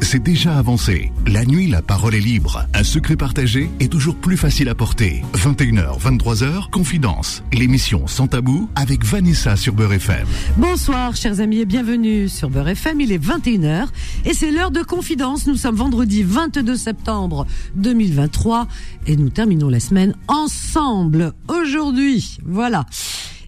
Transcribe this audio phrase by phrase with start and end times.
[0.00, 1.12] c'est déjà avancé.
[1.26, 2.66] La nuit, la parole est libre.
[2.74, 5.22] Un secret partagé est toujours plus facile à porter.
[5.34, 7.42] 21h, 23h, Confidence.
[7.52, 10.26] L'émission Sans Tabou avec Vanessa sur Beurre FM.
[10.56, 13.00] Bonsoir, chers amis, et bienvenue sur Beurre FM.
[13.00, 13.86] Il est 21h
[14.24, 15.46] et c'est l'heure de Confidence.
[15.46, 17.46] Nous sommes vendredi 22 septembre
[17.76, 18.66] 2023
[19.06, 22.38] et nous terminons la semaine ensemble aujourd'hui.
[22.44, 22.86] Voilà.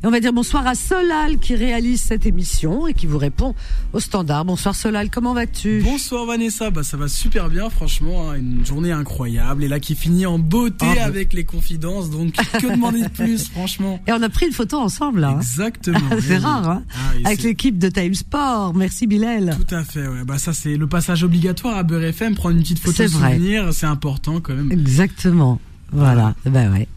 [0.02, 3.54] Et on va dire bonsoir à Solal qui réalise cette émission et qui vous répond
[3.92, 4.44] au standard.
[4.44, 5.80] Bonsoir Solal, comment vas-tu?
[5.84, 8.34] Bonsoir Vanessa, bah ça va super bien franchement, hein.
[8.34, 11.04] une journée incroyable et là qui finit en beauté bah.
[11.04, 14.00] avec les confidences, donc que demander de plus franchement?
[14.08, 15.30] Et on a pris une photo ensemble là.
[15.30, 15.40] hein.
[15.40, 16.00] Exactement.
[16.20, 18.74] c'est rare, hein Ah Avec l'équipe de Time Sport.
[18.74, 19.56] Merci Bilal.
[19.56, 20.24] Tout à fait, ouais.
[20.24, 23.34] Bah ça c'est le passage obligatoire à Beurre FM, prendre une petite photo vrai.
[23.34, 24.72] souvenir, c'est important quand même.
[24.72, 25.60] Exactement.
[25.92, 26.34] Voilà.
[26.44, 26.88] Ben ouais.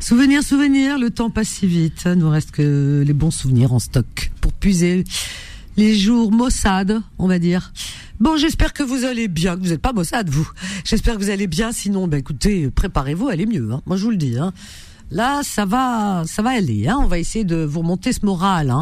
[0.00, 2.06] Souvenir, souvenir, le temps passe si vite.
[2.06, 5.04] Nous reste que les bons souvenirs en stock pour puiser
[5.76, 7.72] les jours maussades, on va dire.
[8.20, 10.48] Bon, j'espère que vous allez bien, que vous n'êtes pas maussade, vous.
[10.84, 11.72] J'espère que vous allez bien.
[11.72, 13.72] Sinon, ben écoutez, préparez-vous, allez mieux.
[13.72, 13.82] Hein.
[13.86, 14.38] Moi, je vous le dis.
[14.38, 14.52] Hein.
[15.10, 16.86] Là, ça va, ça va aller.
[16.86, 16.98] Hein.
[17.00, 18.74] On va essayer de vous remonter ce moral.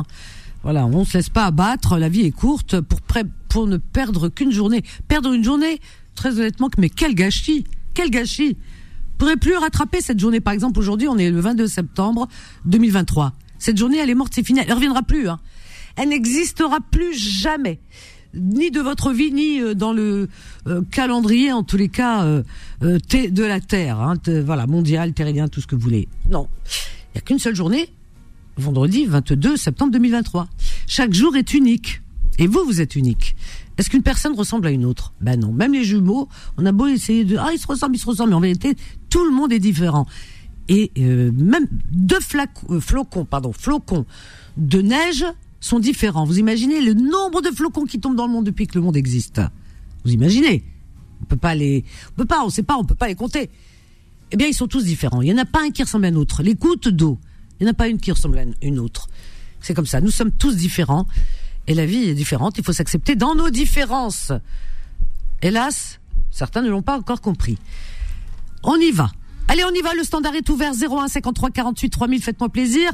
[0.63, 1.99] Voilà, on se laisse pas abattre.
[1.99, 3.01] La vie est courte pour
[3.49, 4.83] pour ne perdre qu'une journée.
[5.09, 5.81] Perdre une journée,
[6.15, 8.57] très honnêtement, mais quel gâchis, quel gâchis.
[9.19, 10.41] Pourrez plus rattraper cette journée.
[10.41, 12.29] Par exemple, aujourd'hui, on est le 22 septembre
[12.65, 13.33] 2023.
[13.59, 14.61] Cette journée, elle est morte, c'est fini.
[14.67, 15.29] Elle reviendra plus.
[15.29, 15.39] Hein.
[15.97, 17.79] Elle n'existera plus jamais,
[18.35, 20.29] ni de votre vie, ni euh, dans le
[20.67, 22.43] euh, calendrier, en tous les cas, euh,
[22.81, 24.01] de la Terre.
[24.01, 26.09] Hein, voilà, mondial, terrien, tout ce que vous voulez.
[26.31, 26.49] Non,
[27.13, 27.89] il y a qu'une seule journée.
[28.57, 30.49] Vendredi 22 septembre 2023.
[30.87, 32.03] Chaque jour est unique.
[32.39, 33.37] Et vous, vous êtes unique.
[33.79, 35.13] Est-ce qu'une personne ressemble à une autre?
[35.21, 35.53] Ben non.
[35.53, 38.31] Même les jumeaux, on a beau essayer de ah ils se ressemblent, ils se ressemblent,
[38.31, 38.77] mais en vérité
[39.13, 40.07] tout le monde est différent.
[40.69, 44.07] Et euh, même deux flac- euh, flocons, pardon, flocons
[44.57, 45.27] de neige
[45.61, 46.25] sont différents.
[46.25, 48.97] Vous imaginez le nombre de flocons qui tombent dans le monde depuis que le monde
[48.97, 49.41] existe?
[50.05, 50.65] Vous imaginez?
[51.21, 53.51] On peut pas les, on peut pas, on sait pas, on peut pas les compter.
[54.31, 55.21] Eh bien, ils sont tous différents.
[55.21, 56.43] Il y en a pas un qui ressemble à un autre.
[56.43, 57.19] Les gouttes d'eau,
[57.61, 59.09] il y en a pas une qui ressemble à une autre.
[59.61, 60.01] C'est comme ça.
[60.01, 61.07] Nous sommes tous différents.
[61.67, 62.57] Et la vie est différente.
[62.57, 64.33] Il faut s'accepter dans nos différences.
[65.43, 66.01] Hélas,
[66.31, 67.59] certains ne l'ont pas encore compris.
[68.63, 69.11] On y va.
[69.49, 69.95] Allez, on y va.
[69.95, 72.23] Le standard est ouvert 01 53 48 3000.
[72.23, 72.91] Faites-moi plaisir.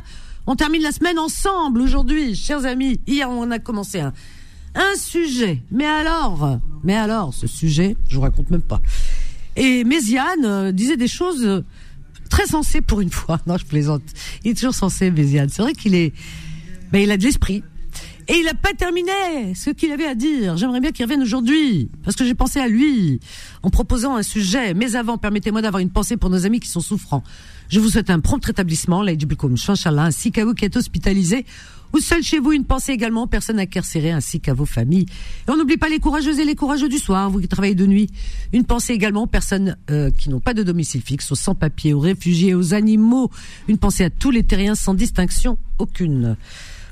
[0.46, 3.00] On termine la semaine ensemble aujourd'hui, chers amis.
[3.06, 4.12] Hier, on a commencé un,
[4.74, 5.62] un sujet.
[5.70, 8.80] Mais alors, mais alors, ce sujet, je vous raconte même pas.
[9.56, 11.64] Et Méziane euh, disait des choses euh,
[12.30, 13.40] très sensées pour une fois.
[13.46, 14.02] Non, je plaisante.
[14.44, 15.48] Il est toujours sensé, Méziane.
[15.48, 16.12] C'est vrai qu'il est,
[16.92, 17.62] ben, il a de l'esprit.
[18.30, 20.58] Et il n'a pas terminé ce qu'il avait à dire.
[20.58, 23.20] J'aimerais bien qu'il revienne aujourd'hui, parce que j'ai pensé à lui
[23.62, 24.74] en proposant un sujet.
[24.74, 27.24] Mais avant, permettez-moi d'avoir une pensée pour nos amis qui sont souffrants.
[27.70, 29.12] Je vous souhaite un prompt rétablissement, là,
[29.68, 31.46] Inch'Allah, ainsi qu'à vous qui êtes hospitalisés
[31.94, 32.52] ou seul chez vous.
[32.52, 35.06] Une pensée également aux personnes incarcérées, ainsi qu'à vos familles.
[35.46, 37.86] Et on n'oublie pas les courageuses et les courageux du soir, vous qui travaillez de
[37.86, 38.10] nuit.
[38.52, 42.00] Une pensée également aux personnes euh, qui n'ont pas de domicile fixe, aux sans-papiers, aux
[42.00, 43.30] réfugiés, aux animaux.
[43.68, 46.36] Une pensée à tous les terriens sans distinction aucune.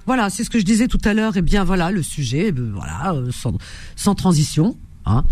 [0.06, 1.37] Voilà, c'est ce que je disais tout à l'heure.
[1.37, 3.55] Et bien voilà le sujet, euh, voilà, euh, sans,
[3.97, 4.77] sans transition.
[5.05, 5.25] Hein.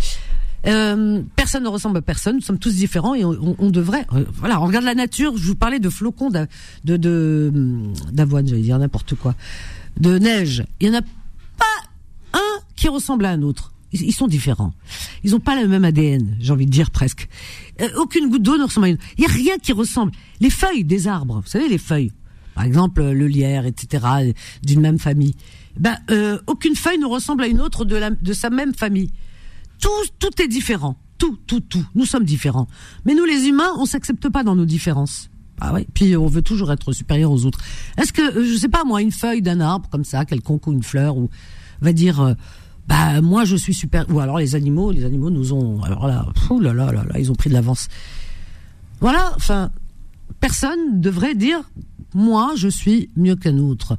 [0.67, 2.37] Euh, personne ne ressemble à personne.
[2.37, 4.07] Nous sommes tous différents et on, on- devrait.
[4.15, 5.37] euh, voilà, on regarde la nature.
[5.37, 6.47] Je vous parlais de flocons d'a-
[6.85, 9.35] de de hum, d'avoine, j'allais dire n'importe quoi,
[10.01, 10.65] de neige.
[10.81, 11.65] Il y en a pas
[12.33, 13.73] un qui ressemble à un autre.
[13.93, 14.73] Ils, sont différents.
[15.23, 17.29] Ils n'ont pas le même ADN, j'ai envie de dire presque.
[17.81, 18.99] Euh, aucune goutte d'eau ne ressemble à une.
[19.19, 20.11] Il y a rien qui ressemble.
[20.41, 22.11] Les feuilles des arbres, vous savez les feuilles.
[22.55, 24.33] Par exemple, euh, le lierre, etc., euh,
[24.63, 25.35] d'une même famille.
[25.79, 29.11] Ben, euh, aucune feuille ne ressemble à une autre de, la, de sa même famille.
[29.81, 29.89] Tout,
[30.19, 30.97] tout est différent.
[31.19, 31.85] Tout, tout, tout.
[31.95, 32.69] Nous sommes différents.
[33.05, 35.31] Mais nous, les humains, on s'accepte pas dans nos différences.
[35.61, 35.87] Ah oui.
[35.95, 37.59] Puis on veut toujours être supérieur aux autres.
[37.97, 40.73] Est-ce que, euh, je sais pas moi, une feuille d'un arbre comme ça, quelconque ou
[40.73, 41.31] une fleur, ou
[41.81, 42.35] va dire, euh,
[42.89, 44.05] bah moi je suis super.
[44.11, 46.27] Ou alors les animaux, les animaux nous ont, alors là,
[46.61, 47.89] là là là là, ils ont pris de l'avance.
[49.01, 49.33] Voilà.
[49.37, 49.71] Enfin,
[50.41, 51.61] personne devrait dire,
[52.15, 53.97] moi je suis mieux qu'un autre,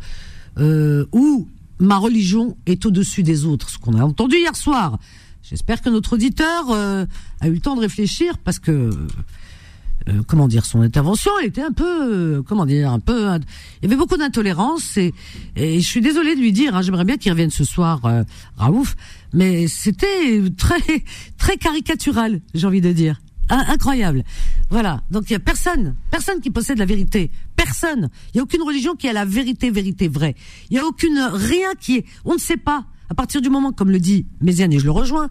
[0.57, 1.47] euh, ou
[1.79, 3.69] ma religion est au-dessus des autres.
[3.69, 4.97] Ce qu'on a entendu hier soir.
[5.43, 7.05] J'espère que notre auditeur euh,
[7.39, 8.89] a eu le temps de réfléchir parce que
[10.07, 13.27] euh, comment dire son intervention était un peu euh, comment dire un peu
[13.81, 15.15] il y avait beaucoup d'intolérance et,
[15.55, 18.23] et je suis désolée de lui dire hein, j'aimerais bien qu'il revienne ce soir euh,
[18.55, 18.95] Raouf
[19.33, 21.03] mais c'était très
[21.39, 23.19] très caricatural j'ai envie de dire
[23.49, 24.23] incroyable.
[24.69, 25.01] Voilà.
[25.11, 27.31] Donc il y a personne personne qui possède la vérité.
[27.55, 28.09] Personne.
[28.33, 30.35] Il y a aucune religion qui a la vérité vérité vraie.
[30.69, 32.85] Il y a aucune rien qui est on ne sait pas.
[33.09, 35.29] À partir du moment comme le dit Méziane et je le rejoins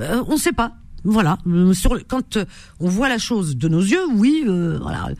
[0.00, 0.72] euh, on ne sait pas.
[1.06, 2.46] Voilà, Euh, sur quand euh,
[2.80, 5.10] on voit la chose de nos yeux, oui, euh, voilà.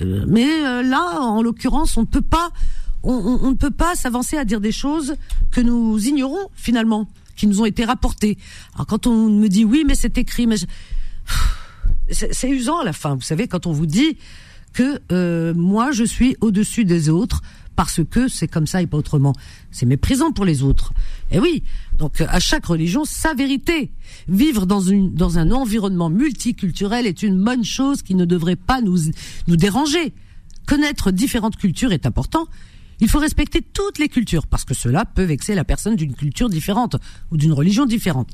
[0.00, 0.48] Euh, mais
[0.82, 2.48] là, en l'occurrence, on ne peut pas,
[3.02, 3.12] on,
[3.42, 5.16] on- ne peut pas s'avancer à dire des choses
[5.50, 7.06] que nous ignorons finalement.
[7.36, 8.38] qui nous ont été rapportés.
[8.74, 10.56] Alors quand on me dit oui, mais c'est écrit, mais
[12.10, 13.14] c'est usant à la fin.
[13.14, 14.18] Vous savez, quand on vous dit
[14.72, 17.40] que euh, moi je suis au-dessus des autres
[17.76, 19.32] parce que c'est comme ça et pas autrement.
[19.70, 20.92] C'est méprisant pour les autres.
[21.30, 21.62] Et oui,
[21.98, 23.90] donc à chaque religion sa vérité.
[24.28, 28.80] Vivre dans une dans un environnement multiculturel est une bonne chose qui ne devrait pas
[28.80, 28.98] nous
[29.46, 30.12] nous déranger.
[30.66, 32.46] Connaître différentes cultures est important.
[33.00, 36.48] Il faut respecter toutes les cultures parce que cela peut vexer la personne d'une culture
[36.48, 36.96] différente
[37.30, 38.28] ou d'une religion différente.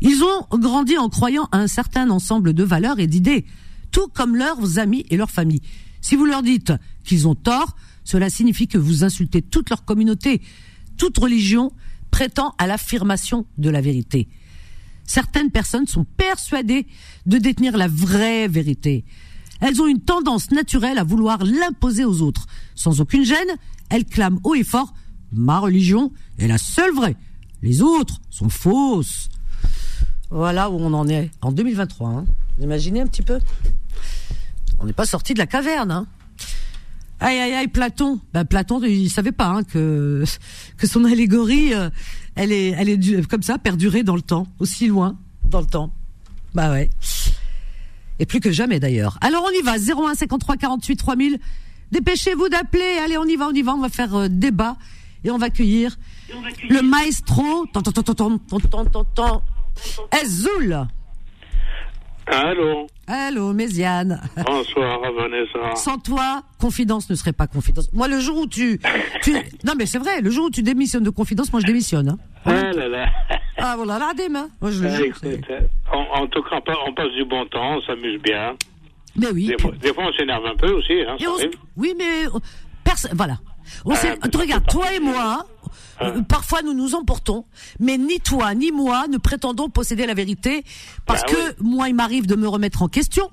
[0.00, 3.46] Ils ont grandi en croyant à un certain ensemble de valeurs et d'idées,
[3.90, 5.62] tout comme leurs amis et leurs familles.
[6.00, 6.72] Si vous leur dites
[7.04, 10.42] qu'ils ont tort, cela signifie que vous insultez toute leur communauté.
[10.96, 11.72] Toute religion
[12.10, 14.28] prétend à l'affirmation de la vérité.
[15.04, 16.86] Certaines personnes sont persuadées
[17.26, 19.04] de détenir la vraie vérité.
[19.60, 22.46] Elles ont une tendance naturelle à vouloir l'imposer aux autres.
[22.74, 23.56] Sans aucune gêne,
[23.88, 24.92] elles clament haut et fort
[25.32, 27.16] Ma religion est la seule vraie.
[27.62, 29.28] Les autres sont fausses.
[30.30, 32.08] Voilà où on en est en 2023.
[32.08, 32.24] Hein.
[32.56, 33.38] Vous imaginez un petit peu?
[34.78, 35.90] On n'est pas sorti de la caverne.
[35.90, 36.06] Hein.
[37.20, 38.20] Aïe aïe aïe Platon.
[38.34, 40.24] Ben, Platon, il savait pas hein, que
[40.76, 41.88] que son allégorie, euh,
[42.34, 45.92] elle est elle est comme ça perdurée dans le temps, aussi loin dans le temps.
[46.54, 46.90] Bah ouais.
[48.18, 49.18] Et plus que jamais d'ailleurs.
[49.20, 49.76] Alors on y va.
[49.78, 51.38] 01 53 48 3000.
[51.92, 52.98] Dépêchez-vous d'appeler.
[53.04, 53.74] Allez, on y va, on y va.
[53.74, 54.76] On va faire euh, débat
[55.24, 55.96] et on va accueillir
[56.68, 57.66] le maestro.
[57.72, 58.38] Tant, tant, tant, tant,
[58.84, 59.42] tant, tant,
[60.10, 60.86] tant, Ezoul.
[62.28, 62.88] Allô.
[63.06, 64.20] Allô, Méziane.
[64.44, 65.76] Bonsoir, Vanessa.
[65.76, 67.88] Sans toi, confidence ne serait pas confidence.
[67.92, 68.80] Moi, le jour où tu,
[69.22, 69.32] tu...
[69.64, 72.08] non mais c'est vrai, le jour où tu démissionnes de confidence, moi je démissionne.
[72.08, 72.18] Hein.
[72.44, 73.06] Ah là là.
[73.58, 74.48] Ah voilà, la demain.
[74.60, 77.10] Moi je le Ah, jure, écoute, c'est- en, en tout cas, on pa- on passe
[77.12, 78.54] du bon temps, on s'amuse bien.
[79.16, 79.46] Mais oui.
[79.46, 81.48] Des fois, des fois, on s'énerve un peu aussi, hein, on
[81.80, 82.38] oui, mais euh,
[82.84, 83.12] personne.
[83.14, 83.38] Voilà.
[83.84, 85.46] On ça, regarde, toi et moi,
[86.02, 87.44] euh, parfois nous nous emportons,
[87.80, 90.62] mais ni toi ni moi ne prétendons posséder la vérité,
[91.06, 93.30] parce Bah que moi, il m'arrive de me remettre en question,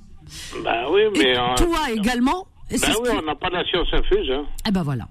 [0.64, 1.38] Bah oui, et mais.
[1.38, 2.48] euh, toi également.
[2.72, 4.32] Et bah oui, on n'a pas la science infuse.
[4.32, 4.46] Hein.
[4.68, 5.08] Eh ben voilà.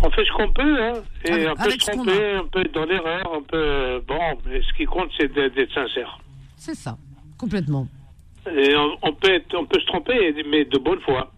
[0.00, 0.92] On fait ce qu'on peut, hein.
[1.24, 4.00] Et Avec- on peut se tromper, on peut être dans l'erreur, on peut.
[4.06, 6.20] Bon, mais ce qui compte, c'est d'être d'être sincère.
[6.56, 6.96] C'est ça,
[7.36, 7.88] complètement.
[8.46, 10.14] Et on, on peut être, on peut se tromper,
[10.48, 11.32] mais de bonne foi.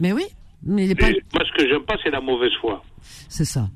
[0.00, 0.24] Mais oui,
[0.62, 1.06] mais pas.
[1.08, 2.82] Moi, ce que j'aime pas, c'est la mauvaise foi.
[3.28, 3.68] C'est ça.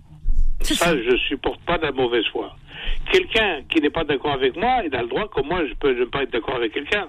[0.63, 0.95] Ça, ça.
[0.97, 2.55] je supporte pas la mauvaise foi.
[3.13, 5.99] Quelqu'un qui n'est pas d'accord avec moi, il a le droit, comme moi, je peux
[5.99, 7.09] ne pas être d'accord avec quelqu'un.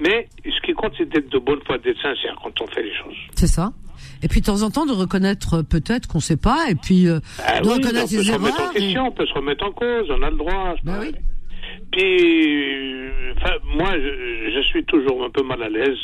[0.00, 2.94] Mais ce qui compte, c'est d'être de bonne foi, d'être sincère quand on fait les
[2.94, 3.16] choses.
[3.36, 3.72] C'est ça.
[4.22, 7.20] Et puis de temps en temps de reconnaître peut-être qu'on sait pas, et puis euh,
[7.46, 8.70] Ah de oui, on peut reconnaître ses se remettre erreurs.
[8.70, 10.74] en question, et- on peut se remettre en cause, on a le droit.
[10.84, 11.12] pas oui.
[11.90, 15.98] Puis, enfin, moi, je, je suis toujours un peu mal à l'aise.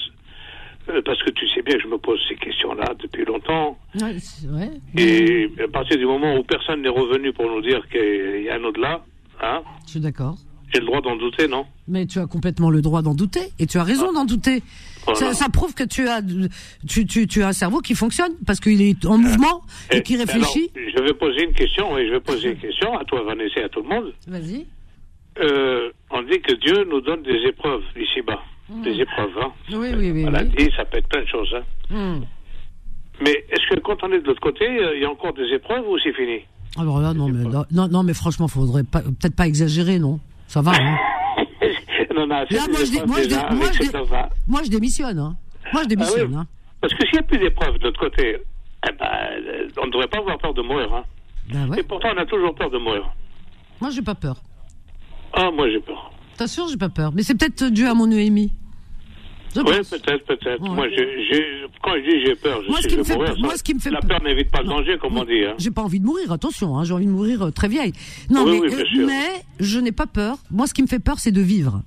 [0.90, 3.78] Euh, Parce que tu sais bien que je me pose ces questions-là depuis longtemps.
[4.00, 4.70] Ouais, vrai.
[4.96, 8.54] Et à partir du moment où personne n'est revenu pour nous dire qu'il y a
[8.56, 9.02] un au-delà,
[9.42, 10.36] hein, Je suis d'accord.
[10.72, 11.66] j'ai le droit d'en douter, non?
[11.86, 14.62] Mais tu as complètement le droit d'en douter, et tu as raison d'en douter.
[14.62, 15.12] Ah.
[15.14, 15.32] Voilà.
[15.32, 16.20] Ça, ça prouve que tu as,
[16.86, 20.16] tu, tu, tu as un cerveau qui fonctionne parce qu'il est en mouvement et, qui
[20.16, 20.70] réfléchit.
[20.74, 23.60] alors, je vais poser une question, et je vais poser une question à toi, Vanessa,
[23.60, 24.12] et à tout le monde.
[24.26, 24.66] Vas-y.
[25.40, 28.42] Euh, on dit que Dieu nous donne des épreuves ici-bas.
[28.70, 29.50] Des épreuves, hein.
[29.72, 30.24] Oui, oui, oui.
[30.24, 30.70] Maladie, oui.
[30.76, 31.62] ça peut être plein de choses, hein.
[31.90, 32.20] Hmm.
[33.22, 35.46] Mais est-ce que quand on est de l'autre côté, euh, il y a encore des
[35.54, 36.40] épreuves ou c'est fini?
[36.78, 40.20] Alors là, non, mais non, non, mais franchement, faudrait peut-être pas exagérer, non?
[40.46, 40.72] Ça va.
[40.72, 40.96] Hein
[42.14, 45.18] Non, non, Là, moi, je, moi, je, moi, je, moi, je démissionne.
[45.18, 45.36] Hein.
[45.72, 46.20] Moi, je démissionne.
[46.20, 46.36] Ah oui.
[46.36, 46.46] hein.
[46.80, 48.36] Parce que s'il n'y a plus d'épreuves de l'autre côté,
[48.88, 50.92] eh ben, euh, on ne devrait pas avoir peur de mourir.
[50.94, 51.04] Hein.
[51.52, 51.80] Ben ouais.
[51.80, 53.02] Et pourtant, on a toujours peur de mourir.
[53.80, 54.36] Moi, j'ai pas peur.
[55.32, 56.10] Ah, moi, j'ai peur.
[56.36, 57.12] T'assures, j'ai pas peur.
[57.14, 58.52] Mais c'est peut-être dû à mon EMI.
[59.56, 60.62] Oui, peut-être, peut-être.
[60.62, 60.68] Ouais.
[60.68, 60.86] Moi,
[61.82, 63.30] quand je dis j'ai peur, je Moi, sais ce qui je me fait mourir.
[63.32, 65.44] peur- moi, ce qui me fait La peur- n'évite pas le danger, comme on dit.
[65.44, 65.54] Hein.
[65.58, 67.92] J'ai pas envie de mourir, attention, hein, j'ai envie de mourir euh, très vieille.
[68.30, 69.06] Non, Oui, mais, oui, euh, sûr.
[69.06, 69.26] mais
[69.60, 70.38] je n'ai pas peur.
[70.50, 71.82] Moi, ce qui me fait peur, c'est de vivre.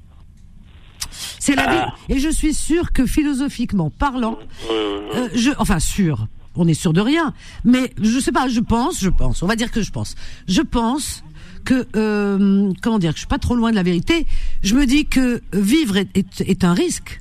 [1.40, 1.94] C'est la Ah.
[2.08, 2.16] vie.
[2.16, 4.38] Et je suis sûre que philosophiquement parlant,
[4.72, 9.00] euh, je, enfin sûr, on est sûr de rien, mais je sais pas, je pense,
[9.02, 10.16] je pense, on va dire que je pense,
[10.48, 11.24] je pense
[11.66, 14.26] que euh, comment dire, que je suis pas trop loin de la vérité.
[14.64, 17.21] Je me dis que vivre est, est, est un risque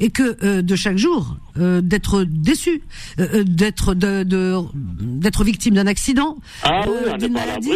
[0.00, 2.82] et que euh, de chaque jour euh, d'être déçu,
[3.18, 7.70] euh, d'être de, d'être victime d'un accident, Ah oui, d'une maladie.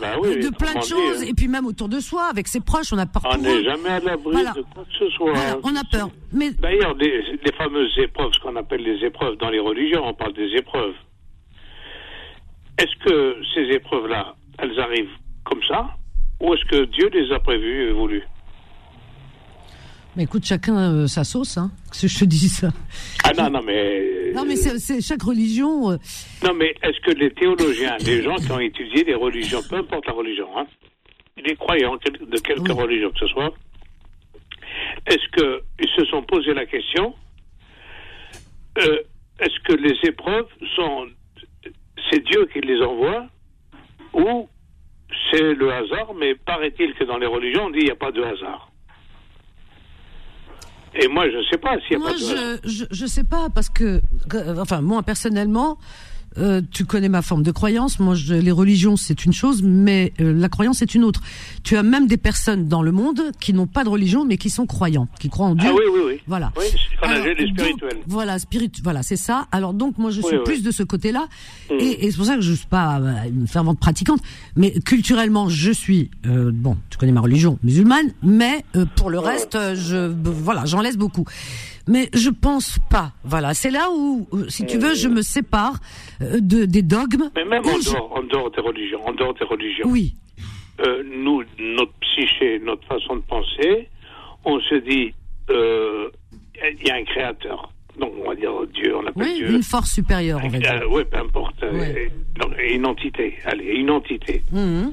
[0.00, 1.26] Bah oui, de plein de choses, hein.
[1.28, 3.88] et puis même autour de soi, avec ses proches, on a peur On n'est jamais
[3.90, 4.52] à l'abri Voilà.
[4.52, 5.32] de quoi que ce soit.
[5.32, 6.08] Voilà, on a peur.
[6.32, 10.14] Mais D'ailleurs, les, les fameuses épreuves, ce qu'on appelle les épreuves dans les religions, on
[10.14, 10.94] parle des épreuves.
[12.78, 15.12] Est-ce que ces épreuves-là, elles arrivent
[15.44, 15.90] comme ça
[16.40, 18.24] Ou est-ce que Dieu les a prévues et voulues?
[20.16, 21.70] Mais écoute, chacun euh, sa sauce, hein.
[21.90, 22.68] Que je te dis ça.
[23.24, 24.32] Ah non, non, mais.
[24.34, 25.90] Non, mais c'est chaque religion.
[25.92, 25.96] euh,
[26.44, 30.06] Non, mais est-ce que les théologiens, les gens qui ont étudié les religions, peu importe
[30.06, 30.66] la religion, hein,
[31.44, 32.80] les croyants de quelque Oui.
[32.82, 33.52] religion que ce soit,
[35.06, 35.28] est-ce
[35.78, 37.14] qu'ils se sont posé la question
[38.78, 38.98] euh,
[39.40, 41.06] est-ce que les épreuves sont.
[42.10, 43.26] C'est Dieu qui les envoie
[44.12, 44.48] ou
[45.30, 48.10] c'est le hasard, mais paraît-il que dans les religions, on dit il n'y a pas
[48.12, 48.70] de hasard.
[50.96, 53.06] Et moi, je ne sais pas s'il n'y a Moi, pas de je, je je
[53.06, 54.00] sais pas parce que-
[54.60, 55.78] enfin, moi personnellement,
[56.38, 57.98] euh, tu connais ma forme de croyance.
[58.00, 61.20] Moi, je, les religions, c'est une chose, mais euh, la croyance, c'est une autre.
[61.62, 64.50] Tu as même des personnes dans le monde qui n'ont pas de religion, mais qui
[64.50, 65.70] sont croyants, qui croient en Dieu.
[65.70, 66.20] Ah oui, oui, oui.
[66.26, 66.52] Voilà.
[66.56, 66.64] Oui,
[67.02, 67.24] Alors,
[67.56, 69.46] donc, voilà, spirit, voilà, c'est ça.
[69.52, 70.42] Alors donc moi je Oui, suis oui.
[70.44, 71.26] plus de ce côté-là,
[71.70, 71.74] Mm.
[71.80, 74.20] et, et c'est pour ça que je suis pas euh, une fervente pratiquante,
[74.56, 76.76] mais culturellement je suis euh, bon.
[76.90, 81.24] Tu connais ma religion musulmane, mais euh, pour le reste, je voilà, j'en laisse beaucoup.
[81.86, 83.12] Mais je pense pas.
[83.24, 85.74] Voilà, c'est là où, euh, si tu veux, je me sépare
[86.22, 87.30] euh, de des dogmes.
[87.36, 90.14] Mais même en je- dehors, en dehors des religions, en dehors des religions, Oui,
[90.80, 93.88] euh, nous, notre psyché, notre façon de penser,
[94.44, 95.12] on se dit,
[95.50, 96.08] euh,
[96.80, 97.70] il y a un créateur.
[98.00, 99.50] Donc on va dire Dieu, on appelle oui, Dieu.
[99.52, 100.80] une force supérieure, on va dire.
[100.82, 101.62] Euh, oui, peu importe.
[101.62, 102.10] Ouais.
[102.74, 103.34] une entité.
[103.44, 104.42] Allez, une entité.
[104.50, 104.92] Mhm.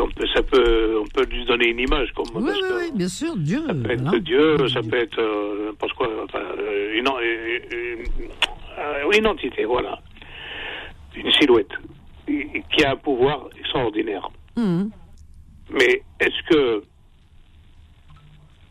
[0.00, 2.74] On peut, ça peut, on peut lui donner une image comme Oui, parce oui, que
[2.74, 3.62] oui, bien sûr, Dieu.
[3.66, 4.16] Ça peut être.
[4.18, 8.04] Dieu, ça peut être euh, n'importe quoi, enfin, euh, une, euh,
[9.04, 9.98] une, une entité, voilà,
[11.14, 11.72] une silhouette
[12.26, 14.28] qui a un pouvoir extraordinaire.
[14.56, 14.90] Mhm.
[15.70, 16.82] Mais est-ce que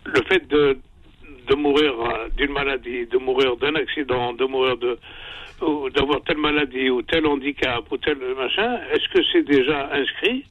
[0.05, 0.77] le fait de,
[1.49, 1.93] de mourir
[2.37, 4.97] d'une maladie, de mourir d'un accident, de mourir de
[5.95, 10.43] d'avoir telle maladie ou tel handicap ou tel machin, est-ce que c'est déjà inscrit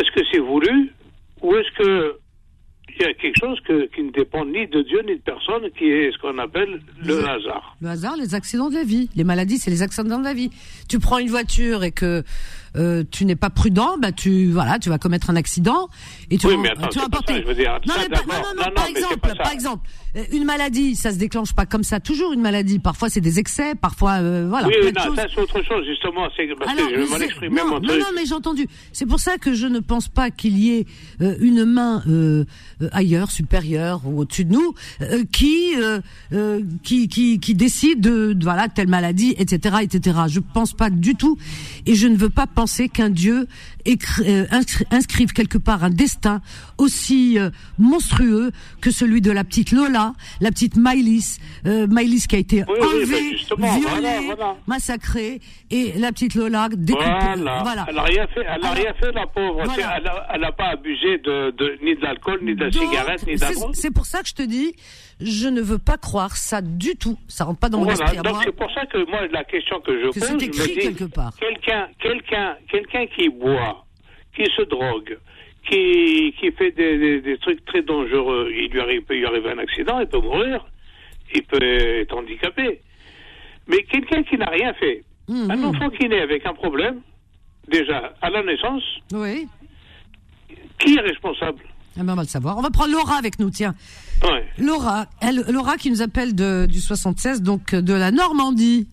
[0.00, 0.92] Est-ce que c'est voulu
[1.42, 2.16] Ou est-ce que
[2.98, 5.68] il y a quelque chose que- qui ne dépend ni de Dieu ni de personne,
[5.76, 7.76] qui est ce qu'on appelle le Le- hasard?
[7.82, 9.10] Le hasard, les accidents de la vie.
[9.16, 10.50] Les maladies, c'est les accidents de la vie.
[10.88, 12.22] Tu prends une voiture et que
[12.76, 15.88] euh, tu n'es pas prudent, bah tu voilà, tu vas commettre un accident
[16.30, 17.44] et tu Oui, vas, mais attends, tu vas c'est pas porter.
[17.86, 19.86] non, non, non, non, par exemple, par exemple,
[20.32, 22.00] une maladie, ça se déclenche pas comme ça.
[22.00, 22.78] Toujours une maladie.
[22.78, 23.74] Parfois, c'est des excès.
[23.74, 26.28] Parfois, euh, voilà, Oui, oui, non, ça c'est autre chose, justement.
[26.36, 28.00] C'est parce Alors, que je mal exprimer non, mon non, truc.
[28.00, 28.66] non, mais j'ai entendu.
[28.92, 30.86] C'est pour ça que je ne pense pas qu'il y ait
[31.20, 32.44] euh, une main euh,
[32.82, 36.00] euh, ailleurs, supérieure ou au-dessus de nous, euh, qui, euh,
[36.32, 40.18] euh, qui qui qui décide de, de, voilà telle maladie, etc., etc.
[40.28, 41.36] Je pense pas du tout,
[41.86, 43.46] et je ne veux pas penser qu'un Dieu
[43.86, 46.40] écri- euh, inscri- inscrive quelque part un destin
[46.78, 48.50] aussi euh, monstrueux
[48.80, 52.74] que celui de la petite Lola, la petite Maïlis, euh, Maïlis qui a été Oui,
[52.80, 54.56] oui, enlevée, ben justement, violée, voilà, voilà.
[54.66, 55.40] massacrée,
[55.70, 57.04] et la petite Lola découpée.
[57.06, 57.62] Voilà.
[57.62, 57.84] voilà.
[57.88, 59.62] Elle n'a rien fait, elle Alors, rien fait, la pauvre.
[59.62, 63.26] Elle n'a a pas abusé de, de, ni de l'alcool, ni de la Donc, cigarette,
[63.26, 63.74] ni de la c'est- drogue.
[63.74, 64.74] C'est pour ça que je te dis,
[65.20, 67.18] je ne veux pas croire ça du tout.
[67.28, 68.02] Ça rentre pas dans mon Voilà.
[68.04, 68.42] esprit à Donc moi.
[68.44, 70.74] c'est pour ça que moi, la question que je Que pose, c'est je me écrit
[70.74, 71.32] dis, quelque part.
[71.38, 73.84] quelqu'un, quelqu'un, quelqu'un qui boit,
[74.34, 75.18] qui se drogue,
[75.68, 79.50] qui, qui fait des, des, des trucs très dangereux, il lui arrive, peut lui arriver
[79.50, 80.64] un accident, il peut mourir,
[81.34, 82.80] il peut être handicapé.
[83.68, 85.50] Mais quelqu'un qui n'a rien fait, Mhm.
[85.50, 87.00] un enfant qui naît avec un problème,
[87.68, 88.82] déjà à la naissance,
[89.12, 89.48] Oui.
[90.78, 91.58] qui est responsable?
[91.98, 92.56] Ah ben, on va le savoir.
[92.58, 93.74] On va prendre Laura avec nous, tiens.
[94.22, 94.44] Ouais.
[94.58, 98.88] Laura, elle, Laura qui nous appelle de, du 76, donc euh, de la Normandie.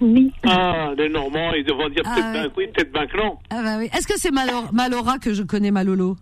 [0.00, 2.64] Oui, Ah, les Normands, ils devront dire Ah, peut-être ouais.
[2.66, 3.36] oui, peut-être non.
[3.50, 3.88] Ah bah oui.
[3.92, 6.16] Est-ce que c'est ma, Laura- ma Laura que je connais, ma Lolo?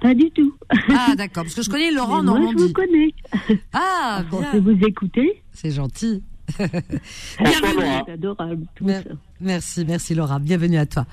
[0.00, 0.54] Pas du tout.
[0.90, 2.72] Ah d'accord, parce que je connais Laura en Mais moi, je vous Normandie.
[2.72, 3.58] connais.
[3.72, 4.48] Ah, bien.
[4.54, 6.22] je vous écouter, C'est gentil.
[6.58, 8.10] Bienvenue.
[8.12, 9.14] Adorable tout Mer- ça.
[9.40, 10.38] Merci, merci Laura.
[10.38, 11.04] Bienvenue à toi.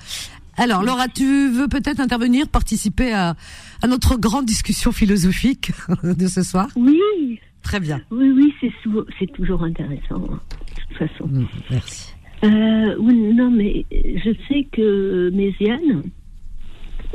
[0.56, 3.36] Alors Laura, tu veux peut-être intervenir, participer à,
[3.82, 5.72] à notre grande discussion philosophique
[6.02, 6.68] de ce soir?
[6.76, 8.00] Oui, Très bien.
[8.10, 8.54] oui, oui,
[9.18, 11.26] c'est toujours intéressant, hein, de toute façon.
[11.26, 12.12] Mm, Merci.
[12.44, 16.02] Euh, oui, non, mais je sais que Méziane,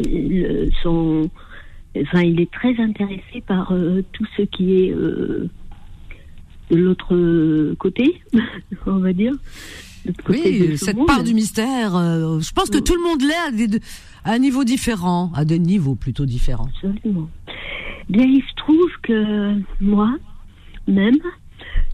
[0.08, 1.30] euh, son,
[1.98, 5.48] enfin, il est très intéressé par euh, tout ce qui est euh,
[6.70, 8.22] de l'autre côté,
[8.86, 9.34] on va dire.
[10.30, 11.08] Oui, ce cette monde.
[11.08, 13.80] part du mystère, euh, je pense que tout le monde l'est à, des-
[14.24, 16.68] à un niveau différent, à des niveaux plutôt différents.
[16.76, 17.30] Absolument.
[18.10, 20.14] Bien, il se trouve que moi,
[20.88, 21.18] même,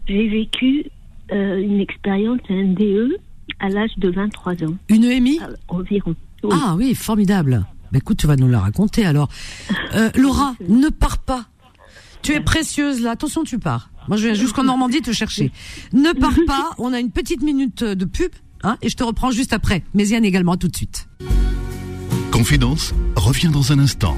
[0.08, 0.84] j'ai vécu
[1.32, 3.16] euh, une expérience NDE
[3.60, 6.14] à l'âge de 23 ans, Une EMI euh, environ.
[6.42, 6.50] Oui.
[6.52, 7.64] Ah oui, formidable.
[7.92, 9.28] Bah, écoute, tu vas nous la raconter alors.
[9.94, 11.46] Euh, Laura, ne pars pas.
[12.22, 13.12] Tu es précieuse là.
[13.12, 13.90] Attention, tu pars.
[14.08, 15.52] Moi, je viens jusqu'en Normandie te chercher.
[15.92, 16.70] Ne pars pas.
[16.78, 18.30] On a une petite minute de pub.
[18.62, 19.84] Hein, et je te reprends juste après.
[19.94, 21.08] Méziane également, à tout de suite.
[22.32, 24.16] Confidence revient dans un instant.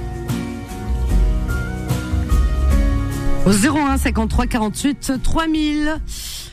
[3.47, 6.01] Au 01 53 48 3000.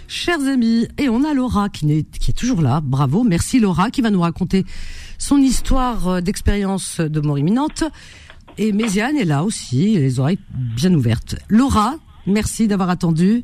[0.10, 2.80] Chers amis, et on a Laura qui est, qui est toujours là.
[2.82, 4.66] Bravo, merci Laura qui va nous raconter
[5.18, 7.84] son histoire euh, d'expérience de mort imminente.
[8.58, 10.40] Et Méziane est là aussi, les oreilles
[10.76, 11.36] bien ouvertes.
[11.50, 11.96] Laura,
[12.26, 13.44] merci d'avoir attendu.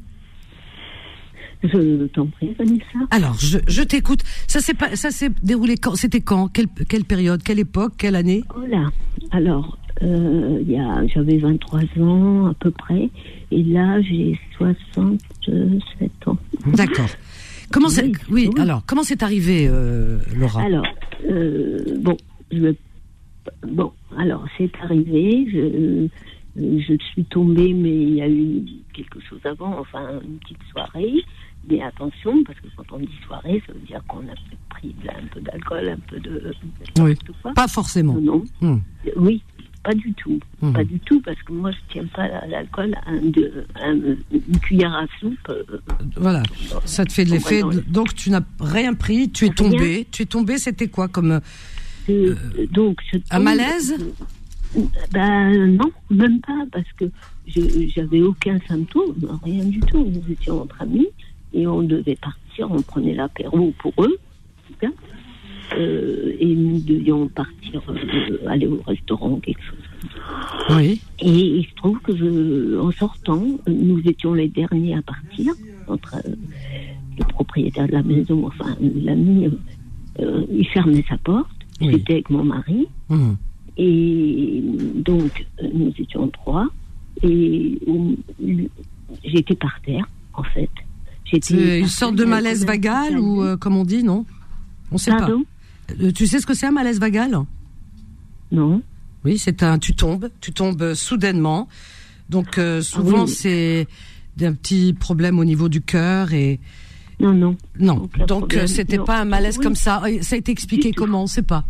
[1.64, 2.84] Je t'en prie, Vanessa.
[3.10, 4.22] Alors, je, je t'écoute.
[4.48, 6.50] Ça s'est pas, ça s'est déroulé quand C'était quand?
[6.50, 7.42] Quelle, quelle période?
[7.42, 7.94] Quelle époque?
[7.98, 8.44] Quelle année?
[8.58, 8.90] Oh là,
[9.32, 13.10] alors, euh, y a, j'avais 23 ans à peu près,
[13.52, 16.38] et là j'ai 67 ans.
[16.74, 17.08] D'accord.
[17.72, 18.50] Comment c'est Oui, Oui.
[18.54, 18.62] oui.
[18.62, 20.64] Alors, comment c'est arrivé, euh, Laura?
[20.64, 20.86] Alors,
[21.30, 22.18] euh, bon,
[22.52, 22.76] je me-
[23.68, 26.08] bon, alors c'est arrivé, je,
[26.56, 31.14] je suis tombée, mais il y a eu quelque chose avant, enfin une petite soirée.
[31.70, 34.36] Mais attention, parce que quand on dit soirée, ça veut dire qu'on a
[34.70, 36.52] pris de un peu d'alcool, un peu de
[37.00, 37.16] Oui.
[37.42, 37.54] quoi.
[37.54, 38.16] Pas forcément.
[38.20, 38.44] Non.
[38.60, 38.80] Hmm.
[39.16, 39.42] Oui,
[39.82, 40.38] pas du tout.
[40.62, 40.74] Mhm.
[40.74, 44.60] Pas du tout, parce que moi, je tiens pas à l'alcool à, un- un- une
[44.62, 45.38] cuillère à soupe.
[45.50, 45.64] euh,
[46.18, 46.44] Voilà,
[46.84, 47.62] ça te fait de l'effet.
[47.88, 49.56] Donc tu n'as rien pris, tu es Rien.
[49.56, 50.06] tombé.
[50.12, 51.40] Tu es tombé, c'était quoi comme
[52.72, 53.96] donc, je un tombe- malaise?
[55.12, 57.06] Ben non, même pas, parce que
[57.48, 60.04] j'avais aucun symptôme, rien du tout.
[60.04, 61.08] Nous étions entre amis
[61.54, 64.92] et on devait partir, on prenait l'apéro pour eux, en tout cas.
[65.78, 70.76] Euh, et nous devions partir, euh, aller au restaurant, quelque chose.
[70.78, 71.02] Oui.
[71.20, 75.54] Et il se trouve que je, en sortant, nous étions les derniers à partir,
[75.88, 76.36] entre euh,
[77.18, 79.52] le propriétaire de la maison, enfin l'ami, euh,
[80.20, 81.50] euh, il fermait sa porte.
[81.84, 81.92] Oui.
[81.94, 82.88] J'étais avec mon mari.
[83.10, 83.38] Mhm.
[83.78, 84.62] Et
[84.96, 86.68] donc, euh, nous étions trois.
[87.24, 87.80] Et
[89.24, 90.70] j'étais par terre, en fait.
[91.26, 94.26] J'étais une sorte de malaise vagal ou euh, comme on dit, non?
[94.92, 95.44] On sait Pardon?
[95.88, 95.94] Pas.
[96.04, 97.38] Euh, Tu sais ce que c'est un malaise vagal?
[98.52, 98.82] Non.
[99.26, 99.80] Oui, c'est un.
[99.80, 101.68] Tu tombes, tu tombes soudainement.
[102.30, 103.30] Donc euh, souvent Ah oui.
[103.30, 103.88] c'est
[104.38, 106.60] d'un petit problème au niveau du cœur et
[107.24, 107.56] Non, non.
[107.80, 107.98] non.
[108.04, 109.64] Aucun Donc euh, c'était pas un malaise Oui.
[109.64, 110.02] comme ça.
[110.06, 111.04] Euh, Ça a été expliqué Du tout.
[111.04, 111.24] comment?
[111.24, 111.64] On sait pas.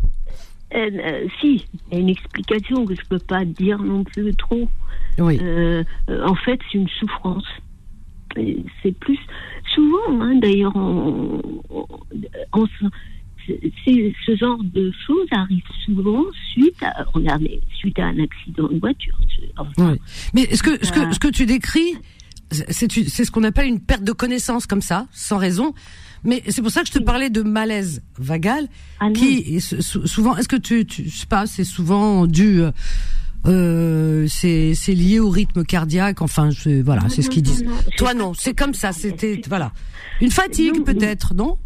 [0.76, 4.34] Euh, euh, si, il y a une explication que je peux pas dire non plus
[4.36, 4.68] trop.
[5.20, 5.40] Oui.
[6.26, 7.46] En fait, c'est une souffrance.
[8.82, 9.20] C'est plus
[9.76, 11.39] souvent, hein, d'ailleurs, on,
[11.70, 12.68] on-
[14.26, 17.06] ce genre de choses arrive souvent suite à,
[17.78, 19.18] suite à un accident de voiture.
[19.58, 20.00] Enfin, Oui.
[20.34, 21.94] Mais ce que, ce que, ce que tu décris,
[22.51, 25.73] c'est ce qu'on appelle une perte de connaissance comme ça, sans raison.
[26.23, 28.67] Mais c'est pour ça que je te parlais de malaise vagal,
[29.01, 32.27] ah qui est sou- sou- souvent, est-ce que tu, tu, je sais pas, c'est souvent
[32.27, 32.62] dû,
[33.45, 36.21] euh, c'est c'est lié au rythme cardiaque.
[36.21, 37.63] Enfin, je, voilà, c'est ce qu'ils disent.
[37.63, 38.93] non, Toi non, c'est comme ça.
[38.93, 39.73] C'était voilà,
[40.21, 40.84] une fatigue Non, non.
[40.86, 41.58] peut-être, non?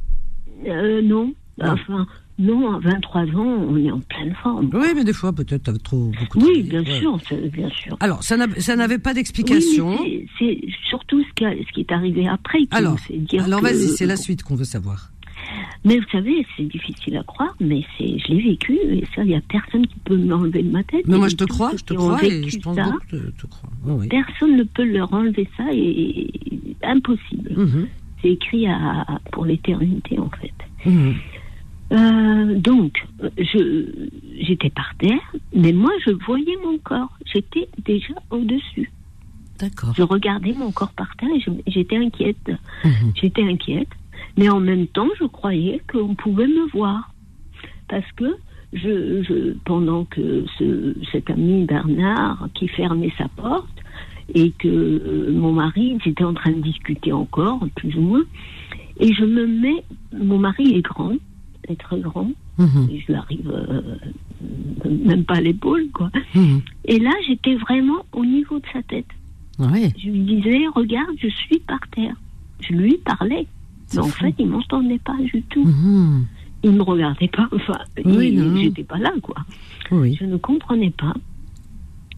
[0.65, 1.33] Euh, non.
[1.59, 1.73] Non.
[1.73, 2.07] Enfin,
[2.39, 4.69] non, à 23 ans, on est en pleine forme.
[4.73, 6.39] Oui, mais des fois peut-être trop beaucoup.
[6.39, 6.63] Oui, travaillé.
[6.63, 7.00] bien Ouais.
[7.00, 7.17] sûr,
[7.52, 7.97] bien sûr.
[8.00, 9.97] Alors, ça n'a- ça n'avait pas Oui, d'explication.
[10.04, 13.62] mais c'est surtout ce qui, a- ce qui est arrivé après qui alors, dire alors
[13.62, 15.12] vas-y, c'est la suite qu'on veut savoir.
[15.86, 19.30] Mais vous savez, c'est difficile à croire, mais c'est, je l'ai vécu et ça, il
[19.30, 21.08] y a personne qui peut me l'enlever de ma tête.
[21.08, 23.15] Mais moi, je te crois, je te crois, et je pense ça, beaucoup te.
[23.15, 24.08] Oui, oui.
[24.10, 27.52] Personne ne peut leur enlever ça et, et- impossible.
[27.56, 27.88] Mhm,
[28.21, 30.54] C'est écrit à, à- pour l'éternité en fait.
[30.89, 31.15] mhm.
[31.91, 33.06] Euh, donc,
[33.38, 33.86] je,
[34.41, 35.21] j'étais par terre,
[35.56, 37.17] mais moi, je voyais mon corps.
[37.26, 38.91] J'étais déjà au-dessus.
[39.60, 39.93] D'accord.
[39.95, 42.52] Je regardais mon corps par terre et je- j'étais inquiète.
[42.84, 43.13] Mhm.
[43.19, 43.89] J'étais inquiète,
[44.38, 47.13] mais en même temps, je croyais qu'on pouvait me voir.
[47.88, 48.36] Parce que
[48.73, 53.69] je, je, pendant que ce, cet ami Bernard qui fermait sa porte
[54.36, 58.23] et que euh, mon mari, j'étais en train de discuter encore, plus ou moins,
[59.00, 61.13] et je me mets, mon mari est grand,
[61.69, 62.88] est très grand, Mhm.
[62.91, 63.82] et je lui arrive euh,
[64.89, 66.10] même pas à l'épaule, quoi.
[66.36, 66.62] Mhm.
[66.86, 69.06] Et là, j'étais vraiment au niveau de sa tête.
[69.60, 72.15] Je lui disais, regarde, je suis par terre.
[72.62, 73.47] Je lui parlais.
[73.93, 74.19] Mais en fou.
[74.25, 75.63] fait, il m'entendait pas du tout.
[75.65, 76.25] Mhm.
[76.63, 77.47] Il me regardait pas.
[77.53, 79.36] Enfin, Oui, j'étais pas là, quoi.
[79.91, 80.15] Oui.
[80.19, 81.13] Je ne comprenais pas.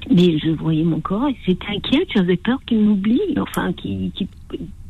[0.10, 2.08] Mais je voyais mon corps et j'étais inquiète.
[2.16, 4.28] J'avais peur qu'il m'oublie, enfin, qu'il qu'il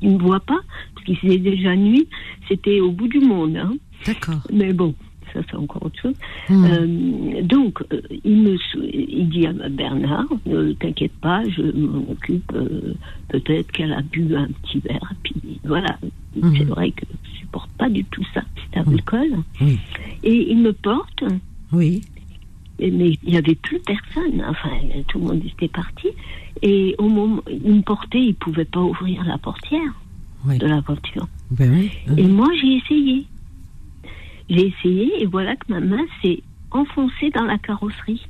[0.04, 0.60] me voit pas.
[0.93, 2.08] Parce qu'il faisait déjà nuit.
[2.48, 3.58] C'était au bout du monde.
[3.58, 3.74] Hein.
[4.06, 4.41] D'accord.
[4.54, 4.93] Mais bon,
[5.34, 6.15] ça, c'est encore autre chose.
[6.50, 6.65] Mhm.
[6.65, 12.52] Euh, donc, euh, il me il dit à Bernard, ne t'inquiète pas, je m'en occupe.
[12.54, 12.93] euh,
[13.30, 15.12] Peut-être qu'elle a bu un petit verre.
[15.24, 15.98] Puis voilà,
[16.36, 16.56] Mhm.
[16.58, 18.41] c'est vrai que je supporte pas du tout ça,
[18.72, 19.30] cet alcool.
[19.62, 19.78] Oui.
[20.24, 21.24] Et il me porte,
[21.74, 22.02] Oui.
[22.80, 24.44] Mais il n'y avait plus personne.
[24.48, 24.70] Enfin,
[25.08, 26.08] tout le monde était parti.
[26.62, 29.94] Et au moment, il me portait, il pouvait pas ouvrir la portière
[30.46, 30.58] Oui.
[30.58, 31.28] de la voiture.
[31.52, 31.92] Ben oui.
[32.18, 33.26] Et moi, j'ai essayé.
[34.50, 38.26] J'ai essayé et voilà que ma main s'est enfoncée dans la carrosserie.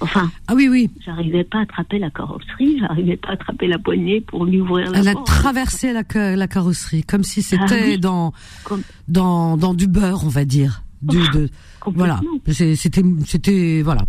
[0.00, 0.90] Enfin, Ah oui, oui.
[1.04, 4.90] j'arrivais pas à attraper la carrosserie, j'arrivais pas à attraper la poignée pour lui ouvrir
[4.90, 7.98] la Elle a traversé la, la carrosserie, comme si c'était Ah oui.
[7.98, 8.32] dans,
[8.64, 10.82] Comme- dans, dans du beurre, on va dire.
[11.02, 11.48] Du, de,
[11.86, 12.20] voilà.
[12.46, 14.02] C'était, c'était, voilà.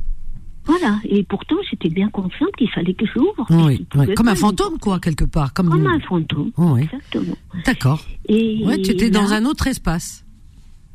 [0.65, 0.99] Voilà.
[1.05, 3.45] Et pourtant, j'étais bien consciente qu'il fallait que j'ouvre.
[3.49, 5.53] Oui, Comme un me fantôme, quoi, quelque part.
[5.53, 6.51] Comme, Comme un fantôme.
[6.57, 6.83] Oui.
[6.83, 7.35] Exactement.
[7.65, 8.05] D'accord.
[8.29, 10.23] Et Ouais, tu étais là- dans un autre espace.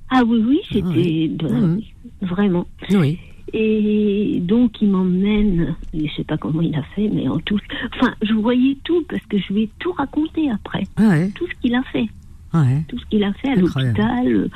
[0.09, 1.81] Ah oui, oui, c'était de- Mhm.
[2.23, 2.67] vraiment.
[2.91, 3.19] Oui.
[3.53, 7.59] Et donc, il m'emmène, je sais pas comment il a fait, mais en tout.
[7.95, 10.85] Enfin, je voyais tout parce que je lui ai tout raconté après.
[10.99, 11.31] Ouais.
[11.35, 12.07] Tout ce qu'il a fait.
[12.55, 12.85] Ouais.
[12.89, 14.49] Tout ce qu'il a fait à l'hôpital,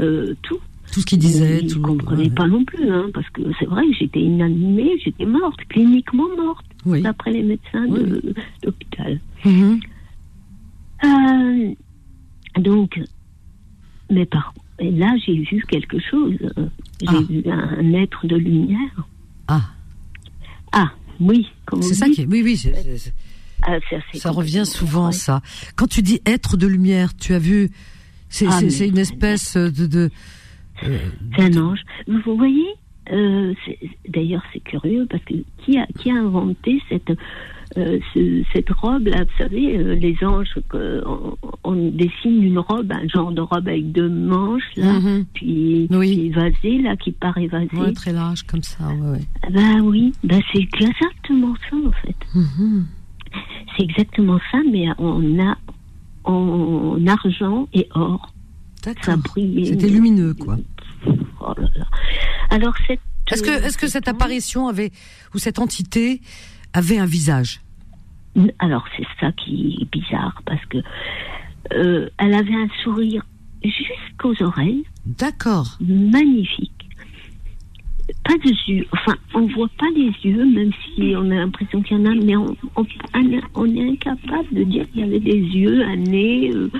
[0.00, 0.58] euh, tout.
[0.92, 1.78] Tout ce qu'il disait, tout.
[1.78, 2.30] ne comprenait ouais.
[2.30, 6.64] pas non plus, hein, parce que c'est vrai que j'étais inanimée, j'étais morte, cliniquement morte,
[6.86, 7.02] Oui.
[7.02, 9.20] d'après les médecins Oui, de l'hôpital.
[9.44, 9.80] Mhm.
[11.04, 11.74] Euh,
[12.60, 13.00] donc,
[14.10, 14.54] mes parents.
[14.80, 16.36] Et là, j'ai vu quelque chose.
[17.00, 17.20] J'ai Ah.
[17.28, 19.06] vu un, être de lumière.
[19.48, 19.62] Ah,
[20.72, 21.46] Ah, oui,
[21.80, 22.26] c'est ça qui est.
[22.26, 22.60] Oui, oui.
[23.62, 23.78] Ah,
[24.14, 25.40] Ça revient souvent, ça.
[25.76, 27.70] Quand tu dis être de lumière, tu as vu.
[28.28, 29.86] C'est Ah, mais- une espèce de.
[29.86, 30.10] de
[30.82, 31.80] C'est un ange.
[32.06, 32.68] Vous voyez,
[33.12, 33.54] euh,
[34.08, 37.10] d'ailleurs, c'est curieux parce que qui a, qui a inventé cette,
[37.76, 39.24] euh, ce- cette robe-là?
[39.24, 43.92] Vous savez, euh, les anges, on, on dessine une robe, un genre de robe avec
[43.92, 45.24] deux manches, là, mhm.
[45.34, 46.14] puis, Oui.
[46.16, 47.68] puis évasée, là, qui part évasée.
[47.76, 48.88] Ouais, très large comme ça.
[48.88, 49.50] Ouais, ouais.
[49.52, 52.16] Ben oui, ben c'est exactement ça, en fait.
[52.34, 52.86] Mhm.
[53.76, 55.56] C'est exactement ça, mais on a
[56.24, 58.32] en argent et or.
[58.84, 59.18] Ça D'accord.
[59.18, 59.66] brillait.
[59.66, 60.56] C'était lumineux, quoi.
[61.06, 61.86] Oh là là.
[62.50, 63.00] Alors, cette.
[63.30, 64.90] Est-ce que, est-ce que cette apparition avait,
[65.34, 66.22] ou cette entité
[66.72, 67.60] avait un visage?
[68.58, 70.78] Alors, c'est ça qui est bizarre, parce que
[71.74, 73.24] euh, elle avait un sourire
[73.62, 75.76] jusqu'aux oreilles, D'accord.
[75.80, 76.77] magnifique.
[78.24, 81.98] Pas de yeux, enfin, on voit pas les yeux, même si on a l'impression qu'il
[81.98, 82.86] y en a, mais on, on,
[83.54, 86.70] on est incapable de dire qu'il y avait des yeux, un nez, euh,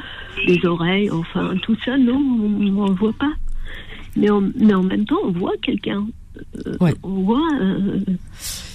[0.46, 2.48] des oreilles, enfin, tout ça, non, on
[2.88, 3.32] ne voit pas.
[4.16, 6.06] Mais, on- mais en même temps, on voit quelqu'un.
[6.66, 6.94] Euh, Ouais.
[7.02, 8.00] On voit euh,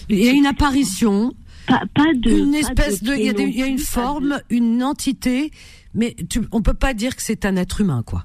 [0.09, 1.33] Il y a une apparition,
[1.67, 2.29] pas, pas de.
[2.31, 3.33] une espèce de, il y a,
[3.65, 5.49] y une de- forme, une entité,
[5.95, 8.23] mais tu, on peut pas dire que c'est un être humain, quoi.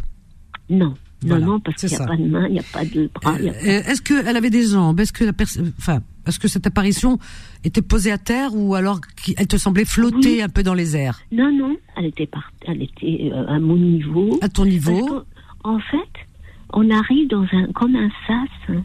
[0.69, 0.95] Non,
[1.27, 2.07] Voilà, non, non, parce qu'il n'y a ça.
[2.07, 3.35] pas de main, il n'y a pas de bras.
[3.41, 5.01] Euh, Est-ce qu'elle avait des jambes?
[5.01, 5.33] Est-ce que la
[5.79, 7.19] enfin, est-ce que cette apparition
[7.65, 10.43] était posée à terre ou alors qu'elle te semblait flotter Oui.
[10.43, 11.19] un peu dans les airs?
[11.33, 12.53] Non, non, elle était, par...
[12.67, 14.39] elle était euh, à mon niveau.
[14.43, 15.23] À ton niveau
[15.65, 16.13] en fait,
[16.73, 18.49] on arrive dans un comme un sas.
[18.69, 18.85] hein.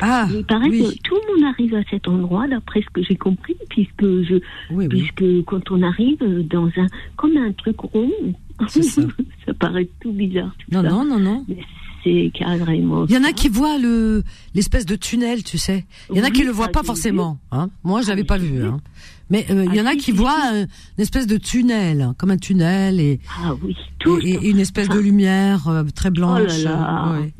[0.00, 3.02] Ah, Il paraît oui, que tout le monde arrive à cet endroit, d'après ce que
[3.02, 4.34] j'ai compris, puisque je,
[4.70, 4.88] oui, oui.
[4.88, 6.18] puisque quand on arrive
[6.50, 8.10] dans un comme un truc rond,
[8.68, 8.80] ça.
[9.46, 10.54] ça paraît tout bizarre.
[10.58, 10.88] Tout Non, ça.
[10.90, 11.46] non, non, non.
[12.02, 13.06] C'est carrément.
[13.06, 14.22] Il y en a qui voient le
[14.54, 15.86] l'espèce de tunnel, tu sais.
[16.10, 17.38] Il y en a qui le voient pas forcément.
[17.50, 17.70] Hein.
[17.82, 18.62] Moi, je Ah, l'avais pas vu.
[18.62, 18.78] Hein.
[19.30, 20.66] Mais euh, il y en Ah, a si, qui voient euh,
[20.98, 24.18] une espèce de tunnel, hein, comme un tunnel et, Ah oui, tout.
[24.22, 26.58] et- et une espèce de lumière euh, très blanche.
[26.62, 27.14] là.
[27.14, 27.32] euh, ouais.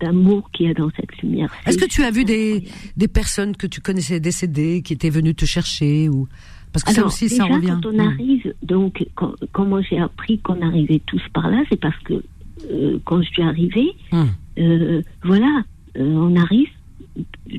[0.00, 1.50] D'amour qu'il y a dans cette lumière.
[1.66, 2.64] Est-ce que tu as vu des,
[2.96, 6.28] des personnes que tu connaissais décédées qui étaient venues te chercher ou
[6.72, 7.76] parce que ça aussi déjà, ça revient.
[7.82, 8.00] quand on Mm.
[8.00, 12.22] arrive, donc, quand, quand moi j'ai appris qu'on arrivait tous par là, c'est parce que
[12.70, 14.24] euh, quand je suis arrivée, Mm.
[14.58, 15.62] euh, voilà,
[15.96, 16.68] euh, on arrive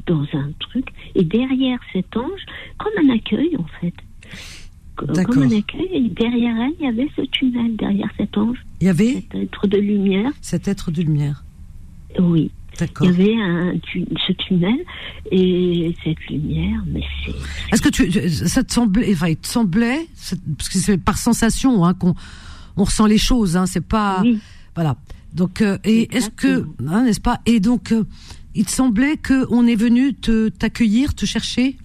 [0.07, 2.45] dans un truc, et derrière cet ange,
[2.77, 3.93] comme un accueil en fait.
[5.07, 5.33] Co- D'accord.
[5.35, 8.87] Comme un accueil, et derrière elle, il y avait ce tunnel, derrière cet ange, Il
[8.87, 10.31] y avait cet être de lumière.
[10.41, 11.43] cet être de lumière.
[12.19, 14.77] Oui, il y avait un, tu- ce tunnel,
[15.31, 17.31] et cette lumière, mais c'est.
[17.73, 20.07] Est-ce que tu, ça te semblait, enfin, il te semblait,
[20.57, 22.13] parce que c'est par sensation hein, qu'on
[22.77, 24.39] on ressent les choses, hein, c'est pas, Oui.
[24.75, 24.95] voilà.
[25.33, 27.39] Donc, euh, et est-ce que, hein, n'est-ce pas?
[27.45, 28.03] Et donc, euh,
[28.55, 31.77] il te semblait que on est venu te t'accueillir, te chercher?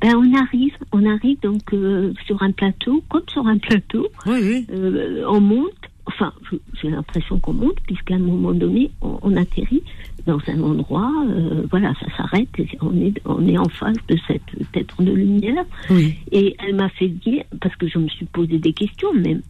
[0.00, 4.38] Ben, on arrive, on arrive donc euh, sur un plateau, comme sur un plateau, Oui,
[4.42, 4.66] oui.
[4.70, 5.72] euh, on monte,
[6.06, 6.32] enfin
[6.80, 9.82] j'ai l'impression qu'on monte, puisqu'à un moment donné, on, on atterrit
[10.26, 14.16] dans un endroit, euh, voilà, ça s'arrête, et on est, on est en face de
[14.26, 14.42] cette
[14.74, 16.14] être de lumière, Oui.
[16.32, 19.42] et elle m'a fait dire, parce que je me suis posé des questions même,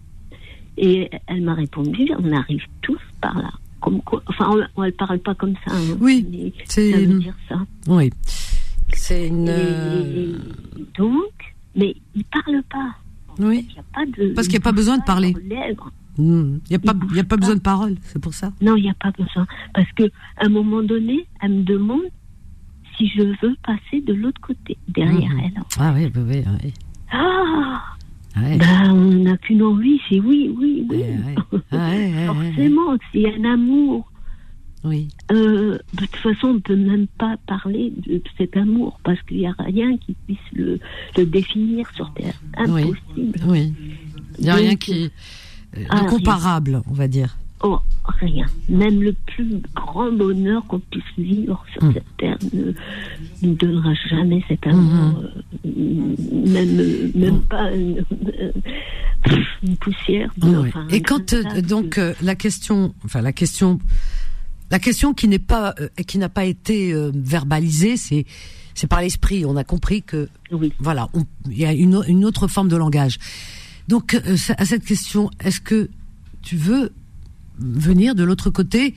[0.77, 3.51] et elle m'a répondu, on arrive tous par là.
[3.81, 5.73] Comme quoi, enfin, on, elle parle pas comme ça.
[5.73, 7.61] hein, Oui, mais c'est- ça veut dire ça.
[7.87, 8.11] Oui.
[8.95, 9.49] C'est une.
[9.49, 10.39] Et euh,
[10.97, 12.95] donc, mais il parle pas.
[13.39, 13.69] Oui.
[13.75, 14.29] Y a pas de.
[14.35, 15.35] Parce qu'il y a pas besoin de parler.
[16.17, 16.59] Hmm.
[16.69, 18.53] Il y a pas, y a pas besoin de parole, c'est pour ça.
[18.61, 19.47] Non, il n'y a pas besoin.
[19.73, 20.05] Parce que
[20.37, 22.03] à un moment donné, elle me demande
[22.97, 25.41] si je veux passer de l'autre côté, derrière Mhm.
[25.45, 25.63] elle.
[25.79, 26.45] Ah oui, oui, oui.
[26.65, 26.75] oui.
[27.13, 27.83] Ah
[28.37, 28.57] Ouais.
[28.57, 30.97] Ben, on n'a qu'une envie, c'est oui, oui, oui.
[30.97, 31.61] Ouais, ouais.
[31.73, 32.27] Ah, ouais, ouais, ouais, ouais.
[32.55, 34.08] Forcément, c'est un amour
[34.85, 35.09] Oui.
[35.33, 39.39] Euh, de toute façon, on ne peut même pas parler de cet amour parce qu'il
[39.39, 40.79] n'y a rien qui puisse le,
[41.17, 42.41] le définir sur Terre.
[42.57, 43.41] Impossible.
[43.47, 43.73] Oui.
[44.39, 45.11] Il n'y a Donc, rien qui.
[45.77, 47.37] euh, ah, de comparable, on va dire.
[47.65, 47.81] Oh,
[48.21, 48.47] rien.
[48.69, 51.93] Même le plus grand bonheur qu'on puisse vivre sur Mm.
[51.95, 52.73] cette terre ne
[53.43, 55.25] nous donnera jamais cet amour.
[55.25, 55.75] euh,
[56.47, 58.05] même euh, même pas une,
[58.41, 58.53] euh,
[59.65, 60.31] une poussière.
[60.39, 60.69] de- Ouais.
[60.69, 63.81] enfin, Et quand euh, donc euh, la question, enfin la question,
[64.71, 68.25] la question qui n'est pas, euh, qui n'a pas été euh, verbalisée, c'est
[68.75, 69.45] c'est par l'esprit.
[69.45, 70.73] On a compris que Oui.
[70.79, 71.09] voilà,
[71.51, 73.19] il y a une autre forme de langage.
[73.89, 75.91] Donc euh, à cette question, est-ce que
[76.43, 76.93] tu veux
[77.59, 78.95] venir de l'autre côté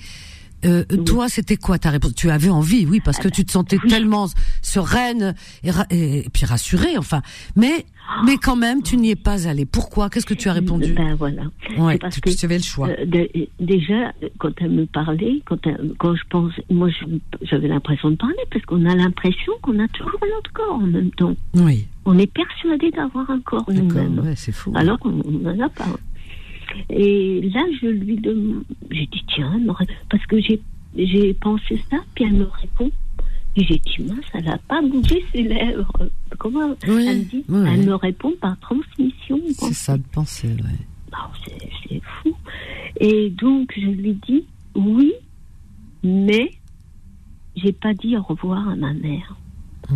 [0.66, 1.04] Euh, Oui.
[1.06, 2.14] Toi, c'était quoi ta réponse?
[2.16, 3.90] Tu avais envie, oui, parce que tu te sentais oui.
[3.90, 4.28] tellement
[4.62, 7.22] sereine et, ra- et, et puis rassurée, enfin.
[7.56, 7.86] Mais
[8.26, 9.66] mais quand même, tu n'y es pas allée.
[9.66, 10.10] Pourquoi?
[10.10, 10.94] Qu'est-ce que tu as répondu?
[10.94, 11.44] Ben voilà.
[11.78, 12.90] Ouais, parce tu, que tu avais le choix.
[12.90, 16.90] Euh, dé- déjà, quand elle me parlait, quand, elle- quand je pense, moi
[17.42, 21.12] j'avais l'impression de parler parce qu'on a l'impression qu'on a toujours notre corps en même
[21.12, 21.36] temps.
[21.54, 24.74] Oui, On est persuadé d'avoir un corps nous-mêmes, Ouais, c'est fou.
[24.76, 25.86] alors qu'on n'en a pas.
[26.90, 29.60] Et là, je lui demande, j'ai dit tiens,
[30.10, 32.92] parce que j'ai pensé ça, puis elle me répond.
[33.58, 35.92] Et j'ai dit mince, elle n'a pas bougé ses lèvres.
[36.38, 37.86] Comment Oui, Elle me dit, oui, elle oui.
[37.86, 39.40] me répond par transmission.
[39.58, 40.80] C'est ça de penser, ouais.
[41.12, 42.34] Ah, c'est fou.
[43.00, 45.12] Et donc, je lui dis oui,
[46.04, 46.52] mais
[47.58, 49.36] j'ai pas dit au revoir à ma mère.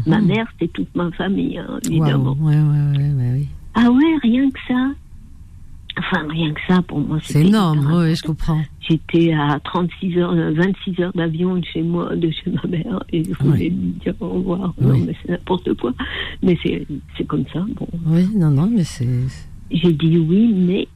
[0.05, 0.27] Ma Mhm.
[0.27, 2.33] mère, c'est toute ma famille, hein, évidemment.
[2.41, 3.47] ouais, ouais, ouais, ouais, oui.
[3.75, 4.89] Ah ouais, rien que ça.
[5.97, 8.61] Enfin, rien que ça, pour moi, C'est énorme, oui, je comprends.
[8.87, 13.03] J'étais à 36 heures, euh, 26 heures d'avion de chez moi, de chez ma mère,
[13.13, 14.73] et je voulais lui dire au revoir.
[14.79, 15.93] Non, mais c'est n'importe quoi.
[16.43, 16.85] Mais c'est
[17.17, 17.65] c'est comme ça.
[17.75, 19.07] Bon, Oui, non, non, mais c'est.
[19.71, 20.87] j'ai dit oui, mais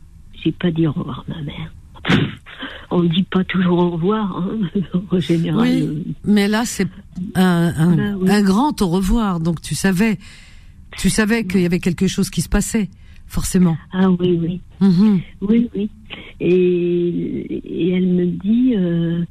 [0.43, 1.73] j'ai pas dit au revoir à ma mère.
[2.91, 4.81] On ne dit pas toujours au revoir, hein,
[5.11, 5.61] en général.
[5.61, 6.87] Oui, euh, mais là, c'est
[7.35, 8.29] un, un, Ah, oui.
[8.31, 9.39] un grand au revoir.
[9.39, 10.17] Donc, tu savais,
[10.97, 12.89] tu savais qu'il y avait quelque chose qui se passait,
[13.29, 13.77] forcément.
[13.93, 14.61] Ah oui, oui.
[14.81, 15.21] Mhm.
[15.41, 15.89] Oui, oui.
[16.41, 19.23] Et, et elle me dit, euh,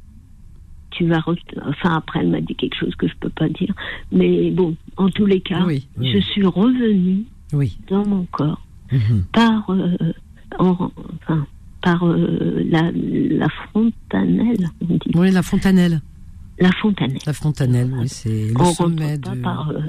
[0.91, 1.23] tu vas.
[1.65, 3.73] Enfin, après, elle m'a dit quelque chose que je peux pas dire.
[4.11, 7.77] Mais bon, en tous les cas, Oui, oui, je suis revenue Oui.
[7.89, 9.23] dans mon corps Mhm.
[9.33, 9.95] par, euh,
[10.57, 11.45] en- enfin,
[11.81, 15.11] par euh, la, la fontanelle, on dit.
[15.15, 16.01] Oui, la fontanelle.
[16.61, 17.19] La fontanelle.
[17.25, 19.41] La fontanelle, oui, c'est le on sommet rentre pas de.
[19.41, 19.79] par euh,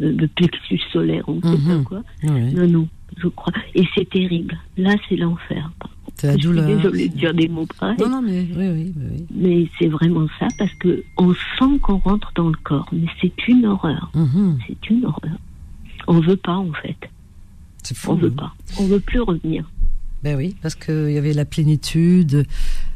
[0.00, 1.84] le, le plexus solaire pas Mhm.
[1.84, 2.02] quoi.
[2.24, 3.52] Oui, Non, non, je crois.
[3.74, 4.58] Et c'est terrible.
[4.76, 5.70] Là, c'est l'enfer.
[6.16, 6.66] c'est la Je suis douleur.
[6.66, 7.96] désolée de dire des mots pareils.
[8.00, 9.26] Non, non, mais oui, oui, oui.
[9.34, 13.32] Mais c'est vraiment ça parce que on sent qu'on rentre dans le corps, mais c'est
[13.48, 14.10] une horreur.
[14.14, 14.58] Mhm.
[14.66, 15.36] C'est une horreur.
[16.08, 16.96] On veut pas en fait.
[17.82, 18.12] C'est fou.
[18.12, 18.34] On veut hein.
[18.36, 18.54] pas.
[18.80, 19.68] On veut plus revenir.
[20.22, 22.44] Ben oui, parce qu'il y avait la plénitude, la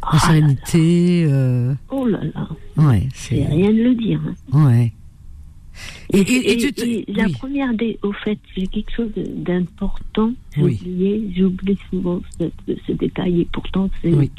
[0.03, 1.27] Ah là sérénité.
[1.29, 3.47] euh, Oh là là, ouais, c'est c'est.
[3.47, 4.21] rien de le dire.
[4.53, 4.65] hein.
[4.67, 4.93] Ouais.
[6.13, 7.33] Et, Et, et- et tu te- et la oui.
[7.33, 10.33] première des, au fait, j'ai quelque chose d'important.
[10.55, 10.79] J'ai Oui.
[10.81, 12.45] oublié, j'oublie souvent ce,
[12.87, 14.31] ce détail et pourtant c'est Oui.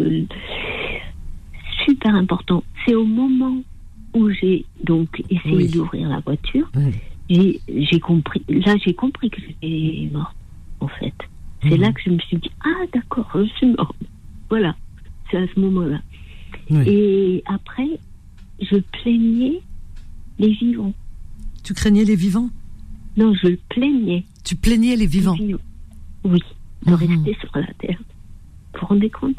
[0.00, 0.24] euh,
[1.84, 2.62] super important.
[2.84, 3.62] C'est au moment
[4.14, 6.70] où j'ai donc essayé d'ouvrir la voiture,
[7.28, 8.42] j'ai compris.
[8.48, 10.34] Là, j'ai compris que j'étais morte,
[10.80, 11.14] en fait.
[11.62, 11.80] C'est Mhm.
[11.80, 13.94] là que je me suis dit ah d'accord, je suis morte.
[14.48, 14.74] Voilà,
[15.30, 16.00] c'est à ce moment-là.
[16.86, 17.88] Et après,
[18.60, 19.60] je plaignais
[20.40, 20.92] les vivants.
[21.62, 22.50] Tu craignais les vivants?
[23.16, 25.36] Non, je plaignais Tu plaignais les vivants?
[25.38, 25.54] Les.
[26.24, 26.40] Oui,
[26.86, 26.96] de Mhm.
[26.96, 27.98] rester sur la terre.
[28.74, 29.36] Vous vous rendez compte?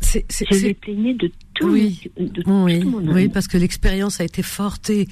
[0.00, 2.00] C'est- c'est- Je les plaignais de tout, Oui.
[2.18, 3.14] de Oui, tout mon âme.
[3.14, 5.08] oui, parce que l'expérience a été forte et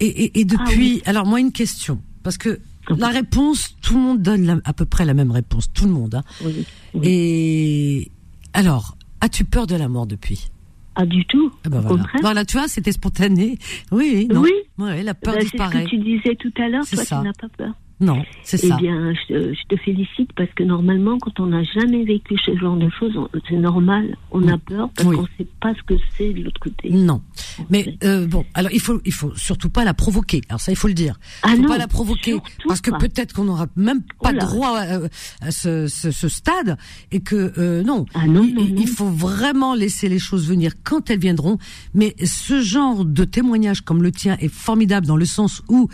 [0.00, 1.02] et, et, et depuis.
[1.06, 4.72] Alors moi une question, parce que Ah la réponse, tout le monde donne la- à
[4.72, 6.16] peu près la même réponse, tout le monde.
[6.16, 6.24] hein.
[6.44, 6.66] Oui.
[7.04, 8.10] Et
[8.52, 10.48] alors, as-tu peur de la mort depuis?
[10.96, 11.50] Ah, du tout.
[11.64, 12.04] Ah Au voilà.
[12.20, 13.58] Voilà, tu vois, c'était spontané.
[13.90, 14.42] Oui, oui, non.
[14.42, 14.52] Oui.
[14.78, 15.84] Ouais, la peur Bah, c'est ce disparaît.
[15.84, 17.18] que tu disais tout à l'heure, toi, ça.
[17.18, 17.72] tu n'as pas peur.
[18.00, 18.76] Non, c'est Eh ça.
[18.76, 22.56] bien, je te, je te félicite parce que normalement, quand on n'a jamais vécu ce
[22.56, 23.16] genre de choses,
[23.48, 25.16] c'est normal, on a peur parce Oui.
[25.16, 26.90] qu'on ne sait pas ce que c'est de l'autre côté.
[26.90, 27.22] Non,
[27.70, 30.42] mais euh, bon, alors il faut, il faut surtout pas la provoquer.
[30.48, 31.18] Alors ça, il faut le dire.
[31.42, 32.34] Ah Il faut non, pas la provoquer
[32.66, 34.98] parce que peut-être qu'on n'aura même pas Oh droit à,
[35.40, 36.76] à ce, ce, ce stade
[37.12, 38.06] et que euh, non.
[38.14, 38.86] Ah non, il, non, il non.
[38.86, 41.58] faut vraiment laisser les choses venir quand elles viendront.
[41.94, 45.88] Mais ce genre de témoignage comme le tien est formidable dans le sens où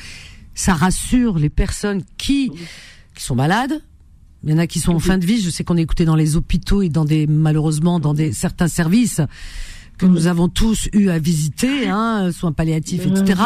[0.55, 2.51] ça rassure les personnes qui
[3.15, 3.83] qui sont malades.
[4.43, 5.41] Il y en a qui sont en fin de vie.
[5.41, 8.69] Je sais qu'on est écouté dans les hôpitaux et dans des malheureusement dans des certains
[8.69, 9.21] services
[9.99, 13.43] que nous avons tous eu à visiter, hein, soins palliatifs, etc.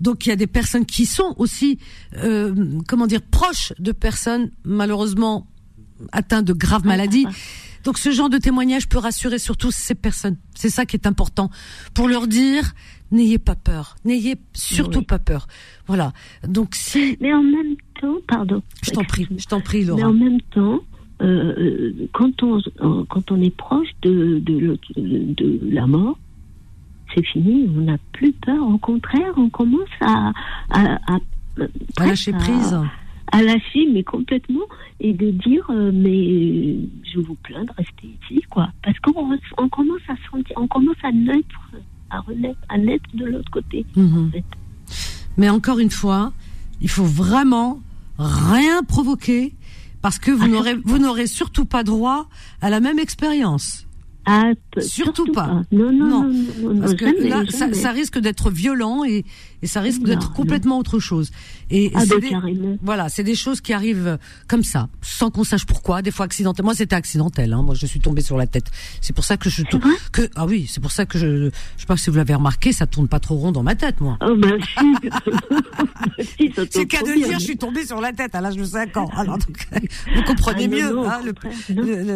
[0.00, 1.78] Donc il y a des personnes qui sont aussi,
[2.16, 5.46] euh, comment dire, proches de personnes malheureusement
[6.10, 7.26] atteintes de graves maladies.
[7.84, 10.36] Donc ce genre de témoignage peut rassurer surtout ces personnes.
[10.54, 11.50] C'est ça qui est important
[11.92, 12.74] pour leur dire
[13.12, 15.46] n'ayez pas peur, n'ayez surtout pas peur.
[15.86, 16.12] Voilà.
[16.46, 17.16] Donc si.
[17.20, 18.62] Mais en même temps, pardon.
[18.82, 20.00] Je t'en prie, je t'en prie, Laura.
[20.00, 20.80] Mais en même temps,
[21.22, 22.60] euh, quand on
[23.08, 26.18] quand on est proche de de, de la mort,
[27.14, 28.66] c'est fini, on n'a plus peur.
[28.66, 30.32] Au contraire, on commence à
[30.70, 31.18] à, à,
[31.98, 32.76] à lâcher prise
[33.32, 34.66] à lâcher, mais complètement,
[35.00, 36.76] et de dire, euh, mais
[37.12, 38.68] je vous plains de rester ici, quoi.
[38.82, 41.70] Parce qu'on on commence à sentir, on commence à naître,
[42.16, 44.30] à renaître, à naître de l'autre côté, mhm.
[45.36, 46.32] Mais encore une fois,
[46.80, 47.80] il faut vraiment
[48.18, 49.54] rien provoquer,
[50.00, 52.28] parce que vous ah, n'aurez, vous n'aurez surtout pas droit
[52.60, 53.86] à la même expérience.
[54.26, 55.62] Ah, surtout, pas.
[55.70, 59.24] Non, non, non, Parce que là, ça, risque d'être violent et,
[59.64, 61.30] et ça risque d'être complètement autre chose.
[61.70, 65.42] Et ah, c'est ben, des, voilà, c'est des choses qui arrivent comme ça, sans qu'on
[65.42, 66.02] sache pourquoi.
[66.02, 66.68] Des fois accidentellement.
[66.68, 67.54] Moi, c'était accidentel.
[67.54, 67.62] Hein.
[67.62, 68.66] Moi, je suis tombée sur la tête.
[69.00, 69.62] C'est pour ça que je
[70.12, 72.72] que ah oui, c'est pour ça que je je sais pas si vous l'avez remarqué,
[72.72, 74.18] ça tourne pas trop rond dans ma tête, moi.
[74.20, 75.08] Oh ben si.
[76.70, 79.10] c'est qu'à de dire, je suis tombée sur la tête à l'âge de 5 ans.
[79.16, 79.66] Alors donc,
[80.14, 81.32] vous comprenez ah, mieux hein, le,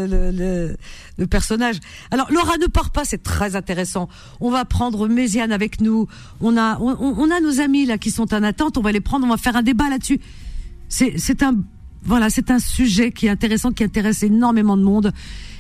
[0.06, 0.76] le, le,
[1.16, 1.76] le personnage.
[2.10, 4.08] Alors Laura ne part pas, c'est très intéressant.
[4.40, 6.06] On va prendre Méziane avec nous.
[6.40, 8.78] On a on, a nos amis là qui sont en attente.
[8.78, 9.26] On va les prendre.
[9.26, 10.20] On va faire un débat là-dessus.
[10.88, 11.56] C'est un
[12.04, 15.12] voilà, c'est un sujet qui est intéressant, qui intéresse énormément de monde.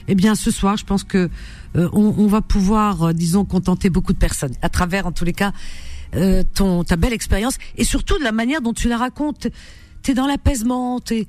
[0.06, 1.28] Eh bien, ce soir, je pense que
[1.76, 5.34] euh, on, va pouvoir, euh, disons, contenter beaucoup de personnes à travers, en tous les
[5.34, 5.52] cas,
[6.14, 9.48] euh, ton ta belle expérience et surtout de la manière dont tu la racontes.
[10.02, 11.26] T'es dans l'apaisement, t'es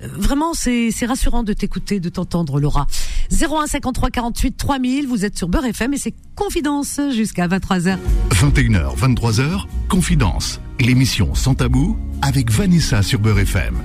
[0.00, 2.86] Vraiment, c'est rassurant de t'écouter, de t'entendre, Laura.
[3.32, 7.96] 01 53 48 3000, vous êtes sur Beurre FM et c'est Confidence jusqu'à 23h.
[8.30, 13.76] 21h, 23h, Confidence, l'émission sans tabou avec Vanessa sur Beurre FM.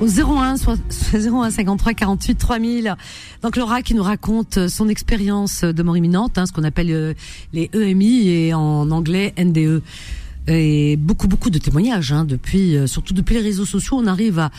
[0.00, 0.54] Au 01,
[1.12, 2.96] 01 53 48 3000.
[3.42, 7.14] Donc Laura qui nous raconte son expérience de mort imminente, hein, ce qu'on appelle euh,
[7.52, 9.82] les EMI et en anglais NDE.
[10.48, 14.38] Et beaucoup beaucoup de témoignages hein, depuis, euh, surtout depuis les réseaux sociaux, on arrive
[14.38, 14.50] à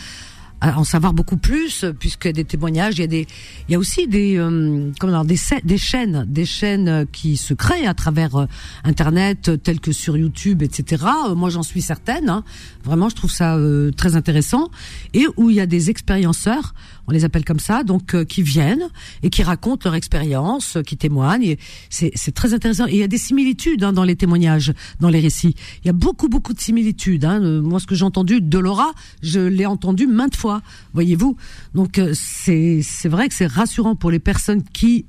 [0.61, 3.27] en savoir beaucoup plus puisque des témoignages, il y a des,
[3.67, 7.53] il y a aussi des, euh, comment dire, des, des chaînes, des chaînes qui se
[7.53, 8.45] créent à travers euh,
[8.83, 11.05] Internet, telles que sur YouTube, etc.
[11.29, 12.29] Euh, moi, j'en suis certaine.
[12.29, 12.43] Hein.
[12.83, 13.57] Vraiment, je trouve ça
[13.95, 14.69] très intéressant
[15.13, 16.73] et où il y a des expérienceurs
[17.07, 18.87] on les appelle comme ça, donc euh, qui viennent
[19.23, 21.55] et qui racontent leur expérience, euh, qui témoignent.
[21.89, 22.85] C'est très intéressant.
[22.85, 25.55] Il y a des similitudes hein, dans les témoignages, dans les récits.
[25.83, 27.25] Il y a beaucoup, beaucoup de similitudes.
[27.25, 27.41] Hein.
[27.41, 30.61] Euh, moi, ce que j'ai entendu de Laura, je l'ai entendu maintes fois,
[30.93, 31.35] voyez-vous.
[31.73, 35.05] Donc c'est vrai que c'est rassurant pour les personnes qui,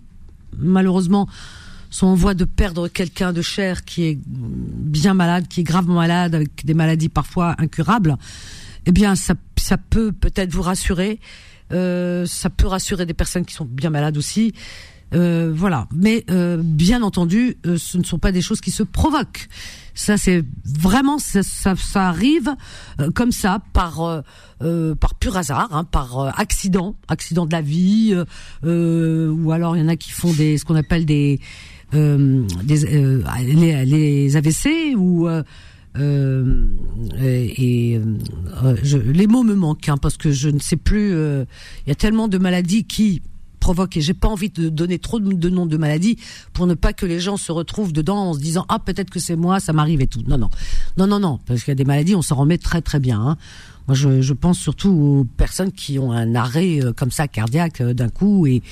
[0.58, 1.28] malheureusement,
[1.90, 5.96] sont en voie de perdre quelqu'un de cher qui est bien malade, qui est gravement
[5.96, 8.16] malade, avec des maladies parfois incurables.
[8.86, 11.20] Eh bien, ça, ça peut peut-être vous rassurer
[11.72, 14.52] euh, ça peut rassurer des personnes qui sont bien malades aussi.
[15.14, 15.88] Euh, voilà.
[15.94, 19.48] Mais euh, bien entendu, ce ne sont pas des choses qui se provoquent.
[19.94, 22.54] Ça, c'est vraiment ça, ça, arrive
[23.14, 24.22] comme ça par
[24.58, 28.16] par pur hasard, hein, par accident, accident de la vie,
[28.64, 31.40] ou alors il y en a qui font des ce qu'on appelle des
[31.92, 32.78] des
[33.42, 35.28] les, les AVC ou
[35.98, 36.64] euh,
[37.20, 41.12] et euh, je, les mots me manquent hein, parce que je ne sais plus.
[41.12, 41.44] Euh,
[41.86, 43.22] il y a tellement de maladies qui
[43.60, 46.18] provoquent et j'ai pas envie de donner trop de, noms de maladies
[46.52, 49.20] pour ne pas que les gens se retrouvent dedans en se disant ah peut-être que
[49.20, 50.50] c'est moi ça m'arrive et tout non non
[50.96, 53.20] non non non parce qu'il y a des maladies on s'en remet très très bien
[53.20, 53.36] hein.
[53.88, 57.80] Moi, je, je, pense surtout aux personnes qui ont un arrêt euh, comme ça cardiaque
[57.80, 58.62] euh, d'un coup et,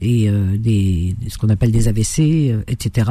[0.00, 3.10] et euh, des, ce qu'on appelle des AVC, etc.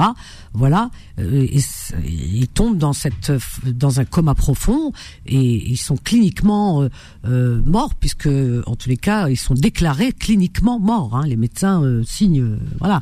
[0.54, 1.60] Voilà, et,
[2.06, 3.32] ils tombent dans cette
[3.66, 4.92] dans un coma profond
[5.26, 6.88] et ils sont cliniquement
[7.24, 8.30] morts puisque
[8.66, 11.16] en tous les cas ils sont déclarés cliniquement morts.
[11.16, 13.02] Hein, les médecins signent, voilà.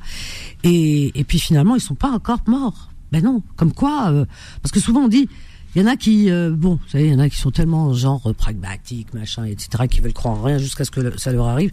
[0.64, 2.90] Et, et puis finalement ils sont pas encore morts.
[3.12, 4.26] Ben non, comme quoi,
[4.62, 5.30] parce que souvent on dit
[5.76, 7.52] il y en a qui, euh, bon, vous savez, il y en a qui sont
[7.52, 11.32] tellement genre euh, pragmatiques, machin, etc., qui veulent croire en rien jusqu'à ce que ça
[11.32, 11.72] leur arrive,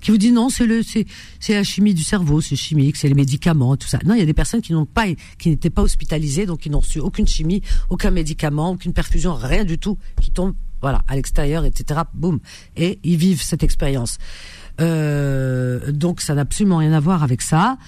[0.00, 1.06] qui vous disent non, c'est le, c'est,
[1.38, 3.98] c'est la chimie du cerveau, c'est chimique, c'est les médicaments, tout ça.
[4.04, 5.06] Non, il y a des personnes qui n'ont pas,
[5.38, 9.64] qui n'étaient pas hospitalisées, donc qui n'ont reçu aucune chimie, aucun médicament, aucune perfusion, rien
[9.64, 12.00] du tout, qui tombent, voilà, à l'extérieur, etc.
[12.14, 12.40] Boum,
[12.76, 14.18] et ils vivent cette expérience.
[14.80, 17.78] Euh, donc ça n'a absolument rien à voir avec ça.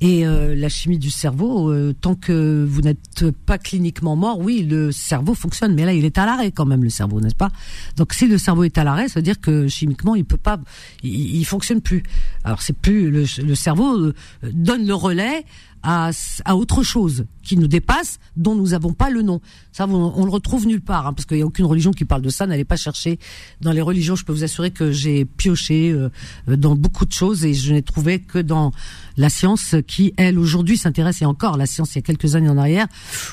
[0.00, 4.62] Et euh, la chimie du cerveau, euh, tant que vous n'êtes pas cliniquement mort, oui,
[4.62, 5.74] le cerveau fonctionne.
[5.74, 7.50] Mais là, il est à l'arrêt quand même, le cerveau, n'est-ce pas?
[7.96, 10.60] Donc, si le cerveau est à l'arrêt, ça veut dire que chimiquement, il peut pas,
[11.02, 12.04] il, il fonctionne plus.
[12.44, 14.14] Alors, c'est plus le, le cerveau euh,
[14.52, 15.44] donne le relais
[15.82, 16.10] à,
[16.44, 19.40] à autre chose qui nous dépasse, dont nous n'avons pas le nom.
[19.72, 22.04] Ça, on, on le retrouve nulle part, hein, parce qu'il n'y a aucune religion qui
[22.04, 22.46] parle de ça.
[22.46, 23.18] N'allez pas chercher
[23.62, 24.16] dans les religions.
[24.16, 26.10] Je peux vous assurer que j'ai pioché euh,
[26.46, 28.72] dans beaucoup de choses et je n'ai trouvé que dans
[29.16, 32.50] la science qui, elle, aujourd'hui s'intéresse, et encore la science il y a quelques années
[32.50, 32.86] en arrière,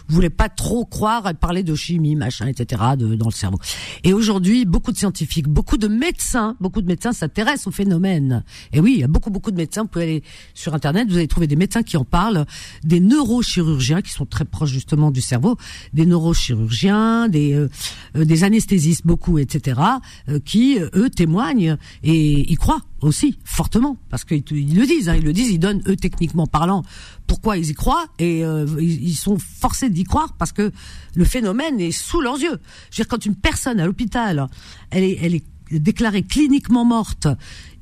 [0.07, 3.59] voulait pas trop croire, elle parlait de chimie, machin, etc., de, dans le cerveau.
[4.03, 8.43] Et aujourd'hui, beaucoup de scientifiques, beaucoup de médecins, beaucoup de médecins s'intéressent au phénomène.
[8.71, 9.83] Et oui, il y a beaucoup, beaucoup de médecins.
[9.83, 12.45] Vous pouvez aller sur Internet, vous allez trouver des médecins qui en parlent,
[12.83, 15.57] des neurochirurgiens qui sont très proches justement du cerveau,
[15.93, 17.69] des neurochirurgiens, des, euh,
[18.15, 19.81] euh, des anesthésistes, beaucoup, etc.,
[20.29, 25.15] euh, qui, eux, témoignent et y croient aussi fortement parce qu'ils ils le disent, hein,
[25.15, 26.83] ils le disent, ils donnent eux techniquement parlant
[27.27, 28.41] pourquoi ils y croient et
[28.79, 30.71] ils, sont forcés d'y croire parce que
[31.15, 32.59] le phénomène est sous leurs yeux.
[32.91, 34.47] Je veux dire quand une personne à l'hôpital,
[34.89, 37.27] elle est, elle est déclarée cliniquement morte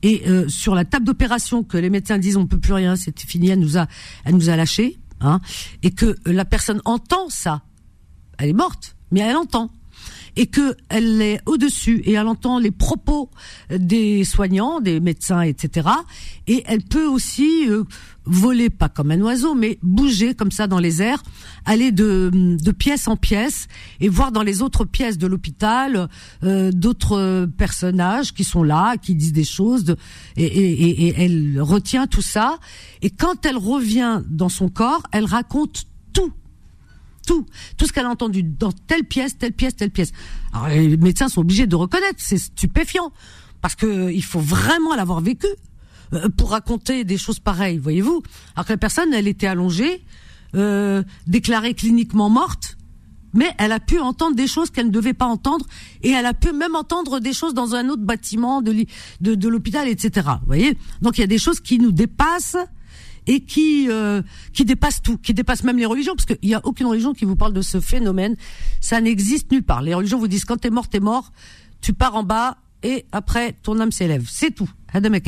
[0.01, 3.49] et sur la table d'opération que les médecins disent on peut plus rien, c'est fini,
[3.49, 3.87] elle nous a,
[4.25, 5.41] elle nous a lâché, hein,
[5.81, 7.61] et que la personne entend ça,
[8.37, 9.71] elle est morte, mais elle entend
[10.35, 13.29] et que elle est au-dessus et elle entend les propos
[13.69, 15.89] des soignants, des médecins, etc.
[16.47, 17.83] Et elle peut aussi euh,
[18.25, 21.21] voler, pas comme un oiseau, mais bouger comme ça dans les airs,
[21.65, 23.67] aller de, de pièce en pièce
[23.99, 26.09] et voir dans les autres pièces de l'hôpital
[26.43, 29.97] euh, d'autres personnages qui sont là, qui disent des choses, de,
[30.35, 32.59] et, et, et elle retient tout ça.
[33.01, 36.31] Et quand elle revient dans son corps, elle raconte tout
[37.25, 37.45] tout,
[37.77, 40.11] tout ce qu'elle a entendu dans telle pièce, telle pièce, telle pièce.
[40.53, 43.11] Alors les médecins sont obligés de reconnaître, c'est stupéfiant
[43.61, 45.47] parce que il faut vraiment l'avoir vécu
[46.13, 48.21] euh, pour raconter des choses pareilles, voyez-vous.
[48.55, 50.03] Alors que la personne, elle était allongée,
[50.55, 52.77] euh, déclarée cliniquement morte,
[53.33, 55.65] mais elle a pu entendre des choses qu'elle ne devait pas entendre
[56.03, 58.85] et elle a pu même entendre des choses dans un autre bâtiment de,
[59.21, 60.27] de, de l'hôpital, etc.
[60.41, 62.57] Vous voyez Donc il y a des choses qui nous dépassent
[63.27, 64.21] et qui euh,
[64.53, 67.25] qui dépasse tout, qui dépasse même les religions, parce qu'il y a aucune religion qui
[67.25, 68.35] vous parle de ce phénomène.
[68.81, 69.81] Ça n'existe nulle part.
[69.81, 71.31] Les religions vous disent quand t'es mort, t'es mort,
[71.81, 74.25] tu pars en bas et après ton âme s'élève.
[74.27, 74.69] C'est tout.
[75.01, 75.19] Mais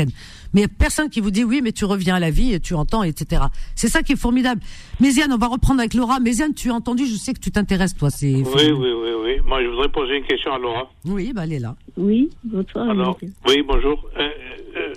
[0.53, 2.59] il y a personne qui vous dit oui, mais tu reviens à la vie et
[2.59, 3.43] tu entends, etc.
[3.75, 4.61] C'est ça qui est formidable.
[4.99, 6.19] Méziane, on va reprendre avec Laura.
[6.19, 8.09] Méziane, tu as entendu, je sais que tu t'intéresses, toi.
[8.21, 9.39] Oui, oui, oui, oui.
[9.45, 10.89] Moi, je voudrais poser une question à Laura.
[11.05, 11.75] Oui, bah, elle est là.
[11.97, 12.89] Oui, bonsoir.
[12.89, 13.17] Alors,
[13.47, 14.05] oui, bonjour.
[14.17, 14.29] Euh,
[14.77, 14.93] euh,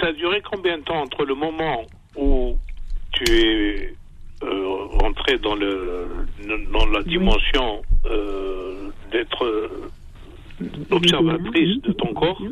[0.00, 1.82] ça a duré combien de temps entre le moment
[2.16, 2.56] où
[3.12, 3.94] tu es
[4.42, 6.08] euh, rentré dans, le,
[6.72, 9.70] dans la dimension euh, d'être
[10.90, 12.42] observatrice de ton corps.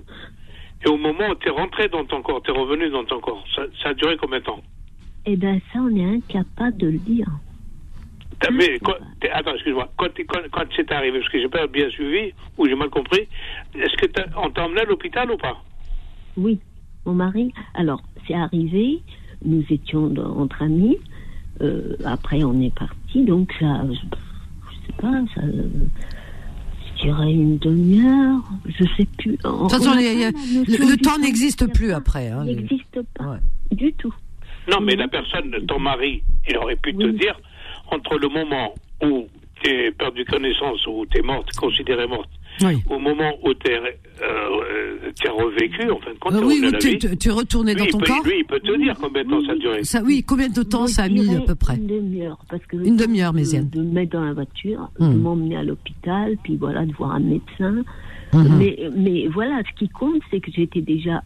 [0.85, 3.21] et au moment où tu es rentré dans ton corps, tu es revenu dans ton
[3.21, 4.61] corps, ça, ça, a duré combien de temps?
[5.27, 7.27] Eh bien, ça, on est incapable de le dire.
[8.53, 8.95] Mais, quand,
[9.33, 9.91] attends, excuse-moi.
[9.97, 13.27] Quand, quand, quand c'est arrivé, parce que j'ai pas bien suivi ou j'ai mal compris,
[13.75, 14.07] est-ce que
[14.37, 15.57] on t'a emmené à l'hôpital ou pas?
[16.37, 16.59] Oui,
[17.07, 17.53] mon mari.
[17.75, 19.01] Alors, c'est arrivé
[19.45, 20.99] nous étions dans, entre amis.
[21.61, 25.43] Euh, après, on est parti, donc ça, je, je sais pas, ça,
[26.97, 29.39] je dirais une demi-heure, je sais plus.
[29.45, 32.29] On, Attention, on les, le, le temps n'existe plus après.
[32.29, 33.39] Hein, n'existe pas ouais.
[33.71, 34.15] du tout.
[34.71, 37.05] Non, mais la personne, ton mari, il aurait pu oui.
[37.05, 37.39] te dire,
[37.91, 39.29] entre le moment où
[39.63, 42.31] tu es perdu connaissance, où tu es morte, considérée morte,
[42.63, 42.83] oui.
[42.89, 44.64] au moment où tu es, euh,
[45.29, 47.81] as revécu, en fin de compte, euh, oui, oui, tu, tu, tu, es retourné lui,
[47.85, 48.25] dans ton peut, corps.
[48.25, 49.85] Lui, il peut te dire combien de temps ça a duré.
[49.85, 52.77] Ça, oui, combien de temps ça a mis à peu près Une demi-heure, parce que
[52.77, 53.69] une demi-heure, Méziane.
[53.71, 55.13] De, de me mettre dans la voiture, Hmm.
[55.13, 57.85] de m'emmener à l'hôpital, puis voilà, de voir un médecin.
[58.33, 58.59] Mhm.
[58.59, 61.23] Mais, mais voilà, ce qui compte, c'est que j'étais déjà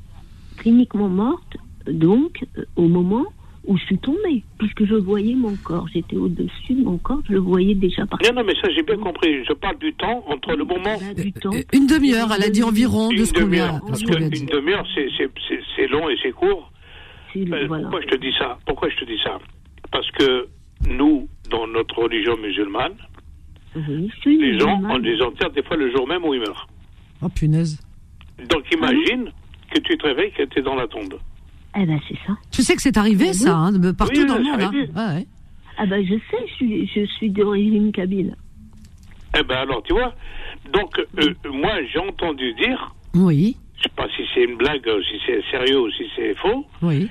[0.58, 1.56] cliniquement morte,
[1.90, 3.24] donc euh, au moment
[3.68, 7.34] où je suis tombée, puisque je voyais mon corps, j'étais au-dessus de mon corps, je
[7.34, 8.32] le voyais déjà partir.
[8.32, 9.44] Non, non, mais ça j'ai bien compris.
[9.44, 10.96] Je parle du temps entre le moment.
[11.16, 11.50] Du temps.
[11.74, 13.84] Une demi-heure, elle a dit environ de Une ce qu'on lui a, demi-heure.
[13.84, 16.72] de Parce ce a qu'une demi-heure, c'est- c'est- c'est c'est long et c'est court.
[17.36, 17.82] Euh, voilà.
[17.84, 18.58] Pourquoi je te dis ça?
[18.66, 19.38] Pourquoi je te dis ça?
[19.92, 20.48] Parce que
[20.88, 22.94] nous, dans notre religion musulmane,
[23.76, 26.66] Oui, les gens, on les enterre des fois le jour même où ils meurent.
[27.22, 27.80] Oh punaise.
[28.48, 29.30] Donc imagine
[29.70, 31.14] que tu te réveilles que tu es dans la tombe.
[31.80, 32.36] Eh ben c'est ça.
[32.50, 33.34] Tu sais que c'est arrivé Oui.
[33.34, 34.60] ça, hein, de- partout Oui, dans le monde.
[34.60, 34.66] Hein.
[34.66, 34.90] arrive.
[34.96, 35.26] Ouais, ouais.
[35.78, 38.34] Ah ben je sais, je suis, je suis d'origine kabyle.
[39.38, 40.12] Eh ben alors, tu vois.
[40.72, 45.00] Donc, euh, moi, j'ai entendu dire, Oui, je sais pas si c'est une blague, euh,
[45.08, 47.08] si c'est sérieux ou si c'est faux, oui,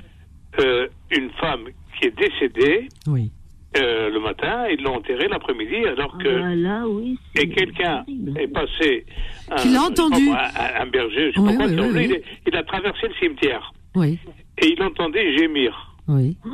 [0.60, 1.66] euh, une femme
[1.98, 3.32] qui est décédée oui.
[3.78, 7.18] euh, le matin, ils l'ont enterrée l'après-midi, alors Ah que ben là, oui.
[7.36, 8.04] c'est et quelqu'un
[8.38, 9.06] est passé,
[9.50, 10.24] un, Qui l'a je sais pas entendu.
[10.26, 12.06] moi, un, un berger, je sais Oui, pas quoi, oui, qui oui, a- oui.
[12.06, 14.20] Il, est- il a traversé le cimetière Oui,
[14.60, 15.96] et il entendait gémir.
[16.08, 16.38] oui.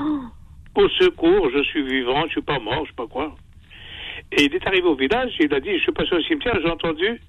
[0.76, 3.36] Au secours, je suis vivant, je suis pas mort, je sais pas quoi.
[4.32, 6.72] Et il est arrivé au village, il a dit, je suis passé au cimetière, j'ai
[6.72, 7.22] entendu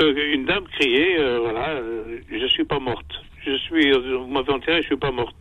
[0.00, 3.12] euh, une dame crier, euh, voilà, euh, je suis pas morte.
[3.44, 5.36] Je suis, vous m'avez enterré, je suis pas morte.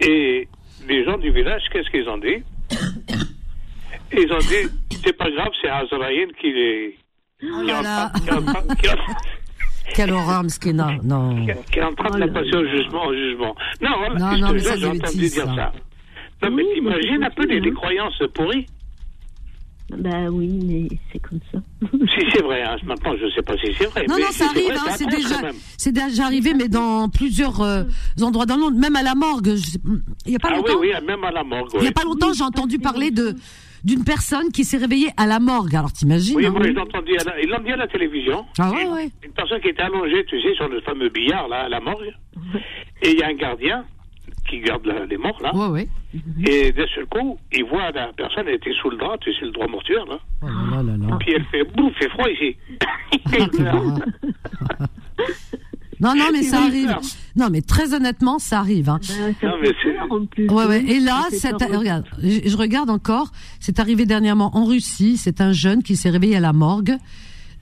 [0.00, 0.48] Et
[0.88, 2.42] les gens du village, qu'est-ce qu'ils ont dit?
[4.12, 4.68] Ils ont dit,
[5.04, 6.96] c'est pas grave, c'est Azraïl qui est,
[7.42, 8.12] Oh là là.
[9.94, 10.92] Quelle horreur, Mskina.
[11.02, 11.46] Non.
[11.72, 13.54] qui est en train de la passer au jugement, au jugement.
[13.80, 15.54] Non, voilà, Non, non, mais ça, j'ai entendu dire ça.
[15.54, 15.72] ça.
[16.42, 17.74] Non, mais Oui, mais t'imagines un peu les, hein.
[17.74, 18.66] croyances pourries
[19.98, 21.58] Bah oui, mais c'est comme ça.
[21.92, 22.76] Si c'est vrai, hein.
[22.86, 24.06] maintenant je sais pas si c'est vrai.
[24.08, 25.36] Non, mais non, ça arrive, hein, c'est déjà,
[25.76, 27.82] c'est arrivé, mais dans plusieurs euh,
[28.22, 29.54] endroits dans le monde, même à la morgue.
[30.26, 31.70] Il y a pas Ah oui, longtemps, oui, même à la morgue.
[31.78, 33.34] il y a pas longtemps, j'ai entendu parler de
[33.84, 35.74] d'une personne qui s'est réveillée à la morgue.
[35.74, 36.84] Alors t'imagines Oui, hein ils l'ont
[37.64, 38.44] dit à la télévision.
[38.58, 39.10] Ah ouais, ouais.
[39.24, 42.12] Une personne qui était allongée, tu sais, sur le fameux billard, là, à la morgue.
[43.02, 43.84] Et il y a un gardien
[44.48, 45.54] qui garde la- les morts, là.
[45.54, 45.86] Ouais.
[46.46, 49.44] Et d'un seul coup, il voit la personne, elle était sous le drap, tu sais,
[49.44, 50.18] le drap mortuaire, là.
[50.42, 51.16] Oh là là là.
[51.20, 52.56] Puis elle fait, bouf, il fait froid ici.
[56.00, 56.96] Non, non, mais ça Oui, arrive.
[57.36, 58.88] Non, mais très honnêtement, ça arrive.
[58.88, 58.98] Hein.
[59.00, 60.48] Bah, ça Non, fait mais c'est- peur en plus.
[60.48, 60.84] Ouais, ouais.
[60.86, 63.30] Et là, Ça regarde, je, je regarde encore.
[63.60, 65.16] C'est arrivé dernièrement en Russie.
[65.16, 66.96] C'est un jeune qui s'est réveillé à la morgue.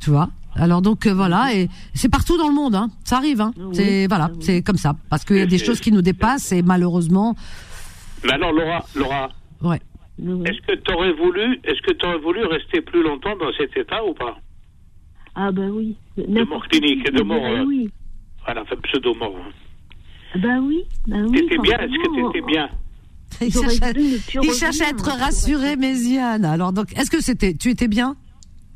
[0.01, 0.31] Tu vois.
[0.55, 2.75] Alors donc euh, voilà, et c'est partout dans le monde.
[2.75, 2.89] Hein.
[3.05, 3.41] Ça arrive.
[3.41, 3.53] Hein.
[3.59, 4.39] Oui, c'est voilà, oui.
[4.41, 4.95] c'est comme ça.
[5.11, 7.37] Parce qu'il y a des choses qui nous dépassent et malheureusement,
[8.25, 9.29] Mais alors, Laura, Laura,
[9.63, 9.81] ouais.
[10.21, 10.43] Oui.
[10.47, 13.77] est-ce que tu aurais voulu, est-ce que tu aurais voulu rester plus longtemps dans cet
[13.77, 14.37] état ou pas?
[15.37, 15.97] Ah bah oui.
[16.49, 17.65] mort clinique, de mort, Bah euh,
[18.57, 19.35] enfin, pseudo-mort.
[19.37, 20.39] hein.
[20.39, 20.85] Bah oui.
[21.07, 21.39] Bah oui.
[21.41, 22.69] T'étais bien Est-ce que t'étais bien
[23.41, 23.91] Il cherche, à,
[24.43, 26.45] il cherche être hein, rassuré, Méziane.
[26.45, 28.15] Alors donc, est-ce que c'était, tu étais bien?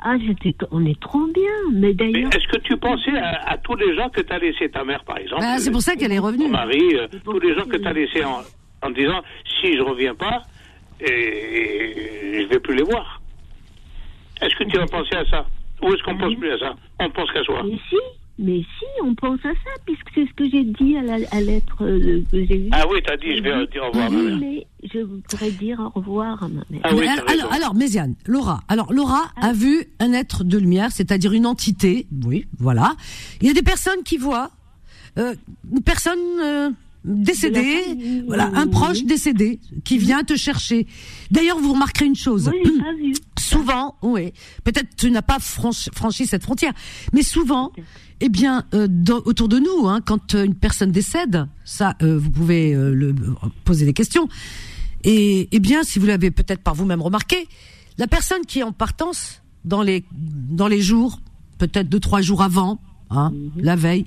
[0.05, 1.53] Ah, j'étais, on est trop bien.
[1.73, 4.39] Mais Mais d'ailleurs, est-ce que tu pensais à, à tous les gens que tu as
[4.39, 6.49] laissé ta mère, par exemple Bah, C'est pour ça qu'elle est Ton revenue.
[6.49, 8.41] mari, euh, pour tous les gens que que- tu as laissés en,
[8.83, 9.21] en disant
[9.61, 10.43] si je reviens pas,
[11.01, 13.21] et, je vais plus les voir.
[14.41, 15.47] Est-ce que tu as pensé à ça?
[15.83, 16.75] Ou est-ce qu'on pense plus à ça?
[17.01, 17.63] On pense qu'à soi.
[17.65, 17.97] mais si,
[18.39, 21.41] mais si, on pense à ça, puisque c'est ce que j'ai dit à la à
[21.41, 22.69] lettre euh, que j'ai vue.
[22.73, 24.39] Ah oui, t'as dit je vais dire au revoir à ma Oui, mère.
[24.41, 26.81] mais je voudrais dire au revoir à ma mère.
[26.85, 28.63] Ah oui, alors, alors, alors, Méziane, Laura.
[28.69, 32.07] Alors, Laura a vu un être de lumière, c'est-à-dire une entité.
[32.25, 32.97] Oui, voilà.
[33.41, 34.51] Il y a des personnes qui voient
[35.19, 35.35] euh,
[35.71, 36.71] une personne euh,
[37.05, 39.05] décédée, famille, voilà, oui, un oui, proche oui.
[39.05, 40.87] décédé qui vient te chercher.
[41.31, 42.51] D'ailleurs, vous remarquerez une chose.
[42.53, 43.13] Oui, j'ai pas vu.
[43.53, 44.33] Souvent, oui,
[44.65, 46.73] peut-être tu n'as pas franchi, franchi cette frontière,
[47.13, 47.71] mais souvent,
[48.21, 48.89] eh bien, euh,
[49.27, 53.15] autour de nous, hein, quand euh, une personne décède, ça, euh, vous pouvez euh, le,
[53.65, 54.29] poser des questions.
[55.05, 57.47] Et eh bien, si vous l'avez peut-être par vous-même remarqué,
[57.99, 61.21] la personne qui est en partance dans les dans les jours,
[61.59, 62.81] peut-être deux trois jours avant,
[63.11, 64.07] hein, la veille.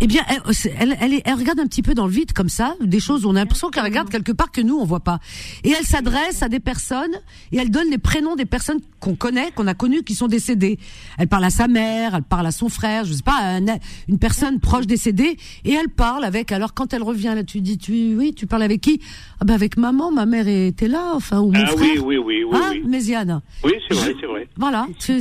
[0.00, 2.48] Eh bien, elle, c'est- elle, elle, elle regarde un petit peu dans le vide comme
[2.48, 5.00] ça, des choses où on a l'impression qu'elle regarde quelque part que nous on voit
[5.00, 5.18] pas.
[5.64, 7.10] Et elle s'adresse à des personnes
[7.50, 10.78] et elle donne les prénoms des personnes qu'on connaît, qu'on a connues, qui sont décédées.
[11.18, 13.78] Elle parle à sa mère, elle parle à son frère, je sais pas, à un-
[14.08, 16.52] une personne proche décédée, et elle parle avec.
[16.52, 19.00] Alors quand elle revient là, tu dis, tu oui, tu parles avec qui?
[19.40, 21.80] Ah ben avec maman, ma mère était là, enfin ou mon Ah frère.
[21.80, 22.56] oui, oui, oui, oui.
[22.60, 22.82] hein, oui.
[22.86, 23.40] Méziane.
[23.64, 24.48] Oui, c'est vrai, c'est vrai.
[24.56, 25.18] Voilà, tu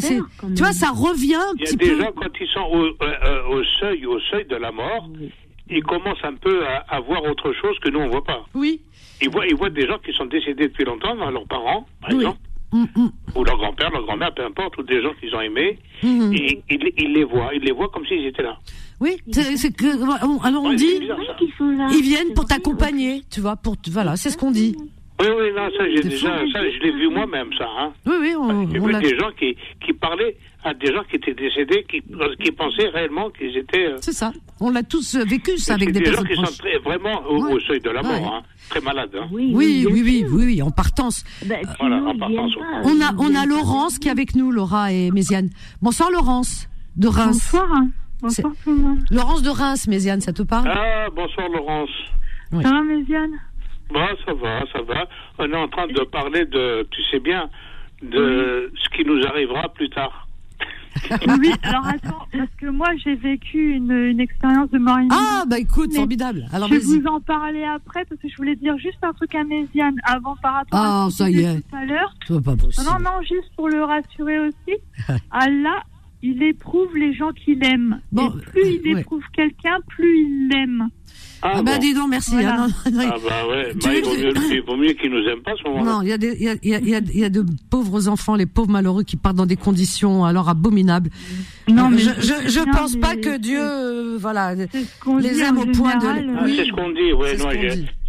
[0.58, 2.00] vois, ça revient un Il y a petit des peu.
[2.02, 5.10] gens, quand ils sont au, euh, euh, au seuil, au seuil de la mort,
[5.70, 8.46] ils commencent un peu à, à voir autre chose que nous, on voit pas.
[8.54, 8.82] Oui.
[9.22, 12.12] Ils voient, ils voient des gens qui sont décédés depuis longtemps, dans leurs parents, par
[12.12, 12.18] Oui.
[12.18, 12.40] exemple,
[12.74, 15.80] Hum, hum, ou leur grand-père, leur grand-mère, peu importe, ou des gens qu'ils ont aimés,
[16.04, 16.34] hum.
[16.34, 18.58] et ils, ils les voient, ils les voient comme s'ils étaient là.
[19.00, 19.86] Oui, c'est, que
[20.46, 21.18] alors on Ouais, dit bizarre,
[21.94, 24.76] ils viennent pour t'accompagner, tu vois, pour voilà, c'est ce qu'on dit.
[25.20, 27.92] Oui, oui, non, ça, j'ai déjà, ça, je l'ai vu moi-même, ça, hein.
[28.06, 31.16] Oui, oui, on, J'ai on vu des gens qui, qui parlaient à des gens qui
[31.16, 32.04] étaient décédés, qui,
[32.44, 33.88] qui pensaient réellement qu'ils étaient.
[33.88, 34.32] euh, c'est ça.
[34.60, 36.50] On l'a tous euh, vécu ça avec des, des gens personnes qui proches.
[36.50, 37.54] sont très, vraiment au, Ouais.
[37.54, 38.28] au seuil de la mort, Ouais.
[38.32, 39.10] hein, très malades.
[39.16, 39.28] Hein.
[39.32, 40.28] Oui, Oui, oui, oui, sûr.
[40.34, 41.24] oui, oui, en partance.
[41.48, 42.28] Bah, Voilà, sinon, en pas,
[42.84, 43.46] On a on a.
[43.48, 45.50] Laurence qui est avec nous, Laura et Méziane.
[45.82, 47.50] Bonsoir Laurence de Reims.
[47.52, 47.70] Bonsoir.
[48.22, 49.00] Bonsoir tout le monde.
[49.10, 50.68] Laurence de Reims, Méziane, ça te parle?
[50.72, 51.90] Ah, bonsoir Laurence.
[52.52, 52.64] Oui.
[52.64, 53.32] Ça va, Méziane?
[53.94, 55.08] Bah, ça va, ça va.
[55.40, 57.50] On est en train de parler de, tu sais bien,
[58.02, 60.24] de ce qui nous arrivera plus tard.
[61.28, 65.20] Oui, alors attends, parce que moi j'ai vécu une, une expérience de mort imminente.
[65.22, 66.46] Ah bah écoute, Mais formidable.
[66.52, 69.36] Alors je vais vous en parler après parce que je voulais dire juste un truc
[69.36, 71.62] à Méziane avant par rapport Ah, à ce ça y est.
[71.70, 72.12] tout à l'heure.
[72.28, 72.88] C'est pas Non, possible.
[72.90, 74.78] non, non, juste pour le rassurer aussi.
[75.32, 75.84] Allah,
[76.24, 78.02] il éprouve les gens qu'il aime.
[78.12, 79.02] Bon, Et plus il ouais.
[79.02, 80.88] éprouve quelqu'un, plus il l'aime.
[81.42, 81.80] Ah bah bon.
[81.80, 82.32] dis donc, merci.
[82.32, 82.68] Voilà.
[82.86, 85.24] Ah, non, non, Ah bah ouais, bah, il, vaut mieux, il vaut mieux qu'ils nous
[85.30, 85.92] aiment pas ce moment-là.
[85.92, 87.24] Non, il y a des, y a, il y a, il y a- il y
[87.24, 91.10] a de pauvres enfants, les pauvres malheureux qui partent dans des conditions alors abominables.
[91.70, 95.96] Non, mais je, je je, pense pas que Dieu, euh, voilà, les aime au point
[95.96, 96.56] de- général, Ah, Oui.
[96.58, 97.38] c'est ce qu'on dit, ouais,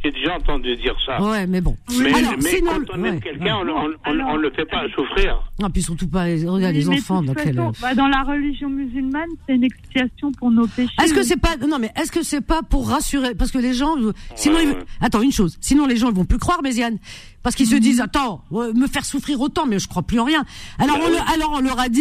[0.05, 1.21] j'ai déjà entendu dire ça.
[1.21, 1.77] ouais, mais bon.
[1.99, 3.73] Mais, Alors, mais sinon, quand on aime ouais, quelqu'un, ouais.
[4.07, 5.43] on, on, on, on le fait pas souffrir.
[5.61, 7.57] Non, puis surtout pas, regarde les enfants, dans quel.
[7.83, 10.93] bah, dans la religion musulmane, c'est une expiation pour nos péchés.
[11.03, 13.75] Est-ce que c'est pas non mais est-ce que c'est pas pour rassurer parce que les
[13.75, 13.97] gens
[14.37, 14.85] sinon Ouais, ils- ouais.
[15.01, 16.99] attends une chose sinon les gens ils vont plus croire Méziane
[17.43, 17.81] parce qu'ils se Mhm.
[17.81, 20.45] disent attends me faire souffrir autant mais je crois plus en rien
[20.79, 21.17] alors Bah on oui.
[21.17, 22.01] le- alors on leur a dit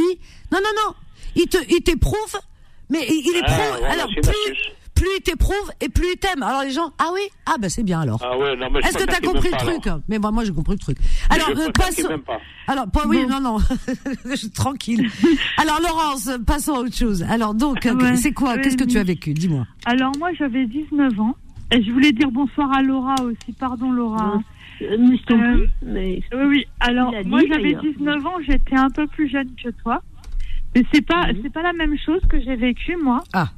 [0.51, 0.93] non non non
[1.38, 2.35] il te il t'éprouve
[2.89, 4.07] mais il, il Ah, éprouve alors
[4.95, 7.21] plus il t'éprouve et plus il t'aime alors les gens ah oui?
[7.45, 9.57] Ah ben c'est bien alors Ah ouais, non, mais je est-ce que t'as compris le
[9.57, 9.85] truc?
[9.85, 9.99] alors.
[10.09, 10.97] Mais moi, moi j'ai compris le truc.
[11.29, 12.19] Alors, je euh, passons.
[12.25, 12.39] pas.
[12.65, 13.57] Alors, pas, oui, non, non,
[14.55, 15.07] tranquille.
[15.57, 17.23] Alors, Laurence, passons à autre chose.
[17.29, 18.53] Alors, donc, euh, Ouais, c'est quoi?
[18.55, 19.01] Ouais, Qu'est-ce que tu oui.
[19.01, 19.33] as vécu?
[19.33, 19.65] Dis-moi.
[19.85, 21.35] Alors moi, j'avais 19 ans.
[21.71, 23.53] Et je voulais dire bonsoir à Laura aussi.
[23.59, 24.39] Pardon, Laura.
[24.81, 26.65] Euh, mais je t'en Euh, mais Oui, oui.
[26.79, 27.83] Alors, moi, j'avais d'ailleurs.
[27.99, 28.35] 19 ans.
[28.47, 30.01] J'étais un peu plus jeune que toi.
[30.78, 31.39] Mais c'est pas, Mhm.
[31.41, 33.23] c'est pas la même chose que j'ai vécu, moi.
[33.34, 33.49] ah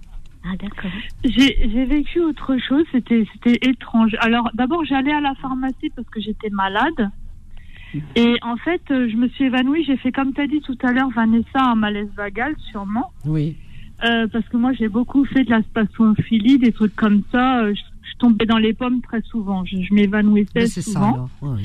[0.59, 0.91] d'accord.
[1.25, 2.85] J'ai j'ai vécu autre chose.
[2.91, 4.15] C'était, c'était étrange.
[4.19, 7.09] Alors, d'abord, j'allais à la pharmacie parce que j'étais malade.
[8.15, 9.83] Et en fait, euh, je me suis évanouie.
[9.83, 13.11] J'ai fait, comme tu as dit tout à l'heure, Vanessa, un malaise vagal, sûrement.
[13.25, 13.55] Oui.
[14.05, 17.61] Euh, parce que moi, j'ai beaucoup fait de la spasmophilie, des trucs comme ça.
[17.63, 19.65] Euh, Je, je tombais dans les pommes très souvent.
[19.65, 21.13] Je, je m'évanouissais Mais c'est ça, souvent.
[21.15, 21.29] alors.
[21.41, 21.63] Ouais.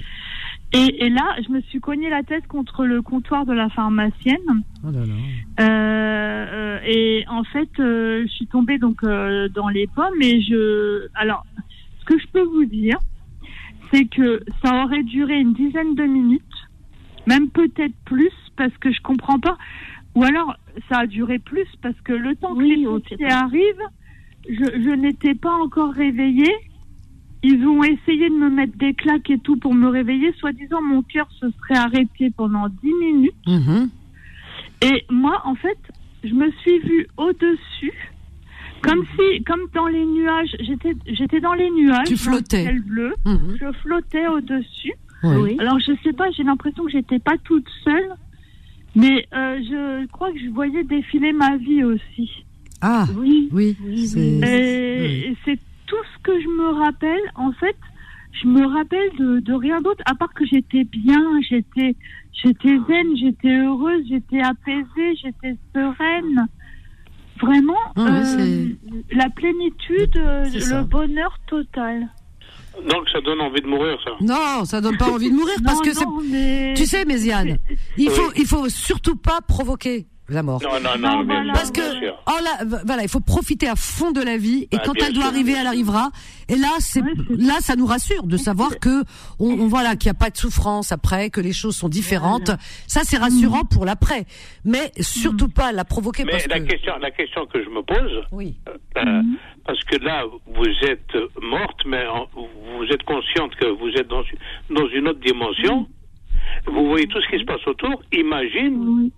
[0.72, 4.64] Et, et là, je me suis cogné la tête contre le comptoir de la pharmacienne.
[4.82, 5.14] Oh là là.
[5.60, 6.24] Euh,
[6.74, 10.20] euh, et en fait, euh, je suis tombée donc euh, dans les pommes.
[10.20, 11.44] Et je, alors,
[12.00, 12.98] ce que je peux vous dire,
[13.92, 16.42] c'est que ça aurait duré une dizaine de minutes,
[17.26, 19.56] même peut-être plus, parce que je comprends pas.
[20.14, 20.56] Ou alors,
[20.88, 23.88] ça a duré plus parce que le temps Oui, que les pompiers arrivent,
[24.48, 26.54] je, je n'étais pas encore réveillée.
[27.46, 30.32] Ils ont essayé de me mettre des claques et tout pour me réveiller.
[30.38, 33.34] Soi-disant, mon cœur se serait arrêté pendant 10 minutes.
[33.46, 33.90] Mhm.
[34.82, 35.76] Et moi, en fait,
[36.24, 37.92] je me suis vue au-dessus,
[38.80, 42.06] comme si, comme dans les nuages, j'étais, j'étais dans les nuages.
[42.08, 42.62] Tu dans le flottais.
[42.62, 43.14] ciel bleu.
[43.26, 43.56] Mhm.
[43.60, 44.92] Je flottais au-dessus.
[45.22, 45.56] Oui.
[45.58, 48.10] Alors, je sais pas, j'ai l'impression que j'étais pas toute seule,
[48.94, 52.30] mais euh, je crois que je voyais défiler ma vie aussi.
[52.80, 53.48] Ah, Oui.
[53.52, 53.76] oui.
[53.82, 57.20] Oui, c'est- Tout ce que je me rappelle.
[57.34, 57.76] En fait,
[58.42, 61.94] je me rappelle de, de rien d'autre, à part que j'étais bien, j'étais,
[62.32, 66.46] j'étais zen, j'étais heureuse, j'étais apaisée, j'étais sereine.
[67.40, 68.00] Vraiment, Ah
[68.38, 68.68] euh,
[69.12, 72.08] la plénitude, euh, le bonheur total.
[72.88, 74.10] Donc ça donne envie de mourir, ça.
[74.20, 76.04] Non, ça donne pas envie de mourir parce Non, que c'est.
[76.04, 76.74] non, mais...
[76.76, 77.58] Tu sais, Méziane,
[77.98, 78.14] il Oui.
[78.14, 80.60] faut, il faut surtout pas provoquer la mort.
[80.62, 81.44] Non, non, non, Non, bien voilà.
[81.44, 84.66] sûr, Parce que, bien oh là, voilà, il faut profiter à fond de la vie
[84.70, 85.32] et Bah, quand bien elle doit sûr.
[85.32, 86.10] arriver, elle arrivera.
[86.48, 89.02] Et là, c'est, là, ça nous rassure de savoir que,
[89.38, 92.50] on, on- voilà, qu'il n'y a pas de souffrance après, que les choses sont différentes.
[92.86, 94.24] Ça, c'est rassurant pour l'après.
[94.64, 96.64] Mais surtout pas la provoquer Mais parce la que.
[96.66, 98.56] question, la question que je me pose, Oui.
[98.96, 99.22] euh,
[99.66, 101.12] parce que là, vous êtes
[101.42, 105.86] morte, mais en- vous êtes consciente que vous êtes dans, une- dans une autre dimension.
[106.66, 108.02] Vous voyez tout ce qui se passe autour.
[108.12, 109.12] Imagine Oui.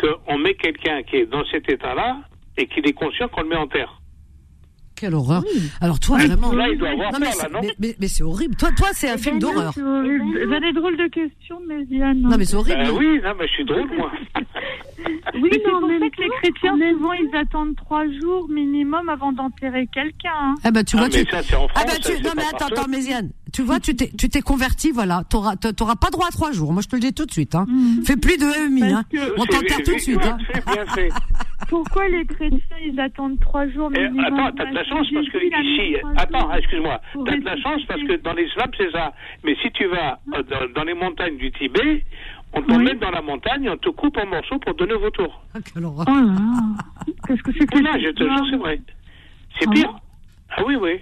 [0.00, 2.18] Qu'on met quelqu'un qui est dans cet état-là
[2.56, 3.99] et qu'il est conscient qu'on le met en terre.
[5.00, 5.42] Quelle horreur.
[5.80, 6.52] Alors toi, Ouais, vraiment.
[6.52, 8.54] là, il doit avoir Non, mais, c'est- non mais, mais- mais c'est horrible.
[8.56, 9.72] Toi, toi, c'est un film ben non, d'horreur.
[9.74, 10.08] C'est horrible.
[10.12, 10.46] Eh ben non.
[10.46, 12.20] Vous avez des drôles de questions, Méziane.
[12.20, 12.82] Non, mais c'est horrible.
[12.82, 14.12] Ben oui, non, mais je suis drôle, moi.
[15.34, 19.08] Oui, mais c'est en pour ça que les chrétiens, souvent, ils attendent trois jours minimum
[19.08, 20.28] avant d'enterrer quelqu'un.
[20.38, 20.54] hein.
[20.62, 21.30] Ah bah tu Ah, vois, mais tu.
[21.30, 21.70] ça, c'est en France.
[21.74, 22.02] Ah bah tu.
[22.02, 23.30] ça, c'est Non mais attends, attends, Méziane.
[23.52, 25.22] Tu vois, tu t'es, tu t'es converti, voilà.
[25.28, 26.72] T'auras, t'auras pas droit à trois jours.
[26.72, 27.54] Moi, je te le dis tout de suite.
[27.54, 27.64] Hein.
[27.68, 28.04] Mhm.
[28.04, 28.80] Fais plus de EMI.
[28.80, 29.04] Parce Hein.
[29.38, 30.24] On C'est t'enterre tout de bien suite.
[30.24, 30.38] Hein.
[30.52, 31.08] fait, bien fait.
[31.68, 35.28] Pourquoi les chrétiens, ils attendent trois jours Eh, minimum attends, t'as de la chance parce
[35.28, 39.12] que ici, attends, excuse-moi, t'as de la chance parce que dans l'islam c'est ça.
[39.44, 42.04] Mais si tu vas euh, dans, dans les montagnes du Tibet,
[42.52, 42.84] on te Oui.
[42.84, 45.40] met dans la montagne, on te coupe en morceaux pour donner vos tours.
[45.54, 46.04] Ah, quelle horreur.
[46.08, 47.14] Oh là là.
[47.26, 48.80] Qu'est-ce que c'est que cette je te jure, c'est vrai.
[49.58, 49.94] C'est Ah pire.
[50.56, 50.98] Ah oui, oui.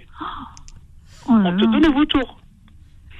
[1.27, 1.79] Oh là On te là.
[1.79, 2.39] donne vos tours.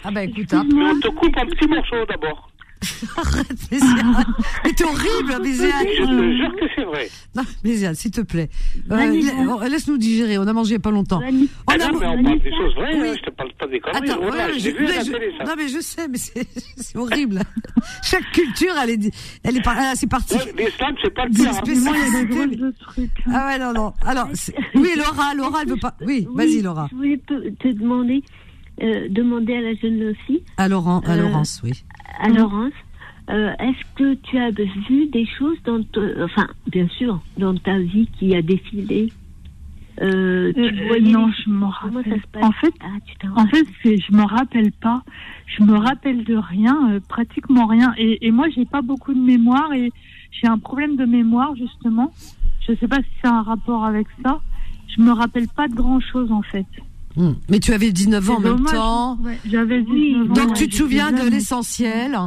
[0.06, 0.64] Ah bah écoute, hein.
[0.74, 2.50] Mais on te coupe en petits morceaux d'abord.
[3.18, 4.26] arrête, Méziane.
[4.64, 5.86] Mais t'es horrible, Je Méziane.
[5.86, 7.10] te jure que c'est vrai.
[7.36, 8.50] Non, Méziane, s'il te plaît.
[8.92, 10.38] Euh, la- oh, Laisse-nous digérer.
[10.38, 11.22] On a mangé il y a pas longtemps.
[11.22, 13.10] On Ah a- non, mais on parle des choses vraies, Oui.
[13.10, 14.10] hein, je te parle pas des conneries.
[14.10, 15.44] Attends, Voilà, ouais, je je- vu mais la je- télé, ça.
[15.44, 17.42] non mais je sais, mais c'est horrible.
[18.04, 19.12] Chaque culture, elle est,
[19.44, 20.36] elle est, par- ah, c'est parti.
[20.58, 21.50] L'islam, c'est pas le pire.
[21.50, 21.54] hein.
[21.54, 22.36] spé- Mais moi, il y a des spécificité.
[22.56, 23.24] drôles de trucs.
[23.34, 23.94] Ah ouais, non, non.
[24.06, 24.28] Alors,
[24.76, 25.96] oui, Laura, Laura, elle veut pas.
[26.06, 26.88] Oui, vas-y, Laura.
[26.92, 28.24] Je voulais te, te demander,
[28.82, 31.84] euh, demander à la jeune fille, À Laurent, à Euh, Laurence, oui.
[32.20, 32.74] À Laurence,
[33.30, 37.78] euh, est-ce que tu as vu des choses dans, te- enfin, bien sûr, dans ta
[37.78, 39.12] vie qui a défilé?
[40.02, 41.70] Euh, tu Euh, non, je me Comment
[42.04, 42.22] ça rappelle.
[42.42, 42.88] En fait, Ah,
[43.20, 45.04] t'en En fait, je me rappelle pas.
[45.58, 47.94] Je me rappelle de rien, euh, pratiquement rien.
[47.98, 49.92] Et, et moi, j'ai pas beaucoup de mémoire et
[50.32, 52.14] j'ai un problème de mémoire justement.
[52.68, 54.40] Je sais pas si c'est un rapport avec ça.
[54.96, 56.66] Je me rappelle pas de grand chose en fait.
[57.20, 57.34] Hmm.
[57.50, 59.18] Mais tu avais 19 ans en même temps.
[59.22, 62.18] Ouais, J'avais Oui, 19 ans, Donc tu te souviens de l'essentiel.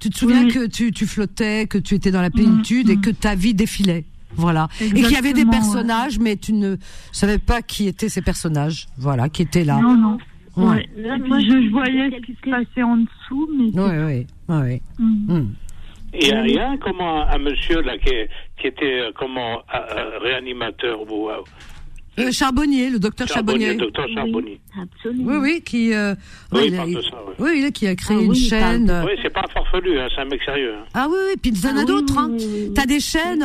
[0.00, 0.52] Tu te souviens Oui.
[0.52, 3.00] que tu, tu flottais, que tu étais dans la plénitude et mm.
[3.00, 4.04] que ta vie défilait.
[4.36, 4.68] Voilà.
[4.80, 5.50] Et qu'il y avait des ouais.
[5.50, 6.76] personnages, mais tu ne
[7.10, 8.86] savais pas qui étaient ces personnages.
[8.98, 9.80] Voilà, qui étaient là.
[9.80, 10.18] Non, non.
[10.56, 10.66] Ouais.
[10.66, 10.88] Ouais.
[10.98, 13.70] Là, puis moi, je, je voyais ce qui se passait en dessous, mais.
[13.72, 14.82] Oui, oui, oui.
[14.98, 15.46] Hmm.
[16.20, 21.00] Il y a, a comment un monsieur là qui était euh, comment euh, euh, réanimateur
[21.10, 21.28] ou
[22.18, 23.84] euh, Euh, Charbonnier, le docteur Charbonnier, Charbonnier.
[23.86, 24.60] docteur Charbonnier.
[24.80, 25.30] Absolument.
[25.32, 26.14] Oui, oui, qui, euh,
[26.52, 27.34] Oui, ouais, il parle de ça, ouais.
[27.38, 28.90] oui, il a- qui a créé Ah une oui, il parle chaîne.
[28.90, 30.74] euh, Oui, c'est pas farfelu, hein, c'est un mec sérieux.
[30.74, 30.84] hein.
[30.94, 32.18] Ah oui, oui, puis il y en a Ah d'autres.
[32.18, 32.30] Hein.
[32.74, 33.42] T'as des chaînes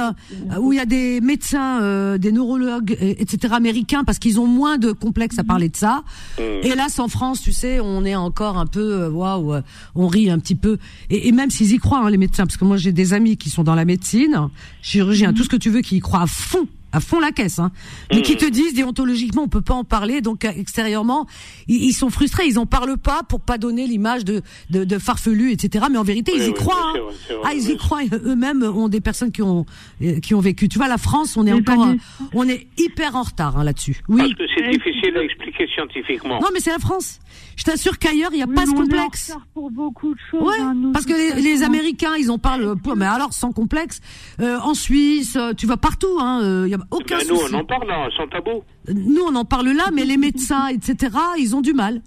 [0.52, 3.54] euh, où il y a des médecins, euh, des neurologues, etc.
[3.56, 6.04] américains parce qu'ils ont moins de complexes à parler de ça.
[6.38, 6.42] Mm.
[6.64, 9.56] Hélas, en France, tu sais, on est encore un peu, waouh,
[9.96, 10.78] on rit un petit peu.
[11.10, 13.38] Et, et même s'ils y croient, hein, les médecins, parce que moi j'ai des amis
[13.38, 14.50] qui sont dans la médecine,
[14.82, 17.60] chirurgiens, tout ce que tu veux, qui y croient à fond à fond la caisse,
[17.60, 17.72] hein.
[18.12, 21.28] mais qui te disent déontologiquement on peut pas en parler, donc euh, extérieurement
[21.68, 24.98] ils, ils sont frustrés, ils en parlent pas pour pas donner l'image de, de, de
[24.98, 25.86] farfelu, etc.
[25.92, 26.94] Mais en vérité Oui, ils y oui, croient.
[26.96, 27.00] hein.
[27.00, 29.66] vrai, c'est vrai, ah ils y croient eux-mêmes ont des personnes qui ont
[30.02, 30.68] euh, qui ont vécu.
[30.70, 31.96] Tu vois la France on est Mais encore euh,
[32.34, 34.02] on est hyper en retard hein, là-dessus.
[34.08, 34.22] Oui.
[34.22, 36.40] Parce que c'est Et- difficile à expliquer scientifiquement.
[36.42, 37.20] Non mais c'est la France.
[37.56, 39.28] Je t'assure qu'ailleurs il y a Oui, pas ce mais on est en complexe.
[39.32, 40.42] retard pour beaucoup de choses.
[40.42, 41.60] Ouais, hein, nous, parce que les, les.
[41.60, 44.00] Américains, ils en parlent, pour- mais alors sans complexe.
[44.40, 47.54] Euh, en Suisse, euh, tu vas partout, hein, euh, y a aucun Ben, nous, souci.
[47.56, 48.64] on en parle, hein, sans tabou.
[48.94, 52.02] Nous, on en parle là, mais les médecins, etc., ils ont du mal.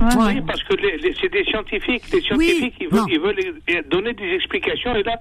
[0.00, 0.06] Ouais.
[0.16, 2.04] Oui, parce que les- les- c'est des scientifiques.
[2.12, 5.18] Les scientifiques, ils veulent, ils veulent eh, donner des explications et là,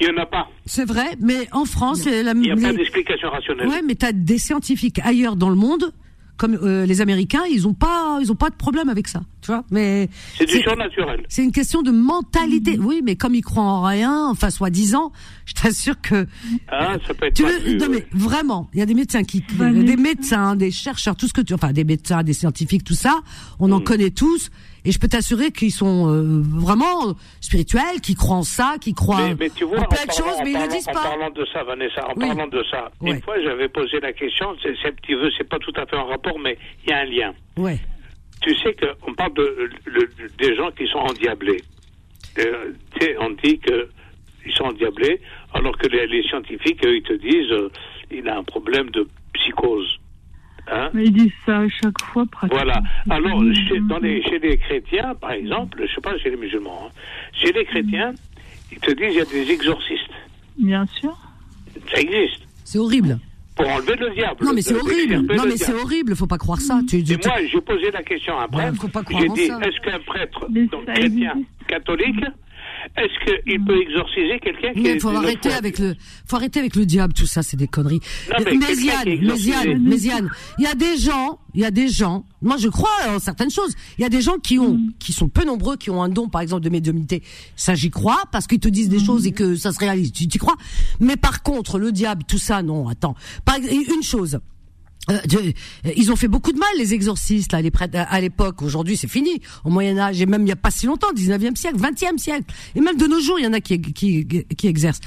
[0.00, 0.48] il n'y en a pas.
[0.66, 3.68] C'est vrai, mais en France, la, Il n'y a pas les- d'explication rationnelle.
[3.68, 5.92] ouais, mais t'as des scientifiques ailleurs dans le monde,
[6.42, 9.52] comme euh, les Américains, ils ont pas, ils ont pas de problème avec ça, tu
[9.52, 9.62] vois.
[9.70, 11.24] Mais C'est du surnaturel.
[11.28, 12.80] c'est une question de mentalité.
[12.80, 15.12] Oui, mais comme ils croient en rien, enfin soi-disant,
[15.44, 16.26] je t'assure que
[16.66, 18.04] Ah, ça peut être Tu veux, non ouais.
[18.12, 21.42] mais vraiment, il y a des médecins qui, des médecins, des chercheurs, tout ce que
[21.42, 23.20] tu, enfin des médecins, des scientifiques, tout ça,
[23.60, 24.50] on en connaît tous.
[24.84, 29.28] Et je peux t'assurer qu'ils sont euh, vraiment spirituels, qui croient en ça, qui croient
[29.28, 30.88] Mais, mais tu vois, en en plein de choses, en mais ils le parlant- disent
[30.88, 31.02] en pas.
[31.02, 32.26] parlant de ça, Vanessa, en Oui.
[32.26, 35.58] parlant de ça, une fois j'avais posé la question, c'est un petit peu, c'est pas
[35.60, 37.32] tout à fait en rapport, mais il y a un lien.
[37.56, 37.78] Ouais.
[38.40, 41.62] Tu sais qu'on parle de, le- des gens qui sont endiablés.
[42.40, 42.72] Euh,
[43.20, 43.88] on dit que
[44.44, 45.20] ils sont endiablés,
[45.54, 47.70] alors que les, les scientifiques, eux, ils te disent, euh,
[48.10, 49.98] il a un problème de psychose.
[50.70, 50.90] Hein?
[50.94, 52.62] Mais ils disent ça à chaque fois, pratiquement.
[52.62, 52.80] voilà.
[53.10, 56.86] Alors, chez, dans les, chez les chrétiens, par exemple, je sais pas chez les musulmans,
[56.86, 56.90] hein,
[57.32, 58.14] chez les chrétiens,
[58.70, 60.10] ils te disent il y a des exorcistes.
[60.58, 61.16] Bien sûr.
[61.92, 62.42] Ça existe.
[62.64, 63.18] C'est horrible.
[63.56, 64.44] Pour enlever le diable.
[64.44, 65.34] Non mais c'est De- horrible.
[65.36, 66.14] Non mais c'est horrible.
[66.16, 66.80] Faut pas croire ça.
[66.88, 68.70] Tu, tu- Et moi, j'ai posé la question après.
[68.70, 71.66] Ouais, faut pas croire j'ai dit, est-ce qu'un prêtre, donc chrétien, existe.
[71.66, 72.24] catholique,
[72.96, 75.94] est-ce qu'il peut exorciser quelqu'un qui Mais est faut arrêter avec le,
[76.26, 78.00] faut arrêter avec le diable, tout ça, c'est des conneries.
[78.30, 79.20] Non, mais Méziane.
[79.20, 80.30] Méziane, Méziane.
[80.58, 82.24] Il y a des gens, il y a des gens.
[82.40, 83.74] Moi, je crois en certaines choses.
[83.98, 86.28] Il y a des gens qui ont, qui sont peu nombreux, qui ont un don,
[86.28, 87.22] par exemple, de médiumnité.
[87.56, 90.12] Ça, j'y crois, parce qu'ils te disent des choses et que ça se réalise.
[90.12, 90.56] Tu y crois?
[91.00, 93.14] Mais par contre, le diable, tout ça, non, attends.
[93.44, 94.38] Par, une chose.
[95.10, 95.52] Euh, de-
[95.96, 98.62] ils ont fait beaucoup de mal les exorcistes là, les prêtres à l'époque.
[98.62, 99.40] Aujourd'hui, c'est fini.
[99.64, 102.44] Au Moyen Âge et même il y a pas si longtemps, 19e siècle, 20e siècle,
[102.76, 105.00] et même de nos jours, il y en a qui qui, qui exercent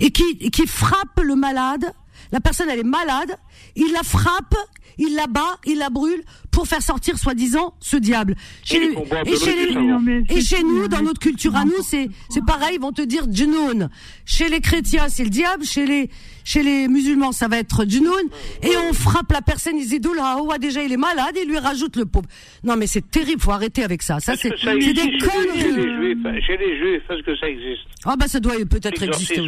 [0.00, 1.92] et qui qui frappent le malade.
[2.30, 3.38] La personne, elle est malade,
[3.76, 4.54] il la frappe,
[4.98, 8.34] il la bat, il la brûle pour faire sortir soi-disant ce diable.
[8.64, 8.88] Chez Et
[9.26, 9.74] et chez les-.
[9.74, 13.02] Non, et chez nous, dans notre culture à nous, c'est c'est pareil, ils vont te
[13.02, 13.90] dire Junoun.
[14.24, 15.64] Chez les chrétiens, c'est le diable.
[15.64, 16.10] Chez les
[16.44, 18.28] chez les musulmans, ça va être Junoun.
[18.62, 21.58] Et on frappe la personne, ils disent là, oh, déjà il est malade, et lui
[21.58, 22.26] rajoute le pauvre.
[22.64, 24.18] Non mais c'est terrible, faut arrêter avec ça.
[24.18, 25.72] Ça c'est des chez les, chez conneries.
[25.76, 29.42] les juifs Chez les juifs, est-ce que ça existe Ah bah ça doit peut-être exister.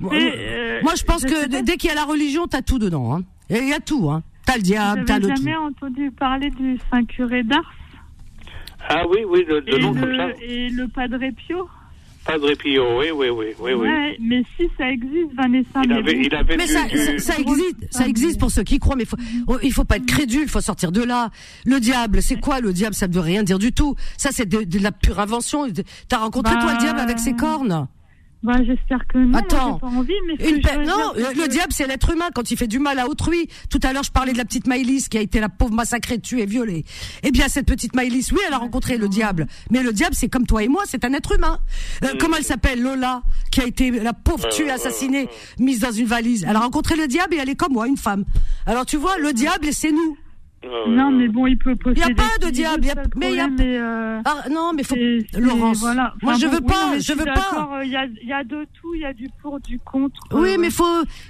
[0.00, 3.14] Moi, euh, moi, je pense que dès qu'il y a la religion, t'as tout dedans.
[3.14, 3.22] Hein.
[3.50, 4.10] Et Il y a tout.
[4.10, 4.22] Hein.
[4.44, 7.72] T'as le diable, t'as le jamais entendu parler du Saint Curé d'Ars
[8.88, 10.26] Ah oui, oui, de, de et, nom comme ça.
[10.28, 11.68] le, et le Padre Pio.
[12.24, 13.88] Padre Pio, oui, oui, oui, oui, oui.
[13.88, 15.80] Ouais, mais si ça existe, Vanessa.
[15.82, 18.50] Il mais avait, il avait Mais du- ça, du- ça, ça existe, ça existe pour
[18.52, 19.16] ceux qui croient, mais faut,
[19.48, 21.30] oh, il faut pas être crédule, il faut sortir de là.
[21.64, 22.94] Le diable, c'est quoi le diable?
[22.94, 23.94] Ça ne veut rien dire du tout.
[24.16, 25.66] Ça, c'est de, de la pure invention.
[26.08, 27.86] T'as rencontré Bah, toi le diable avec ses cornes?
[28.42, 29.36] Bah, j'espère que non.
[29.36, 29.78] Attends.
[29.78, 32.56] pas envie, mais Une que Non, dire, le, que- diable, c'est l'être humain quand il
[32.56, 33.48] fait du mal à autrui.
[33.70, 36.20] Tout à l'heure, je parlais de la petite Maïlis qui a été la pauvre massacrée,
[36.20, 36.84] tuée, violée.
[37.24, 39.46] Eh bien, cette petite Maïlis, oui, elle a rencontré le diable.
[39.70, 41.58] Mais le diable, c'est comme toi et moi, c'est un être humain.
[42.04, 45.28] Euh, Comment elle s'appelle Lola, qui a été la pauvre tuée, assassinée,
[45.58, 46.46] mise dans une valise?
[46.48, 48.24] Elle a rencontré le diable et elle est comme moi, une femme.
[48.66, 50.16] Alors tu vois, le diable, c'est nous.
[50.88, 52.00] Non, mais bon, il peut posséder.
[52.04, 53.46] Il y a pas de diable, veut, y a- ça, le mais il y a
[53.48, 54.96] mais, euh, Ah, non, mais faut,
[55.38, 56.14] Laurence, voilà.
[56.22, 57.80] moi Enfin, je veux oui, pas, je veux pas.
[57.84, 60.20] Il y a, il y a de tout, il y a du pour, du contre.
[60.32, 60.84] Oui, euh, mais faut,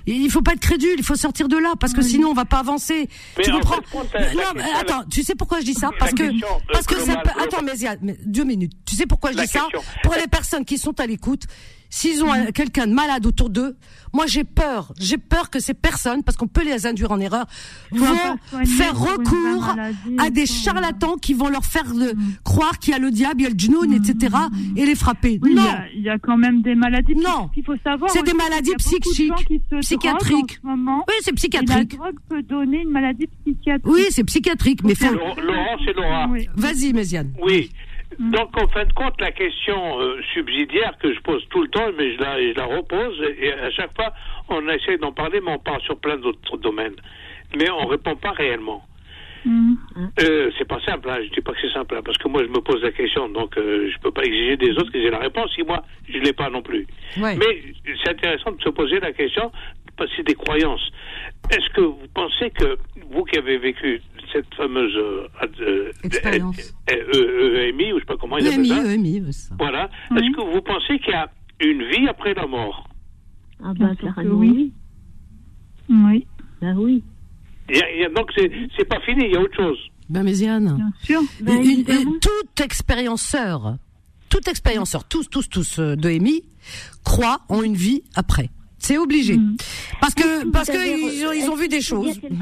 [0.07, 2.45] il faut pas être crédule, il faut sortir de là parce que sinon on va
[2.47, 3.09] pas avancer.
[3.37, 5.91] Mais tu en comprends compte, Non, mais attends, tu sais pourquoi je dis ça?
[5.99, 6.23] Parce que
[6.73, 7.43] parce que ça globale, peut.
[7.43, 8.73] Attends, mais il y a mais deux minutes.
[8.87, 9.67] Tu sais pourquoi je dis ça?
[10.03, 11.43] Pour les personnes qui sont à l'écoute,
[11.91, 13.77] s'ils ont un- quelqu'un de malade autour d'eux,
[14.13, 17.47] moi j'ai peur, j'ai peur que ces personnes, parce qu'on peut les induire en erreur,
[17.93, 18.07] vont
[18.51, 22.15] soigner faire recours maladie, à des charlatans qui vont leur faire de-
[22.45, 24.35] croire qu'il y a le diable, il y a le djinnoun, etc.
[24.77, 25.39] et les frapper.
[25.43, 25.63] Oui, non.
[25.95, 27.15] il y, a quand même des maladies.
[27.15, 27.51] Non.
[27.57, 28.11] Il faut savoir.
[28.11, 29.33] C'est des maladies qu'il de psychiques,
[29.81, 30.31] psychiatriques.
[30.31, 31.97] droguent En ce moment, Oui, c'est et la psychiatrique.
[31.97, 33.93] drogue peut donner une maladie psychiatrique.
[33.93, 35.13] Oui, c'est psychiatrique, mais faut.
[35.13, 36.29] Laurent, Laurent, c'est Laura.
[36.31, 36.49] Oui.
[36.57, 37.33] Vas-y, Méziane.
[37.45, 37.71] Oui.
[38.19, 41.91] Donc, en fin de compte, la question euh, subsidiaire que je pose tout le temps,
[41.99, 44.13] mais je la, je la repose, et à chaque fois,
[44.49, 46.97] on essaie d'en parler, mais on parle sur plein d'autres domaines.
[47.57, 48.85] Mais on répond pas réellement.
[49.45, 49.77] Mhm.
[50.23, 51.19] Euh, c'est pas simple, hein.
[51.23, 53.29] je dis pas que c'est simple, hein, parce que moi je me pose la question,
[53.29, 56.19] donc euh, je peux pas exiger des autres qu'ils aient la réponse si moi je
[56.19, 56.85] l'ai pas non plus.
[57.17, 57.37] Ouais.
[57.37, 57.63] Mais
[58.03, 59.53] c'est intéressant de se poser la question,
[59.97, 60.91] parce que c'est des croyances.
[61.53, 62.77] Est-ce que vous pensez que
[63.09, 64.03] vous qui avez vécu
[64.33, 65.29] cette fameuse euh,
[65.61, 66.75] euh, Expérience.
[66.91, 69.23] euh, euh, EMI, ou je sais pas comment ils appellent EMI, ça, EMI,
[69.59, 70.19] voilà, Oui.
[70.19, 72.89] est-ce que vous pensez qu'il y a une vie après la mort?
[73.63, 74.51] Ah Bien bah sûr que carrément oui.
[74.51, 74.73] oui.
[75.89, 76.27] Oui,
[76.61, 77.03] Bah oui.
[77.69, 79.57] Il y a- il y a- Donc c'est c'est pas fini, il y a autre
[79.57, 79.79] chose.
[80.09, 80.77] Ben, Méziane.
[80.77, 81.21] bien sûr.
[81.43, 82.13] Bah, Une- une- évidemment.
[82.21, 83.77] toute expérienceur,
[84.29, 86.43] toute expérienceur, tous, tous, tous euh, de EMI,
[87.05, 88.51] croient en une vie après.
[88.79, 89.37] C'est obligé.
[89.37, 89.57] Mhm.
[90.01, 92.21] Parce que, parce que ils ont, ils ont vu des choses.
[92.21, 92.35] quelque-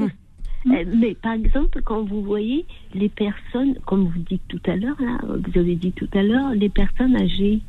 [0.67, 5.19] Mais par exemple, quand vous voyez les personnes, comme vous dites tout à l'heure, là,
[5.23, 7.61] vous avez dit tout à l'heure, les personnes âgées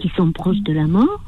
[0.00, 1.22] qui sont proches de la mort,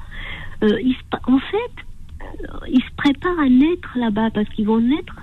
[0.62, 4.81] euh, ils se- en fait, euh, ils se préparent à naître là-bas parce qu'ils vont
[4.81, 5.16] naître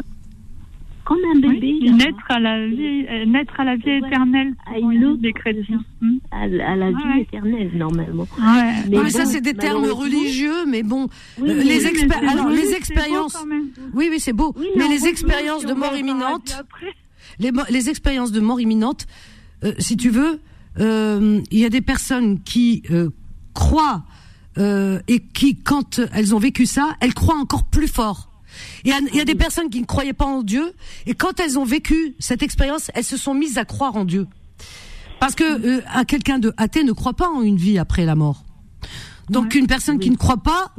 [1.06, 1.60] comme un bébé.
[1.82, 1.98] Oui, là-bas.
[2.06, 4.08] naître à la vie, euh, naître à la vie Voilà.
[4.08, 4.54] éternelle.
[4.66, 5.84] À une pour autre les chrétiens.
[6.02, 6.20] Mhm.
[6.32, 7.22] à, la vie Ouais.
[7.22, 8.24] éternelle normalement.
[8.38, 8.74] Ouais.
[8.90, 11.08] Mais Non, mais ça, c'est des termes religieux, mais bon,
[11.40, 13.38] Oui, euh, mais- les expé- alors, les expériences,
[13.94, 16.64] oui, oui, c'est beau, Oui, mais les expériences de mort imminente,
[17.40, 19.06] les, expériences de mort imminente,
[19.64, 20.40] euh, si tu veux,
[20.80, 23.10] euh, il y a des personnes qui euh,
[23.54, 24.04] croient
[24.58, 28.30] euh, et qui, quand elles ont vécu ça, elles croient encore plus fort.
[28.86, 30.74] Il y a, il y a des personnes qui ne croyaient pas en Dieu
[31.06, 34.28] et quand elles ont vécu cette expérience, elles se sont mises à croire en Dieu.
[35.20, 38.16] Parce que euh, un- quelqu'un de athée ne croit pas en une vie après la
[38.16, 38.44] mort.
[39.30, 40.74] Donc une personne qui ne croit pas,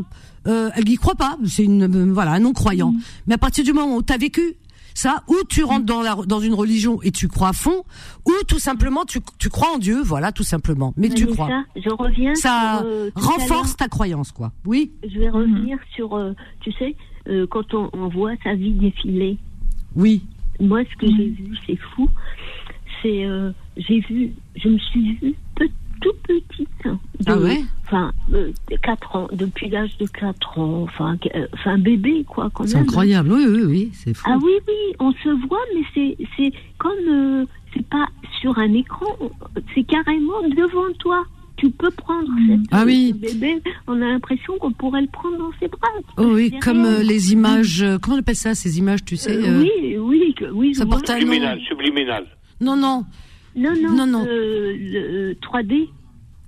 [0.46, 1.38] euh, elle n'y croit pas.
[1.46, 2.92] C'est une euh, voilà un non croyant.
[2.92, 3.00] Mm.
[3.26, 4.56] Mais à partir du moment où tu as vécu
[4.92, 7.84] ça, ou tu rentres dans la dans une religion et tu crois à fond,
[8.26, 10.92] ou tout simplement tu tu crois en Dieu, voilà tout simplement.
[10.98, 11.48] Mais tu crois.
[11.74, 12.34] Je reviens.
[12.34, 14.52] Ça sur, euh, renforce ta croyance quoi.
[14.66, 14.92] Oui.
[15.10, 16.20] Je vais revenir sur,
[16.60, 16.96] tu sais,
[17.28, 19.38] euh, quand on, on voit sa vie défiler.
[19.96, 20.22] Oui.
[20.60, 22.08] Moi, ce que j'ai vu, c'est fou.
[23.02, 25.64] C'est, euh, j'ai vu, je me suis vue pe-
[26.00, 26.68] toute petite.
[26.84, 27.60] hein, de- Ah ouais?
[27.86, 30.82] Enfin, euh, de 4 ans, depuis l'âge de 4 ans.
[30.84, 32.84] Enfin, euh, enfin bébé, quoi, quand C'est même.
[32.84, 33.32] incroyable.
[33.32, 34.24] Oui oui oui, c'est fou.
[34.28, 38.08] Ah oui, oui, on se voit, mais c'est, c'est comme, c'est pas
[38.40, 39.06] sur un écran,
[39.74, 41.24] c'est carrément devant toi.
[41.56, 43.14] Tu peux prendre cette, Ah oui.
[43.14, 45.88] ce bébé, on a l'impression qu'on pourrait le prendre dans ses bras.
[46.18, 47.82] Oh oui, comme euh, les images.
[47.82, 50.74] euh, comment on appelle ça ces images, tu sais Euh, euh, oui, oui, que- oui.
[50.74, 51.08] ça porte.
[51.08, 52.26] Subliminal, subliminal.
[52.60, 53.04] Non non.
[53.56, 54.26] Non, non, Non, non.
[54.28, 55.88] euh, le 3D.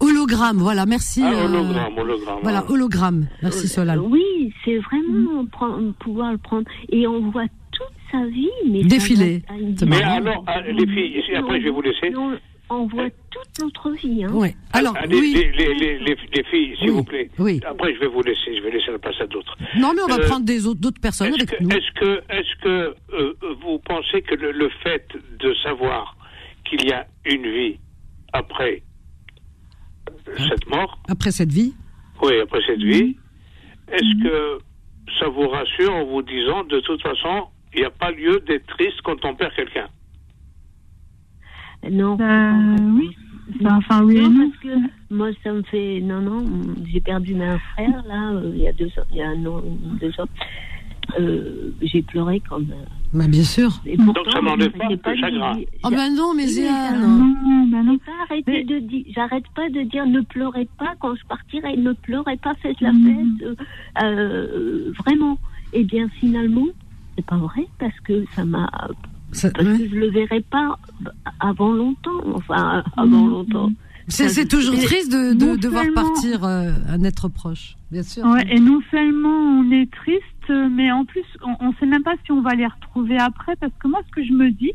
[0.01, 0.59] Hologramme.
[0.59, 0.85] Voilà.
[0.87, 1.23] Merci.
[1.25, 2.39] Ah, euh, hologramme, hologramme.
[2.43, 3.27] Voilà hologramme.
[3.43, 4.01] Merci Euh, Solal.
[4.01, 6.67] oui, c'est vraiment prendre- pouvoir le prendre.
[6.91, 9.43] Et on voit toute sa vie, mais Défiler.
[9.87, 12.13] Mais alors, les filles, après je vais vous laisser.
[12.69, 14.25] On voit toute notre vie.
[14.25, 14.33] Hein.
[14.33, 14.55] Ouais.
[14.73, 15.33] Alors Ah, les, oui.
[15.35, 17.31] les, les, les, les- les filles, s'il Oui, vous plaît.
[17.39, 17.61] oui.
[17.67, 18.57] Après, je vais vous laisser.
[18.57, 19.57] Je vais laisser la place à d'autres.
[19.77, 21.71] Non, mais on va Euh, prendre des autres d'autres personnes Est-ce avec que, nous.
[21.71, 25.07] est-ce que, est-ce que euh, vous pensez que le, le fait
[25.39, 26.17] de savoir
[26.69, 27.79] qu'il y a une vie
[28.33, 28.83] après
[30.49, 31.75] cette mort, Après cette vie.
[32.23, 32.91] oui, après cette Mhm.
[32.91, 33.17] vie,
[33.93, 34.59] est-ce que
[35.21, 38.67] ça vous rassure en vous disant, de toute façon, il n'y a pas lieu d'être
[38.67, 39.89] triste quand on perd quelqu'un?
[41.91, 42.17] Non.
[42.21, 43.11] Euh, oui.
[43.61, 44.51] Enfin, enfin, oui Non, non.
[44.51, 46.01] parce que moi, ça me fait.
[46.01, 46.45] Non, non,
[46.93, 49.47] j'ai perdu un frère, là, euh, il y a deux ans, il y a un
[49.47, 49.63] an,
[50.01, 50.27] deux ans.
[51.21, 52.67] Euh, j'ai pleuré comme.
[53.15, 53.71] Bah bien sûr.
[53.87, 55.53] et pourtant, ça n'enlève j'ai pas le chagrin.
[55.85, 56.47] Oh ben non, mais.
[56.47, 57.93] Non, ben non.
[57.93, 61.25] J'ai pas arrêté Mais- de dire, j'arrête pas de dire ne pleurez pas quand je
[61.27, 63.07] partirai, ne pleurez pas, faites la Mhm.
[63.39, 63.55] fête, euh,
[64.03, 65.39] euh, vraiment.
[65.73, 66.67] Et bien finalement,
[67.17, 68.69] c'est pas vrai parce que ça m'a,
[69.33, 69.79] Ça- parce ouais.
[69.79, 70.79] que je le verrai pas
[71.41, 73.31] avant longtemps, enfin avant Mhm.
[73.31, 73.71] longtemps.
[74.09, 78.25] C'est toujours triste de, de, seulement- partir euh, un être proche, bien sûr.
[78.25, 79.29] Ouais, et non seulement
[79.61, 81.25] on est triste, euh, mais en plus,
[81.61, 84.13] on ne sait même pas si on va les retrouver après, parce que moi, ce
[84.13, 84.71] que je me dis,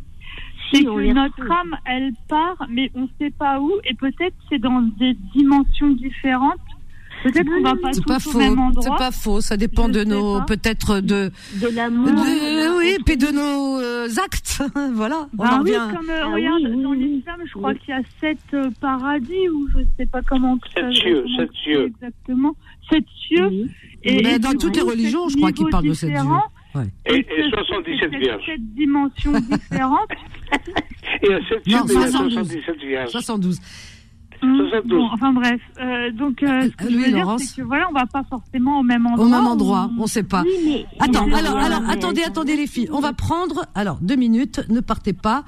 [0.69, 4.35] c'est Si, que notre âme, elle part, mais on ne sait pas où, et peut-être
[4.49, 6.59] c'est dans des dimensions différentes.
[7.23, 8.37] Peut-être qu'on va pas C'est tous pas au faux.
[8.39, 8.97] même C'est endroit.
[8.97, 9.41] pas faux.
[9.41, 12.07] Ça dépend Je de nos, peut-être de, De l'amour.
[12.07, 14.63] de- oui, puis de nos euh, actes.
[14.93, 15.27] voilà.
[15.37, 15.95] On Ah en oui, revient.
[15.95, 16.97] comme euh, Ah regarde, oui, dans oui.
[17.15, 17.79] l'islam, je crois Oui.
[17.79, 21.63] qu'il y a sept euh, paradis, ou je sais pas comment Sept cieux, sept c'est
[21.63, 21.85] cieux.
[21.87, 22.55] Exactement.
[22.91, 23.47] Sept cieux.
[23.47, 23.71] Oui.
[24.03, 26.43] Et, Mais et dans toutes les religions, je crois qu'ils parlent de sept différents,
[26.73, 26.85] Ouais.
[27.05, 28.45] Et, et que 77 c'est vierges.
[28.45, 30.09] Sept dimensions différentes.
[31.21, 32.33] Et à 7 Non, mais il y a 72.
[32.33, 33.09] 77 vierges.
[33.11, 33.59] 72.
[34.41, 34.89] 72.
[34.89, 35.61] Bon, enfin bref.
[35.79, 38.23] Euh, donc, euh, ce que je Oui, veux dire, c'est que voilà, on va pas
[38.29, 39.25] forcément au même endroit.
[39.25, 40.41] Au même endroit, on- on sait pas.
[40.43, 42.89] Oui, mais- Attends, mais- alors, alors, mais- attendez, attendez les filles.
[42.91, 45.43] On va prendre, alors, deux minutes, ne partez pas.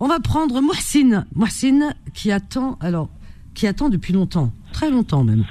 [0.00, 1.24] On va prendre Mohsin.
[1.34, 3.08] Mohsin qui attend, alors,
[3.54, 4.52] qui attend depuis longtemps.
[4.72, 5.44] Très longtemps même.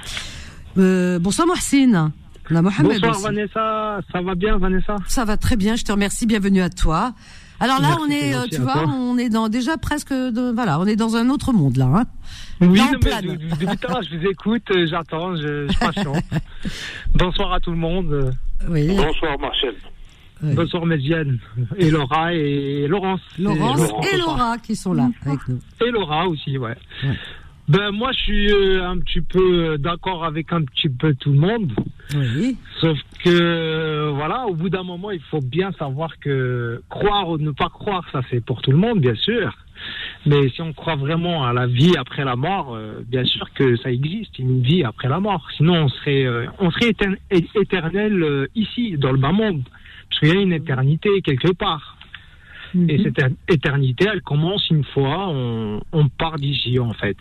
[0.78, 3.22] Euh, bonsoir Mohamed Bonsoir aussi.
[3.22, 4.96] Vanessa, ça va bien Vanessa?
[5.06, 7.14] Ça va très bien, je te remercie, bienvenue à toi.
[7.62, 10.80] Alors là, Merci, on est, euh, tu vois, on est dans déjà presque, de, voilà,
[10.80, 11.84] on est dans un autre monde là.
[11.94, 12.04] Hein.
[12.60, 16.24] Oui, non, mais depuis l'heure, je vous écoute, euh, j'attends, je, je patiente.
[17.14, 18.32] Bonsoir à tout le monde.
[18.68, 18.88] Oui.
[18.88, 19.74] Bonsoir Marcel.
[20.42, 20.54] Oui.
[20.54, 21.38] Bonsoir Méziane,
[21.76, 23.20] et Laura et Laurence.
[23.38, 24.18] Laurence Laurent, et.
[24.18, 25.60] Laura qui sont là avec nous.
[25.86, 26.74] Et Laura aussi, ouais.
[27.04, 27.16] Ouais.
[27.68, 31.38] Ben moi, je suis euh, un petit peu d'accord avec un petit peu tout le
[31.38, 31.72] monde.
[32.14, 32.56] Oui.
[32.80, 37.38] Sauf que, euh, voilà, au bout d'un moment, il faut bien savoir que croire ou
[37.38, 39.56] ne pas croire, ça c'est pour tout le monde, bien sûr.
[40.26, 43.76] Mais si on croit vraiment à la vie après la mort, euh, bien sûr que
[43.76, 45.48] ça existe, une vie après la mort.
[45.56, 46.92] Sinon, on serait, euh, on serait
[47.54, 49.62] éternel euh, ici, dans le bas monde.
[50.08, 51.96] Parce qu'il y a une éternité quelque part.
[52.88, 57.16] Et cette éter- éternité, elle commence une fois on, on part d'ici, en fait.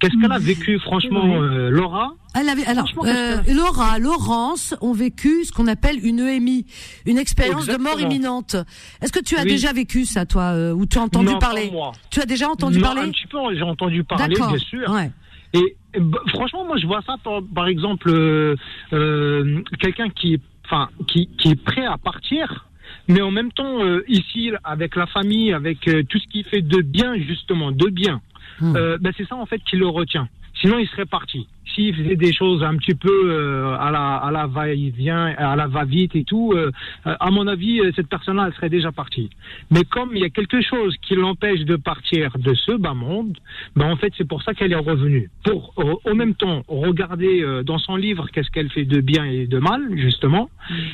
[0.00, 5.44] Qu'est-ce qu'elle a vécu, franchement, euh, Laura Elle avait, alors, euh, Laura, Laurence ont vécu
[5.44, 6.66] ce qu'on appelle une EMI,
[7.06, 8.56] une expérience de mort imminente.
[9.02, 9.48] Est-ce que tu as Oui.
[9.48, 11.92] déjà vécu ça, toi, euh, ou tu as entendu Non, parler moi.
[12.10, 14.90] Tu as déjà entendu Non, parler Un petit peu, j'ai entendu parler, bien sûr.
[14.90, 15.10] Ouais.
[15.54, 18.54] Et bah, franchement, moi, je vois ça par, par exemple, euh,
[18.92, 22.66] euh, quelqu'un qui est, enfin, qui, qui est prêt à partir,
[23.08, 26.82] mais en même temps, euh, ici, avec la famille, avec tout ce qui fait de
[26.82, 28.20] bien, justement, de bien,
[28.60, 28.76] Hmm.
[28.76, 30.28] euh, bah, c'est ça, en fait, qui le retient.
[30.60, 31.46] Sinon, il serait parti.
[31.74, 35.66] S'il faisait des choses un petit peu euh, à la, à la va-et-vient, à la
[35.66, 36.70] va-vite et tout, euh,
[37.04, 39.28] à mon avis, cette personne-là, elle serait déjà partie.
[39.70, 43.36] Mais comme il y a quelque chose qui l'empêche de partir de ce bas monde,
[43.74, 45.28] ben en fait, c'est pour ça qu'elle est revenue.
[45.44, 49.58] Pour, au, même temps, regarder dans son livre qu'est-ce qu'elle fait de bien et de
[49.58, 50.48] mal, justement.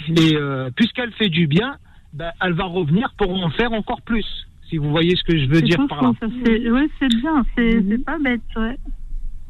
[0.08, 1.76] Et euh, puisqu'elle fait du bien,
[2.12, 4.26] ben, elle va revenir pour en faire encore plus.
[4.72, 6.12] Si vous voyez ce que je veux dire par là.
[6.18, 7.86] ça, c'est- bien, c'est Mhm.
[7.90, 8.76] c'est pas bête, ouais.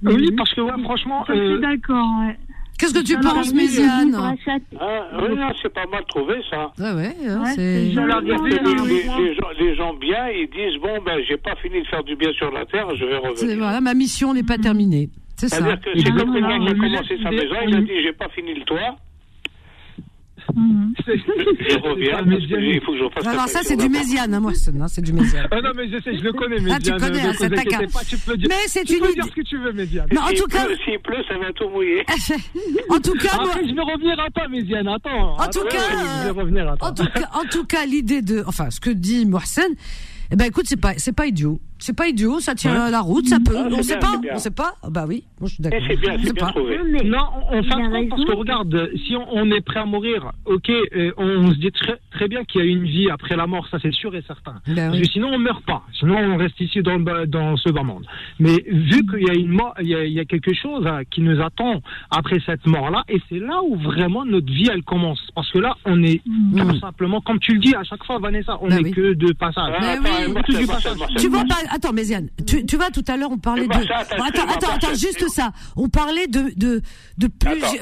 [0.03, 2.37] Oui, parce que ouais, franchement, je euh, suis d'accord, ouais.
[2.77, 4.33] Qu'est-ce que tu Alors, penses, oui, Méziane Ah,
[5.23, 6.73] oui, non, c'est pas mal trouvé ça.
[6.77, 7.83] Ouais, hein, Ouais, c'est.
[7.83, 9.37] oui, Les, oui, les- oui.
[9.61, 12.51] les gens, bien, ils disent bon ben j'ai pas fini de faire du bien sur
[12.51, 13.59] la terre, je vais revenir.
[13.59, 15.09] Voilà, ma mission n'est pas terminée.
[15.37, 15.59] C'est ça.
[15.59, 18.13] C'est-à-dire que Et c'est comme quelqu'un qui a commencé sa maison, il a dit j'ai
[18.13, 18.97] pas fini le toit,
[21.05, 22.61] C'est- je reviens Ah, parce Méziane.
[22.61, 23.89] qu'il faut que je fasse Alors ça, c'est du.
[23.89, 25.49] Méziane, hein, moi, c'est non, c'est du Méziane.
[25.51, 27.57] Ah non, mais je sais, je le connais, Ah, tu connais, ne hein, c'est ta
[27.63, 29.15] pas, tu peux dire, Mais c'est tu une peux idée.
[29.15, 30.07] dire ce que tu veux, Médiane.
[30.13, 32.05] Mais en S'il tout cas, pleut, s'il pleut, ça va tout mouiller.
[32.89, 35.37] en tout cas, moi, Après, je vais revenir à toi, Médiane, attends.
[35.39, 35.79] En tout cas.
[36.81, 39.73] En tout cas, en tout cas, l'idée de, enfin, ce que dit Mohsen,
[40.31, 41.61] eh ben, écoute, c'est pas, c'est pas idiot.
[41.83, 43.57] C'est pas idiot, ça tient la route, ça peut.
[43.59, 44.75] Ah, c'est on sait bien, pas, c'est on sait pas.
[44.83, 45.81] Ah, Bah oui, moi je suis d'accord.
[45.83, 46.53] Eh, c'est bien, On c'est sait bien pas.
[46.53, 46.79] trouvé.
[46.79, 47.63] Non, Non, on,
[48.09, 51.73] parce que regarde, si on, on est prêt à mourir, ok, euh, on, se dit
[51.73, 54.23] très, très bien qu'il y a une vie après la mort, ça c'est sûr et
[54.27, 54.55] certain.
[54.67, 55.03] Ben Parce oui.
[55.03, 57.83] que sinon on meurt pas, sinon on reste ici dans, le bas- dans ce bas
[57.83, 58.07] monde.
[58.39, 60.87] Mais vu qu'il y a une mort, il y a, il y a quelque chose
[60.87, 64.85] hein, qui nous attend après cette mort-là, et c'est là où vraiment notre vie elle
[64.85, 65.21] commence.
[65.35, 66.71] Parce que là, on est Mhm.
[66.75, 68.91] tout simplement, comme tu le dis à chaque fois, Vanessa, on Ben n'est oui.
[68.93, 69.73] que de passage.
[69.75, 70.57] Ah, Mais attends, oui.
[70.61, 70.99] Du passage.
[71.19, 73.73] Tu vois pas, attends, Méziane, tu, tu vois, tout à l'heure, on parlait Eh de,
[73.73, 75.53] ben, ça, attends, Bon, attends, juste ça.
[75.77, 76.83] On parlait de, de,
[77.19, 77.29] de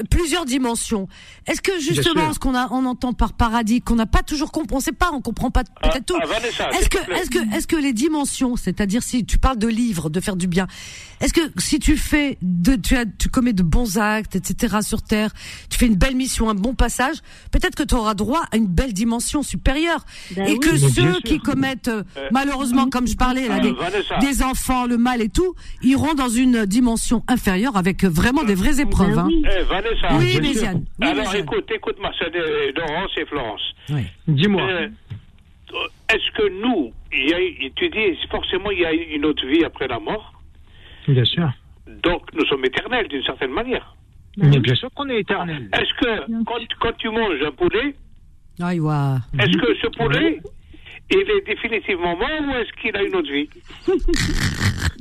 [0.09, 1.07] plusieurs dimensions.
[1.47, 4.75] Est-ce que justement, ce qu'on a, on entend par paradis, qu'on n'a pas toujours compris,
[4.75, 6.15] on sait pas, on comprend pas Ah, peut-être tout.
[6.21, 10.09] ah, Est-ce que, est-ce que, est-ce que les dimensions, c'est-à-dire si tu parles de livres,
[10.09, 10.67] de faire du bien,
[11.19, 14.77] est-ce que si tu fais de, tu as, tu commets de bons actes, etc.
[14.81, 15.31] sur terre,
[15.69, 17.17] tu fais une belle mission, un bon passage,
[17.51, 20.05] peut-être que tu auras droit à une belle dimension supérieure.
[20.35, 20.59] Ben et oui.
[20.59, 23.73] que ceux qui commettent, euh, malheureusement, comme je parlais là, des.
[24.19, 28.79] Des enfants, le mal et tout, iront dans une dimension inférieure avec vraiment des vraies
[28.81, 29.15] épreuves.
[29.15, 29.27] Ben hein.
[29.27, 29.43] oui.
[29.45, 30.07] Eh, Vanessa.
[30.17, 30.25] Oui.
[30.39, 30.51] Oui,
[31.01, 31.43] Alors Méziane.
[31.43, 32.31] écoute, écoute Marcel,
[32.75, 33.61] Laurence et Florence.
[33.89, 34.03] Oui.
[34.27, 34.61] Dis-moi.
[34.61, 34.87] Euh,
[36.13, 39.63] Est-ce que nous, il y a, tu dis forcément il y a une autre vie
[39.63, 40.33] après la mort,
[41.07, 41.49] Bien sûr.
[42.03, 43.95] donc nous sommes éternels d'une certaine manière.
[44.37, 45.69] Mais bien sûr qu'on est éternel.
[45.73, 47.95] Est-ce que quand, quand tu manges un poulet,
[48.61, 50.39] Ah, est-ce que ce poulet,
[51.11, 53.49] il est définitivement mort ou est-ce qu'il a une autre vie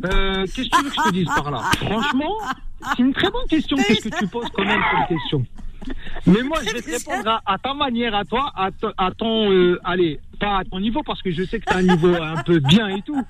[0.05, 1.59] Euh, Qu'est-ce que tu veux que je te dise par là?
[1.77, 2.35] Franchement,
[2.97, 3.77] c'est une très bonne question.
[3.77, 5.45] Qu'est-ce que tu poses quand même comme question?
[6.27, 9.11] Mais moi, je vais te répondre à, à ta manière, à toi, à, to- à
[9.11, 11.83] ton, euh, allez, pas à ton niveau parce que je sais que tu as un
[11.83, 13.23] niveau un peu bien et tout.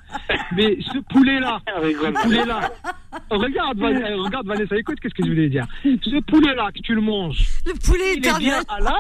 [0.55, 2.70] Mais ce poulet-là, ce poulet-là,
[3.31, 5.66] regarde, Van- euh, regarde Vanessa, écoute, qu'est-ce que je voulais dire?
[5.83, 8.95] Ce poulet-là que tu le manges, Le poulet il est bien halal?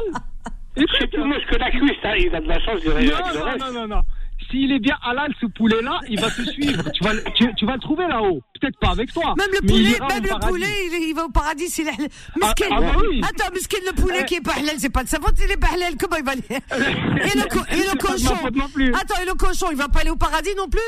[0.76, 3.00] Écoute, tu manges que la cuisse, hein, il a de la chance de non,
[3.34, 4.02] non, non, non, non.
[4.50, 6.82] S'il est bien halal, ce poulet-là, il va te suivre.
[6.92, 8.40] Tu vas, le- tu, tu vas le trouver là-haut.
[8.58, 9.34] Peut-être pas avec toi.
[9.36, 12.08] Même le poulet, même le poulet, il, il va au paradis s'il est halal.
[12.42, 13.20] Ah, ah bah oui.
[13.22, 14.24] Attends, miskin, le poulet Eh.
[14.24, 16.24] qui est pas halal, c'est pas de sa faute, il est pas halal, comment il
[16.24, 18.34] va aller Et le, co- et C'est cochon
[18.74, 18.94] plus.
[18.94, 20.80] Attends, et le cochon, il va pas aller au paradis non plus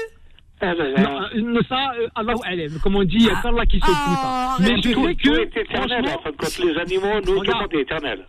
[0.62, 1.20] Ah, ben, Non,
[1.58, 2.34] euh, ça, euh, Allah
[2.82, 4.66] comme on dit, c'est Allah qui Ah, arrête.
[4.70, 6.04] Mais je tout que, est éternel,
[6.38, 6.58] compte.
[6.58, 7.60] Les animaux, nous, tout le Regarde.
[7.62, 8.26] monde est éternel.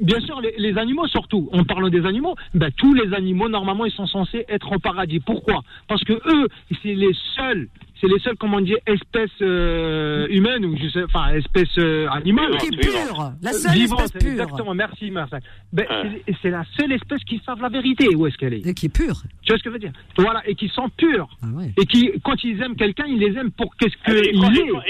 [0.00, 3.84] Bien sûr, les, les animaux surtout, en parlant des animaux, ben, tous les animaux, normalement,
[3.86, 5.20] ils sont censés être au paradis.
[5.20, 5.60] Pourquoi?
[5.88, 6.48] Parce que eux,
[6.82, 7.68] c'est les seuls,
[8.00, 12.56] c'est les seuls, comment dire, espèces euh, humaines, ou je sais, enfin, espèces euh, animales.
[12.58, 14.32] Qui est pure, la seule Vivante, espèce pure.
[14.32, 15.40] Exactement, merci Marcel.
[15.72, 16.22] Ben, Ouais.
[16.42, 18.66] c'est- la seule espèce qui savent la vérité, où est-ce qu'elle est?
[18.66, 19.22] Et qui est pure.
[19.42, 19.92] Tu vois ce que je veux dire?
[20.18, 21.28] Voilà, et qui sont purs.
[21.42, 21.72] Ah ouais.
[21.80, 24.30] Et qui, quand ils aiment quelqu'un, ils les aiment pour qu'est-ce qu'il est.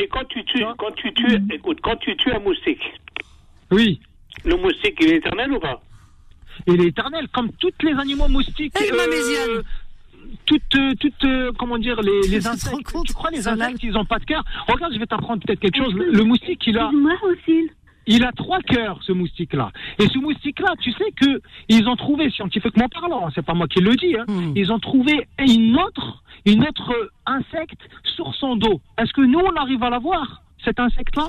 [0.03, 2.81] et quand tu tues, quand tu tues, écoute, quand tu tues un moustique,
[3.71, 4.01] Oui.
[4.45, 5.83] Le moustique, il est éternel ou pas
[6.67, 8.75] Il est éternel, comme tous les animaux moustiques.
[8.81, 9.63] Eh, Méziane.
[10.45, 12.93] toutes, euh, toutes, euh, comment dire, les, insectes.
[13.07, 15.79] Tu crois les insectes, ils n'ont pas de cœur Regarde, je vais t'apprendre peut-être quelque
[15.79, 15.95] chose.
[15.95, 16.91] Le, moustique, il a,
[17.23, 17.71] aussi.
[18.07, 19.73] il a trois cœurs, ce moustique-là.
[19.99, 23.67] Et ce moustique-là, tu sais que ils ont trouvé, scientifiquement parlant, hein, c'est pas moi
[23.69, 24.53] qui le dis, hein, Hmm.
[24.57, 28.81] ils ont trouvé une autre, une autre euh, insecte sur son dos.
[28.99, 31.29] Est-ce que nous, on arrive à la voir, cet insecte-là?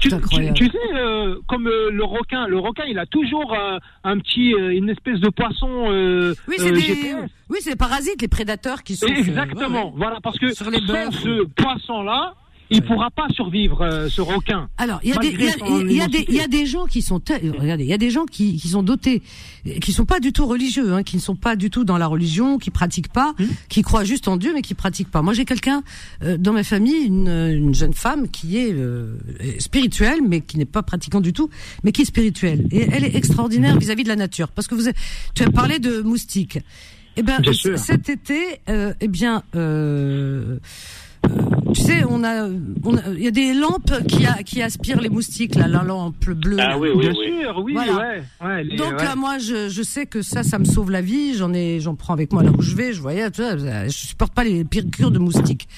[0.00, 0.10] Tu,
[0.54, 4.54] tu, sais, euh, comme euh, le requin, le requin, il a toujours euh, un petit,
[4.54, 7.14] euh, une espèce de poisson euh, Oui, c'est euh, des,
[7.48, 9.06] oui, c'est parasites, les prédateurs qui sont.
[9.06, 9.92] Exactement, Ouais, ouais.
[9.96, 12.34] voilà, parce que Sur les sans ce poisson-là,
[12.70, 14.68] il pourra pas survivre, euh, ce requin.
[14.78, 18.26] Alors, il y a des, gens qui sont, te- regardez, il y a des gens
[18.26, 19.22] qui, qui sont dotés,
[19.80, 22.06] qui sont pas du tout religieux, hein, qui ne sont pas du tout dans la
[22.06, 23.44] religion, qui pratiquent pas, Hmm.
[23.68, 25.22] qui croient juste en Dieu, mais qui pratiquent pas.
[25.22, 25.82] Moi, j'ai quelqu'un
[26.22, 29.14] euh, dans ma famille, une, une jeune femme qui est euh,
[29.58, 31.50] spirituelle, mais qui n'est pas pratiquante du tout,
[31.84, 32.66] mais qui est spirituelle.
[32.70, 34.96] Et elle est extraordinaire vis-à-vis de la nature, parce que vous, avez-
[35.34, 36.58] tu as parlé de moustiques.
[37.16, 37.78] Eh ben, Bien sûr.
[37.78, 39.42] cet été, euh, eh bien.
[39.56, 40.58] Euh,
[41.74, 42.48] tu sais, on a,
[42.84, 45.82] on a- il y a des lampes qui, a- qui aspirent les moustiques, là, la
[45.82, 46.56] lampe bleue.
[46.60, 46.78] Ah là.
[46.78, 47.40] oui, oui, Bien oui.
[47.42, 47.96] sûr, oui, Voilà.
[47.96, 48.22] ouais.
[48.42, 49.04] ouais, les- Donc ouais.
[49.04, 51.34] là, moi, je, je sais que ça, ça me sauve la vie.
[51.36, 52.92] J'en ai, j'en prends avec moi là où je vais.
[52.92, 55.68] Je voyais, tu vois, je supporte pas les piqûres de moustiques.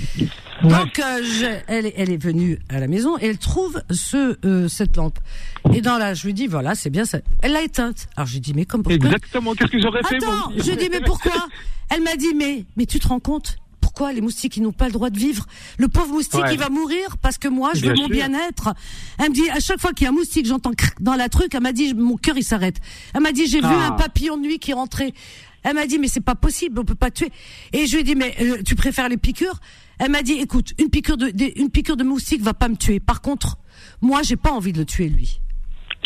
[0.63, 4.37] Donc, euh, je- elle, est- elle est venue à la maison et elle trouve ce,
[4.47, 5.19] euh, cette lampe.
[5.75, 7.19] Et dans là, je lui dis, voilà, c'est bien ça.
[7.43, 8.09] Elle l'a éteinte.
[8.17, 11.01] Alors j'ai dit, mais comme pourquoi Exactement, qu'est-ce que j'aurais fait Attends, je dis mais
[11.01, 11.33] pourquoi?
[11.95, 13.57] Elle m'a dit mais mais tu te rends compte?
[13.95, 15.45] Pourquoi les moustiques ils n'ont pas le droit de vivre
[15.77, 16.55] Le pauvre moustique Ouais.
[16.55, 18.73] il va mourir parce que moi je Bien veux mon bien-être.
[19.19, 21.29] Elle me dit à chaque fois qu'il y a un moustique j'entends cric dans la
[21.29, 21.55] truc.
[21.55, 22.77] Elle m'a dit mon cœur il s'arrête.
[23.15, 23.89] Elle m'a dit j'ai vu Ah.
[23.89, 25.13] un papillon de nuit qui rentrait.
[25.63, 27.31] Elle m'a dit mais c'est pas possible on peut pas tuer.
[27.75, 29.61] Et je lui ai dit mais euh, tu préfères les piqûres?
[29.99, 32.77] Elle m'a dit écoute une piqûre de des- une piqûre de moustique va pas me
[32.77, 32.99] tuer.
[32.99, 33.59] Par contre
[34.01, 35.39] moi j'ai pas envie de le tuer lui.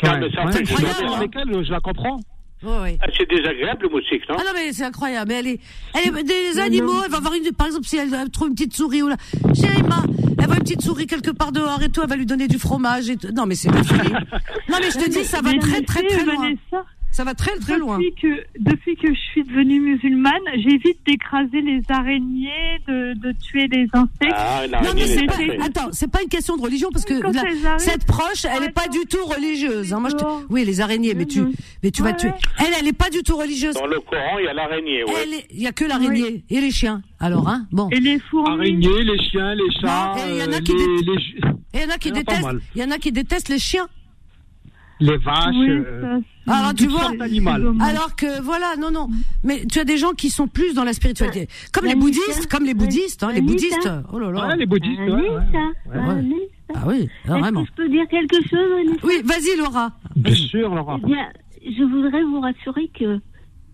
[0.02, 1.12] Ah, Ouais, ouais, hein.
[1.16, 2.18] avec elle, je la comprends.
[2.62, 2.98] Ouais.
[3.00, 5.28] Ah, c'est désagréable, le moustique, non Ah non mais c'est incroyable.
[5.28, 5.60] Mais elle est,
[5.94, 7.02] elle est des animaux.
[7.04, 9.16] Elle va voir une, par exemple si elle, trouve une petite souris ou là,
[9.54, 10.02] chérie ma,
[10.38, 12.58] elle voit une petite souris quelque part dehors et tout, elle va lui donner du
[12.58, 13.28] fromage et tout.
[13.32, 14.12] Non mais c'est folie.
[14.68, 16.34] Non mais je te dis ça va très très très loin.
[16.42, 16.86] Vanessa,
[17.16, 17.96] Ça va très très loin.
[17.98, 23.66] Depuis que, depuis que je suis devenue musulmane, j'évite d'écraser les araignées, de, de tuer
[23.68, 24.34] les insectes.
[24.36, 27.14] Ah, Non mais c'est est pas, attends, c'est pas une question de religion parce que
[27.14, 29.94] la- cette proche, elle est pas du tout religieuse.
[29.94, 30.00] hein.
[30.00, 30.42] Moi je te, Dehors.
[30.50, 31.40] oui les araignées, mais tu,
[31.82, 32.32] mais tu vas tuer.
[32.58, 33.74] Elle, elle est pas du tout religieuse.
[33.76, 35.46] Dans le Coran, il y a l'araignée, ouais.
[35.50, 37.00] Il y a que l'araignée et les chiens.
[37.18, 37.88] Alors hein, bon.
[37.92, 38.50] Et les fourmis.
[38.50, 40.74] Araignées, les chiens, les chats, il y en a qui
[42.12, 43.88] détestent, il y en a qui détestent les chiens.
[45.00, 45.54] Les vaches.
[45.54, 47.10] Oui, euh, Alors, tu vois.
[47.80, 49.08] Alors que voilà, non, non.
[49.44, 52.64] Mais tu as des gens qui sont plus dans la spiritualité, comme les bouddhistes, comme
[52.64, 53.88] les bouddhistes, hein, les bouddhistes.
[54.12, 54.48] Oh là là.
[54.48, 56.48] Ouais, les bouddhistes, ouais, ouais.
[56.74, 57.62] Ah oui, ah, vraiment.
[57.64, 59.92] que je peux dire quelque chose, Oui, vas-y Laura.
[60.16, 60.98] Bien sûr, Laura.
[61.02, 61.28] Eh bien,
[61.64, 63.20] je voudrais vous rassurer que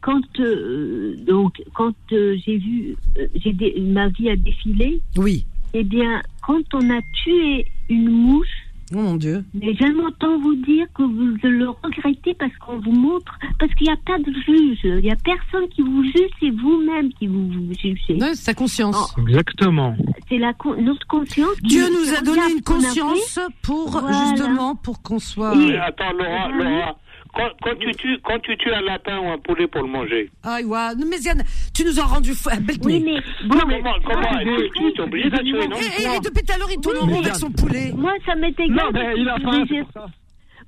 [0.03, 5.47] quand euh, donc quand euh, j'ai vu euh, j'ai dé- ma vie a défilé, Oui,
[5.74, 8.49] eh bien quand on a tué une mouche,
[8.94, 9.44] Oh mon Dieu.
[9.55, 13.86] Mais j'aime autant vous dire que vous le regrettez parce qu'on vous montre, parce qu'il
[13.86, 14.81] n'y a pas de juge.
[14.85, 18.14] Il n'y a personne qui vous juge, c'est vous-même qui vous, vous jugez.
[18.20, 19.14] Ouais, c'est ta conscience.
[19.27, 19.94] Exactement.
[20.28, 21.55] C'est la con- notre conscience.
[21.62, 24.12] qui- Dieu nous a donné une conscience pour Voilà.
[24.31, 25.51] justement pour qu'on soit.
[25.52, 26.59] Attends, Laura, Mhm.
[26.59, 26.97] Laura,
[27.35, 30.31] quand, quand tu tues, quand tu tues un lapin ou un poulet pour le manger,
[30.43, 31.43] Ah ouais, non, mais Ziane,
[31.75, 32.51] tu nous as rendu fou.
[32.85, 36.21] Oui, mais bon, comment, comment que tu es obligé de tuer, non Et, et- et
[36.21, 37.93] depuis tout à l'heure, il tourne en rond mais avec son poulet.
[37.97, 38.71] moi, ça m'est égal.
[38.77, 39.65] Non, mais il a faim.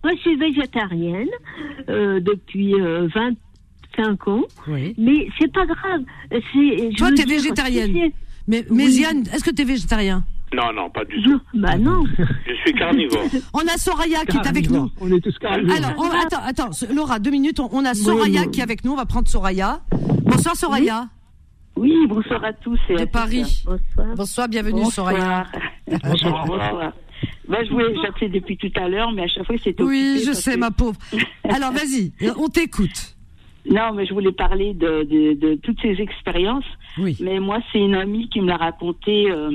[0.02, 1.28] Moi, je suis végétarienne
[1.88, 3.08] euh, depuis euh,
[3.96, 4.94] 25 ans, Oui.
[4.98, 6.02] mais c'est pas grave.
[6.96, 8.10] Toi, t'es végétarienne.
[8.46, 8.90] Mais, mais Oui.
[8.92, 10.24] Ziane, est-ce que t'es végétarien?
[10.54, 11.40] Non, non, pas du tout.
[11.54, 12.04] Bah non.
[12.46, 13.24] Je suis carnivore.
[13.54, 14.90] On a Soraya qui est avec nous.
[15.00, 15.76] On est tous carnivores.
[15.76, 17.58] Alors, on- attends, attends, Laura, deux minutes.
[17.60, 18.50] On, on a Soraya oui.
[18.50, 18.92] qui est avec nous.
[18.92, 19.80] On va prendre Soraya.
[20.24, 21.08] Bonsoir, Soraya.
[21.76, 22.78] Oui, bonsoir à tous.
[22.88, 23.62] Et De à Paris.
[23.66, 24.14] Bonsoir.
[24.16, 25.46] Bonsoir, bienvenue, Soraya.
[26.04, 26.44] Bonsoir.
[26.46, 26.92] Bonsoir.
[27.48, 30.20] Bah, je voulais j'appelais depuis tout à l'heure, mais à chaque fois c'était Oui, occupé
[30.20, 30.98] je parce sais, que- ma pauvre.
[31.48, 33.13] Alors, vas-y, on t'écoute.
[33.70, 36.64] Non, mais je voulais parler de, de, de toutes ces expériences.
[36.98, 39.50] Oui, Mais moi, c'est une amie qui me l'a raconté euh,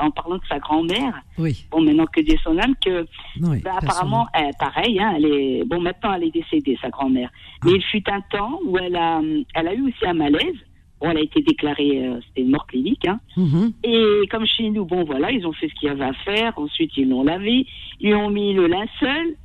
[0.00, 1.14] en parlant de sa grand-mère.
[1.38, 1.64] oui.
[1.70, 3.06] Bon, maintenant que des son âme, que
[3.42, 5.80] oui bah, apparemment, elle, pareil, hein, elle est bon.
[5.80, 7.30] Maintenant, elle est décédée, sa grand-mère.
[7.64, 9.20] Mais il fut un temps où elle a,
[9.54, 10.56] elle a eu aussi un malaise.
[11.00, 13.06] Bon, elle a été déclarée, euh, c'était une mort clinique.
[13.06, 13.20] Hein.
[13.36, 13.72] Mhm.
[13.84, 16.58] Et comme chez nous, bon voilà, ils ont fait ce qu'il y avait à faire.
[16.58, 17.66] Ensuite, ils l'ont lavé,
[18.00, 19.36] ils ont mis le linceul.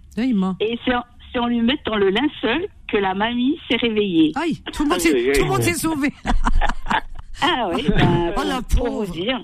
[0.60, 0.94] Et c'est
[1.34, 4.32] c'est en lui mettant le linceul que la mamie s'est réveillée.
[4.36, 6.14] Aïe, tout le monde s'est sauvé.
[7.42, 9.44] Ah oui, ben, Oh, la pour vous dire.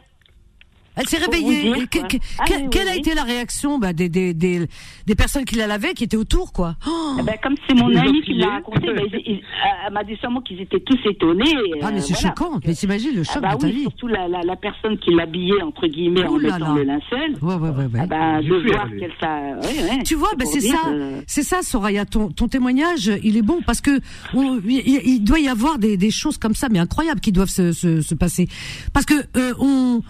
[1.00, 1.64] Elle s'est réveillée.
[1.74, 4.34] dire, que- que- Ah, que- oui, oui, quelle a été la réaction bah, des, des,
[4.34, 4.68] des,
[5.06, 6.76] des personnes qui la lavaient, qui étaient autour, quoi?
[6.88, 9.42] Oh Eh ben, comme c'est mon Ils ont ami qui l'a raconté, ils- ils-
[9.88, 11.44] elle m'a dit seulement qu'ils étaient tous étonnés.
[11.82, 12.36] Ah, mais euh, c'est voilà.
[12.36, 12.60] choquant.
[12.66, 13.82] Mais t'imagines le Ah, choc bah de ta oui, vie.
[13.84, 16.76] surtout la, la, la personne qui l'habillait, entre guillemets, en là mettant là.
[16.76, 17.36] le linceul.
[17.42, 18.00] Ouais, ouais, ouais, ouais.
[18.02, 19.40] Ah bah, de voir qu'elle ça.
[19.62, 22.06] ouais, ouais, Tu vois, bah, c'est ça, euh, c'est ça, Soraya.
[22.06, 24.00] Ton, ton témoignage, il est bon parce que
[24.34, 27.50] on- il, il doit y avoir des, des choses comme ça, mais incroyables, qui doivent
[27.50, 28.48] se, se, se passer.
[28.94, 30.02] Parce que euh, on,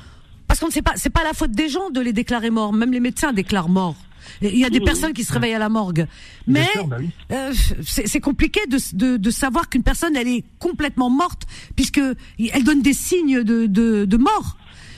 [0.49, 2.73] parce qu'on ne sait pas, c'est pas la faute des gens de les déclarer morts.
[2.73, 3.95] Même les médecins déclarent morts.
[4.41, 6.05] Il y a des personnes qui se réveillent à la morgue,
[6.45, 6.97] mais bah
[7.31, 7.53] euh,
[7.83, 11.43] c'est compliqué de, de, de savoir qu'une personne elle est complètement morte
[11.75, 12.01] puisque
[12.37, 14.57] elle donne des signes de, de, de mort.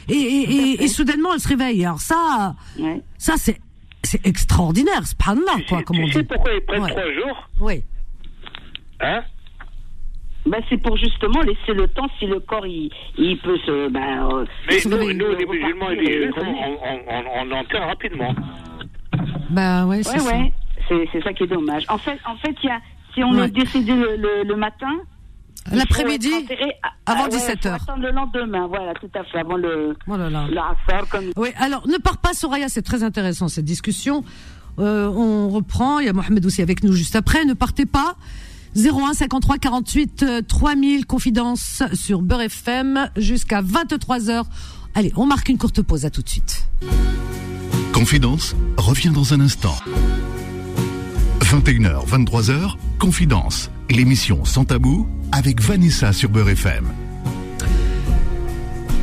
[0.09, 1.85] Et, et, et, et soudainement elle se réveille.
[1.85, 3.01] Alors ça, ouais.
[3.19, 3.61] ça c'est
[4.03, 6.27] c'est extraordinaire, c'est pas là quoi, tu comme on sais dit.
[6.27, 6.89] pourquoi ils prennent Ouais.
[6.89, 7.83] trois jours Oui.
[8.99, 9.21] Hein
[10.45, 13.89] Bah, c'est pour justement laisser le temps si le corps il, il peut se.
[13.89, 13.99] Bah,
[14.31, 15.13] euh, Mais se nous, réveiller.
[15.19, 16.77] nous, les musulmans et les juifs, on, on,
[17.07, 18.33] on, on enterre rapidement.
[19.49, 20.35] Bah ouais, c'est Ouais, ça.
[20.37, 20.53] ouais.
[20.89, 21.83] C'est, c'est ça qui est dommage.
[21.89, 22.79] En fait, en fait, il y a,
[23.13, 23.45] si on Ouais.
[23.47, 24.89] est décédé le, le, le matin.
[25.71, 26.31] L'après-midi,
[26.81, 27.75] à- avant ah, ouais, 17 faut heures.
[27.75, 30.47] attendre le lendemain, voilà, tout à fait, avant le, Oh là là.
[31.11, 34.23] comme Oui, alors ne pars pas Soraya, c'est très intéressant cette discussion.
[34.79, 38.15] Euh, on reprend, il y a Mohamed aussi avec nous juste après, ne partez pas.
[38.75, 44.43] 01 53 48 euh, 3000 confidence sur Beurre FM jusqu'à 23h.
[44.95, 46.67] Allez, on marque une courte pause, à tout de suite.
[47.93, 49.75] Confidence revient dans un instant.
[51.41, 56.85] 21h, 23h, Confidence, l'émission sans tabou avec Vanessa sur Beurre FM.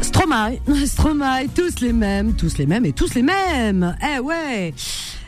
[0.00, 3.94] Stromae, Stromae, tous les mêmes, tous les mêmes et tous les mêmes.
[4.02, 4.72] Eh ouais.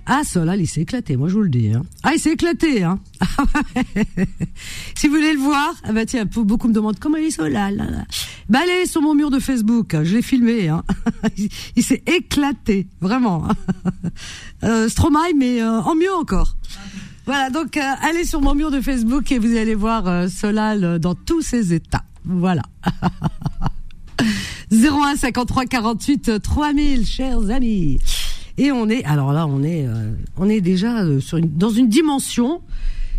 [0.07, 1.73] Ah, Solal, il s'est éclaté, moi je vous le dis.
[1.73, 1.83] Hein.
[2.03, 2.83] Ah, il s'est éclaté.
[2.83, 2.99] Hein.
[4.97, 8.07] si vous voulez le voir, ah bah tiens, beaucoup me demandent comment est Solal.
[8.49, 10.69] Bah allez sur mon mur de Facebook, je l'ai filmé.
[10.69, 10.83] Hein.
[11.77, 13.47] il s'est éclaté, vraiment.
[14.65, 16.57] euh, Stromae, mais euh, en mieux encore.
[17.27, 20.99] Voilà, donc euh, allez sur mon mur de Facebook et vous allez voir Solal euh,
[20.99, 22.03] dans tous ses états.
[22.25, 22.63] Voilà.
[24.73, 27.99] 01 53 48 3000, chers amis.
[28.63, 31.71] Et on est, alors là, on est, euh, on est déjà euh, sur une, dans
[31.71, 32.61] une dimension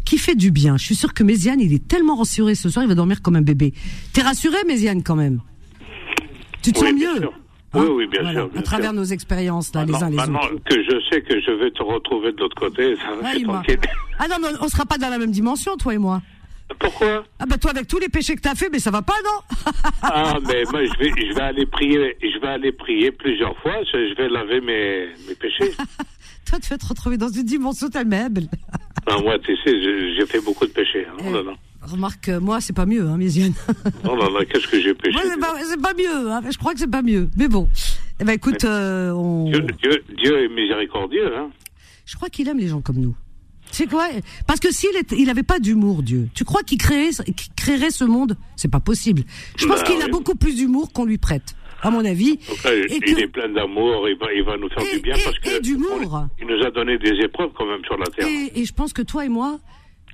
[0.06, 0.78] qui fait du bien.
[0.78, 3.36] Je suis sûre que Méziane, il est tellement rassuré ce soir, il va dormir comme
[3.36, 3.74] un bébé.
[4.14, 5.42] T'es rassuré, Méziane, quand même?
[6.62, 7.20] Tu te Oui, sens mieux?
[7.22, 7.34] sûr.
[7.74, 9.00] Hein Oui, oui, bien Voilà, sûr, bien à travers sûr.
[9.00, 10.64] nos expériences, là, les Maintenant- uns les maintenant autres.
[10.66, 13.80] que je sais que je vais te retrouver de l'autre côté, ça me Ah, tranquille.
[14.20, 16.22] Ah non, mais on sera pas dans la même dimension, toi et moi.
[16.80, 19.16] Pourquoi Ah bah toi, avec tous les péchés que t'as fait, mais ça va pas,
[19.24, 19.72] non
[20.02, 23.84] Ah, mais moi, je vais, je vais aller prier, je vais aller prier plusieurs fois.
[23.92, 25.72] Je, vais laver mes, mes péchés.
[26.46, 28.48] Toi, tu vas te retrouver dans une dimension tellement belle.
[29.08, 29.82] Ah, moi, tu sais,
[30.16, 31.08] j'ai fait beaucoup de péchés.
[31.08, 31.24] Eh.
[31.28, 31.54] Oh là là.
[31.82, 33.54] Remarque, euh, moi, c'est pas mieux, hein, Méziane.
[34.08, 35.14] Oh là là, qu'est-ce que j'ai péché.
[35.14, 35.24] Moi,
[35.64, 36.32] c'est pas, mieux.
[36.32, 36.42] Hein.
[36.52, 37.28] Je crois que c'est pas mieux.
[37.36, 37.68] Mais bon.
[38.20, 39.50] Eh ben, écoute, euh, on...
[39.50, 41.50] Dieu, Dieu, Dieu est miséricordieux, hein.
[42.06, 43.16] je crois qu'il aime les gens comme nous.
[43.72, 44.08] C'est quoi?
[44.48, 46.30] Parce que s'il il avait pas d'humour, Dieu.
[46.36, 48.38] Tu crois qu'il créerait, qu'il créerait ce monde?
[48.56, 49.24] C'est pas possible.
[49.58, 51.56] Je pense Bah, qu'il a beaucoup plus d'humour qu'on lui prête.
[51.84, 52.38] à mon avis.
[52.48, 54.98] Donc là, Et il que- est plein d'amour, il va, il va nous faire Et-
[54.98, 56.28] du bien et- parce que et d'humour.
[56.40, 58.28] il nous a donné des épreuves quand même sur la terre.
[58.56, 59.60] Et, je pense que toi et moi,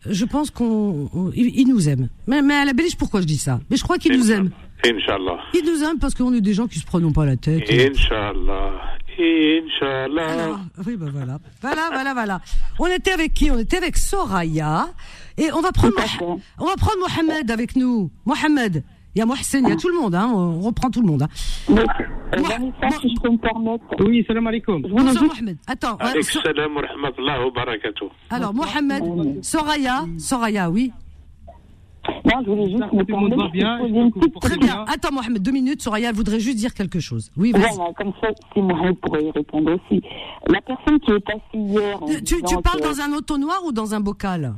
[0.10, 2.08] je pense qu'on, on- il, il nous aime.
[2.26, 3.60] Mais, mais à la Belgique, pourquoi je dis ça?
[3.70, 4.50] Mais je crois qu'il nous aime.
[4.86, 5.40] Inch'Allah.
[5.56, 7.64] Il nous aime parce qu'on est des gens qui se prennent pas la tête.
[7.70, 8.72] Inch'Allah.
[9.20, 10.28] Inch'Allah.
[10.44, 11.40] Alors, oui, ben voilà.
[11.62, 12.40] Voilà, voilà, voilà.
[12.80, 13.50] On était avec qui?
[13.52, 14.88] On était avec Soraya.
[15.38, 15.94] Et on va prendre,
[16.60, 18.10] on va prendre Mohamed avec nous.
[18.26, 18.84] Mohamed.
[19.16, 20.30] Il y a Mohsen, il y a tout le monde, hein.
[20.32, 21.28] On reprend tout le monde, hein.
[21.68, 23.84] Vanessa, si je peux me permettre.
[24.06, 24.82] Oui, salam alaikum.
[24.84, 25.58] Bonsoir, Mohamed.
[25.66, 28.06] Attends, euh, Alayk So- salam wa rahmatullah wa barakatuh.
[28.30, 30.92] alors, Mohamed, Soraya, Soraya, oui.
[32.26, 34.40] Non, je voulais juste me Tout le monde va permettre bien, de poser une petite
[34.42, 34.86] Très bien.
[34.88, 35.82] Attends, Mohamed, deux minutes.
[35.82, 37.32] Soraya, elle voudrait juste dire quelque chose.
[37.38, 37.76] Oui, vas-y.
[37.76, 40.02] Voilà, comme ça, si Mohamed pourrait y répondre aussi.
[40.48, 42.00] La personne qui est assise hier.
[42.26, 44.54] Tu, tu parles que- dans un auto-noir ou dans un bocal?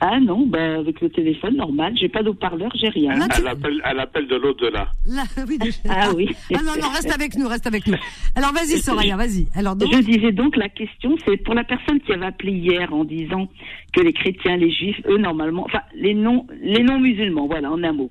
[0.00, 3.16] Ah non, bah, avec le téléphone normal, j'ai pas d'eau-parleur, j'ai rien.
[3.16, 4.88] Là, tu- Elle appelle, elle appelle de l'au-delà.
[5.06, 5.78] Là, oui, déjà.
[5.88, 6.28] Ah oui.
[6.54, 7.96] Ah non, non, reste avec nous, reste avec nous.
[8.34, 9.46] Alors, vas-y, Soraya, vas-y.
[9.54, 12.92] Alors, donc, Je disais donc la question, c'est pour la personne qui avait appelé hier
[12.92, 13.48] en disant
[13.94, 17.82] que les chrétiens, les juifs, eux normalement, enfin les non, les non musulmans, voilà, en
[17.82, 18.10] un mot,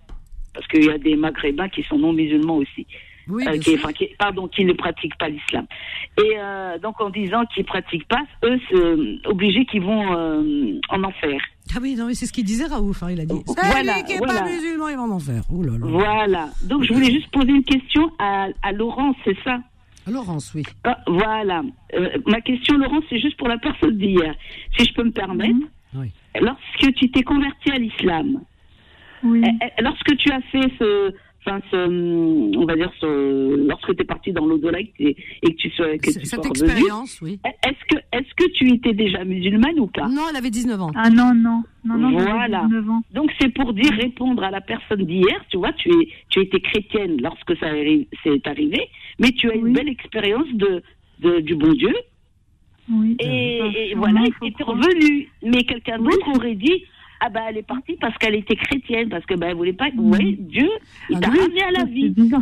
[0.56, 2.88] parce qu'il y a des maghrébins qui sont non musulmans aussi,
[3.28, 3.80] oui, euh, bien qui, sûr.
[3.84, 5.68] enfin, qui- pardon, qui ne pratiquent pas l'islam.
[6.18, 11.04] Et euh, donc en disant qu'ils pratiquent pas, eux, c'est obligés qu'ils vont euh, en
[11.04, 11.40] enfer.
[11.74, 13.42] Ah oui, non, mais c'est ce qu'il disait Raouf, hein, il a dit.
[13.48, 14.42] Voilà, Celui qui est voilà.
[14.42, 15.42] pas musulman, il va en enfer.
[15.52, 15.78] Là là.
[15.82, 16.50] Voilà.
[16.64, 19.60] Donc je voulais juste poser une question à, à Laurence, c'est ça?
[20.08, 20.64] Laurence, oui.
[20.84, 21.64] Ah, Voilà.
[21.96, 24.36] Euh, ma question, Laurence, c'est juste pour la personne d'hier.
[24.78, 25.66] Si je peux me permettre,
[25.96, 26.12] Oui.
[26.40, 28.42] lorsque tu t'es converti à l'islam,
[29.24, 29.42] Oui.
[29.44, 31.12] eh, eh, lorsque tu as fait ce,
[31.46, 34.98] enfin ce, hum, on va dire ce, lorsque tu es parti dans l'au-delà et que
[34.98, 37.40] tu- et que tu sois, que tu Cette sois revenu, expérience, oui.
[37.46, 40.08] eh, est-ce que, est-ce que tu étais déjà musulmane ou pas?
[40.08, 40.92] Non, elle avait 19 ans.
[40.96, 41.64] Ah non, non.
[41.86, 42.64] Non, non, Voilà.
[42.66, 43.02] 19 ans.
[43.14, 46.60] Donc c'est pour dire répondre à la personne d'hier, tu vois, tu es tu étais
[46.60, 47.68] chrétienne lorsque ça
[48.24, 48.90] c'est arrivé,
[49.20, 50.82] mais tu as une belle expérience de,
[51.22, 51.94] de- du bon Dieu
[52.92, 53.16] Oui.
[53.20, 54.78] et, Ah, et voilà, il croire.
[54.78, 55.30] revenu.
[55.44, 56.84] Mais quelqu'un d'autre aurait dit
[57.22, 59.90] ah bah elle est partie parce qu'elle était chrétienne parce que bah elle voulait pas.
[59.98, 60.70] Ouais, Dieu
[61.10, 61.40] il Ah t'a oui.
[61.40, 62.10] ramené à la vie.
[62.10, 62.42] bizarre,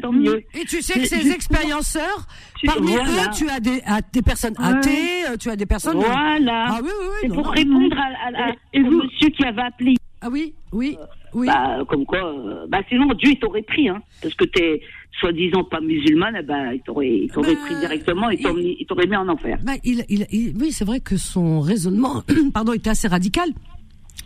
[0.00, 0.42] tant mieux.
[0.54, 2.26] Et tu sais que ces expérienceurs,
[2.66, 3.04] parmi voilà.
[3.10, 3.80] eux, tu as des,
[4.12, 4.64] des personnes Ouais.
[4.66, 5.96] athées, euh, tu as des personnes.
[5.98, 6.66] Voilà.
[6.68, 7.18] Ah oui, oui, oui.
[7.22, 9.94] C'est pour répondre à, à- à- Et vous monsieur qui avait appelé.
[10.20, 10.96] Ah oui, oui,
[11.34, 11.46] oui.
[11.46, 14.80] Bah, comme quoi, euh, bah, sinon Dieu il t'aurait pris, hein, parce que t'es
[15.20, 18.62] soi-disant pas musulmane, eh ben, il t'aurait, il t'aurait Bah, pris directement, il il- t'aurait
[18.62, 19.58] mis- il t'aurait mis en enfer.
[19.62, 22.22] Bah, il, il, il- oui, c'est vrai que son raisonnement,
[22.54, 23.48] pardon, était assez radical.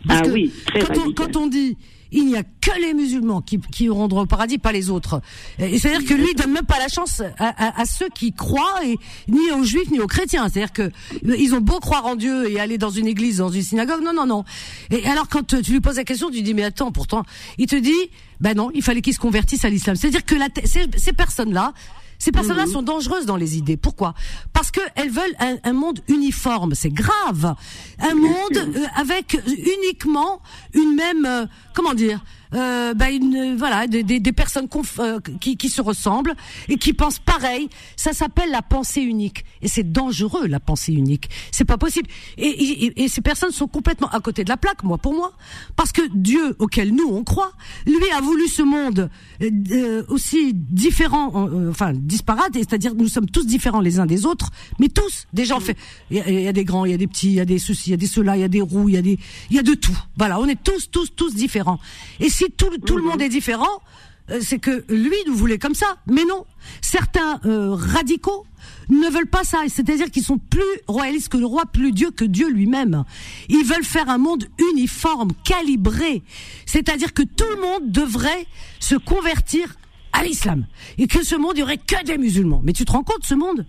[0.07, 1.77] Parce Ah que oui, très quand, on, quand on dit
[2.13, 5.19] il n'y a que les musulmans qui, qui iront droit au paradis, pas les autres.
[5.59, 8.79] C'est-à-dire que lui, il donne même pas la chance à, à- à ceux qui croient,
[8.85, 8.95] et
[9.27, 10.47] ni aux juifs ni aux chrétiens.
[10.47, 10.89] C'est-à-dire que
[11.37, 14.13] ils ont beau croire en Dieu et aller dans une église, dans une synagogue, non,
[14.13, 14.45] non, non.
[14.89, 17.23] Et alors quand tu lui poses la question, tu dis mais attends, pourtant,
[17.57, 17.91] il te dit,
[18.39, 19.97] ben non, il fallait qu'ils se convertissent à l'islam.
[19.97, 21.73] C'est-à-dire que la, ces, ces personnes-là,
[22.19, 23.77] ces personnes-là sont dangereuses dans les idées.
[23.77, 24.13] Pourquoi?
[24.53, 26.73] Parce que elles veulent un, un monde uniforme.
[26.75, 27.55] C'est grave.
[27.99, 30.41] Un monde euh, avec uniquement
[30.73, 32.23] une même, euh, comment dire
[32.53, 36.33] euh, bah une, voilà, des, des, des personnes conf- euh, qui, qui se ressemblent
[36.69, 37.69] et qui pensent pareil.
[37.95, 41.29] Ça s'appelle la pensée unique et c'est dangereux la pensée unique.
[41.51, 42.09] C'est pas possible.
[42.37, 45.33] Et, et, et ces personnes sont complètement à côté de la plaque, moi pour moi,
[45.75, 47.51] parce que Dieu auquel nous on croit,
[47.85, 49.09] lui a voulu ce monde
[49.41, 54.25] euh, euh, aussi différent, euh, enfin disparate, c'est-à-dire nous sommes tous différents les uns des
[54.25, 55.25] autres, mais tous.
[55.33, 55.77] Des gens fait,
[56.09, 57.39] il y, a- il y a des grands, il y a des petits, il y
[57.39, 58.97] a des ceci, il y a des cela, il y a des roux, il y
[58.97, 59.19] a des,
[59.49, 59.97] il y a de tout.
[60.17, 61.79] Voilà, on est tous, tous, tous différents.
[62.19, 63.81] Et si tout, tout le monde est différent,
[64.29, 65.97] euh, c'est que lui nous voulait comme ça.
[66.05, 66.45] Mais non,
[66.81, 68.45] certains euh, radicaux
[68.89, 69.63] ne veulent pas ça.
[69.67, 73.05] C'est-à-dire qu'ils sont plus royalistes que le roi, plus Dieu que Dieu lui-même.
[73.49, 76.21] Ils veulent faire un monde uniforme, calibré.
[76.67, 78.45] C'est-à-dire que tout le monde devrait
[78.79, 79.75] se convertir
[80.13, 80.67] à l'islam.
[80.99, 82.61] Et que ce monde, il y aurait que des musulmans.
[82.63, 83.65] Mais tu te rends compte, ce monde?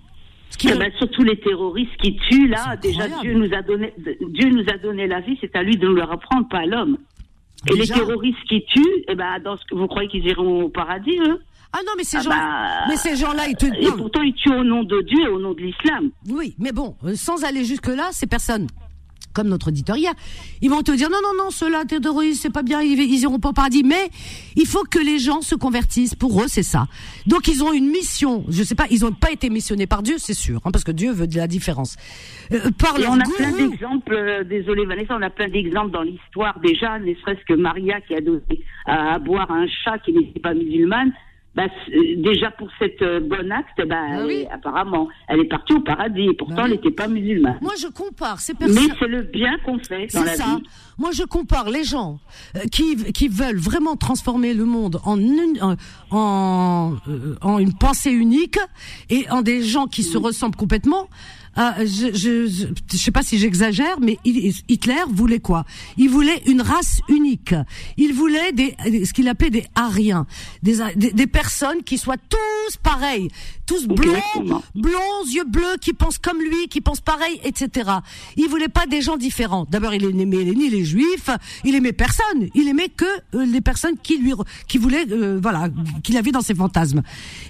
[0.50, 3.08] Ce qui Eh ben, surtout les terroristes qui tuent là, déjà.
[3.22, 3.94] Dieu nous a donné,
[4.30, 6.66] Dieu nous a donné la vie, c'est à lui de nous le reprendre, pas à
[6.66, 6.98] l'homme.
[7.66, 7.94] Et Déjà.
[7.94, 11.18] les terroristes qui tuent, eh ben, dans ce que vous croyez qu'ils iront au paradis,
[11.20, 11.40] eux
[11.72, 14.22] Ah non, mais ces Ah gens, bah, mais ces gens-là, ils te, Et non, pourtant,
[14.22, 16.10] ils tuent au nom de Dieu et au nom de l'islam.
[16.30, 18.68] Oui, mais bon, euh, sans aller jusque-là, ces personnes,
[19.38, 20.12] comme notre auditeur hier,
[20.62, 23.38] ils vont te dire non, non, non, ceux-là, terroristes, c'est pas bien, ils, ils iront
[23.38, 23.84] pas au paradis.
[23.84, 24.10] Mais
[24.56, 26.16] il faut que les gens se convertissent.
[26.16, 26.88] Pour eux, c'est ça.
[27.26, 28.44] Donc ils ont une mission.
[28.48, 30.90] Je sais pas, ils ont pas été missionnés par Dieu, c'est sûr, hein, parce que
[30.90, 31.96] Dieu veut de la différence.
[32.50, 35.92] Euh, par Et leur on a plein d'exemples, euh, désolé Vanessa, on a plein d'exemples
[35.92, 38.42] dans l'histoire déjà, ne serait-ce que Maria qui a donné
[38.86, 41.12] à, à boire à un chat qui n'était pas musulmane.
[41.58, 41.66] Bah,
[42.16, 44.46] déjà pour cette euh, bon acte, bah, Ah oui.
[44.50, 46.28] apparemment, elle est partie au paradis.
[46.30, 46.70] Et pourtant, Bah oui.
[46.70, 47.58] elle n'était pas musulmane.
[47.60, 48.92] Moi, je compare ces Mais personnes.
[49.00, 50.44] c'est le bien qu'on fait dans C'est la ça.
[50.56, 50.62] vie.
[50.98, 52.20] Moi, je compare les gens
[52.56, 55.74] euh, qui qui veulent vraiment transformer le monde en une en
[56.10, 56.96] en,
[57.42, 58.58] en une pensée unique
[59.10, 61.08] et en des gens qui se ressemblent complètement.
[61.58, 65.64] Euh, je, je, je, je sais pas si j'exagère, mais Hitler voulait quoi?
[65.96, 67.54] Il voulait une race unique.
[67.96, 70.26] Il voulait des, ce qu'il appelait des Ariens,
[70.62, 73.28] des, des, des personnes qui soient tous pareils,
[73.66, 77.90] tous blonds, blonds, yeux bleus, qui pensent comme lui, qui pensent pareil, etc.
[78.36, 79.66] Il voulait pas des gens différents.
[79.68, 81.30] D'abord, il n'aimait ni les juifs,
[81.64, 82.48] il aimait personne.
[82.54, 83.04] Il aimait que
[83.34, 84.32] euh, les personnes qui lui,
[84.68, 85.68] qui voulaient, euh, voilà,
[86.04, 87.02] qu'il avait dans ses fantasmes.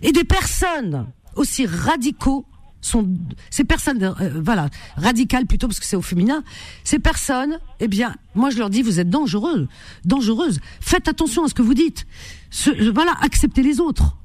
[0.03, 1.07] Et des personnes
[1.37, 2.47] aussi radicaux
[2.81, 3.09] sont
[3.51, 6.45] ces personnes, euh, voilà, radicales plutôt parce que c'est au féminin.
[6.85, 9.67] Ces personnes, eh bien, moi je leur dis, vous êtes dangereuses,
[10.05, 10.61] dangereuses.
[10.81, 12.07] Faites attention à ce que vous dites.
[12.51, 14.17] Ce- voilà, acceptez les autres.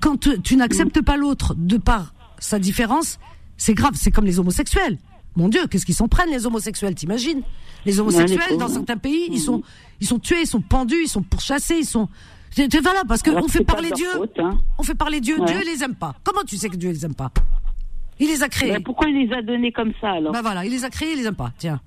[0.00, 3.18] Quand tu, tu n'acceptes pas l'autre de par sa différence,
[3.56, 3.94] c'est grave.
[3.96, 4.98] C'est comme les homosexuels.
[5.36, 7.42] Mon Dieu, qu'est-ce qu'ils s'en prennent les homosexuels T'imagines?
[7.86, 9.62] Les homosexuels dans certains pays, ils sont,
[10.00, 12.08] ils sont tués, ils sont pendus, ils sont pourchassés, ils sont.
[12.50, 14.08] c'est- Voilà, parce qu'on fait pas parler Dieu.
[14.44, 14.58] hein.
[14.78, 15.36] On fait parler Dieu.
[15.46, 16.14] Dieu les aime pas.
[16.22, 17.32] Comment tu sais que Dieu les aime pas?
[18.20, 18.72] Il les a créés.
[18.72, 21.12] Mais pourquoi il les a donnés comme ça alors Bah voilà, il les a créés,
[21.12, 21.50] il les aime pas.
[21.58, 21.80] Tiens.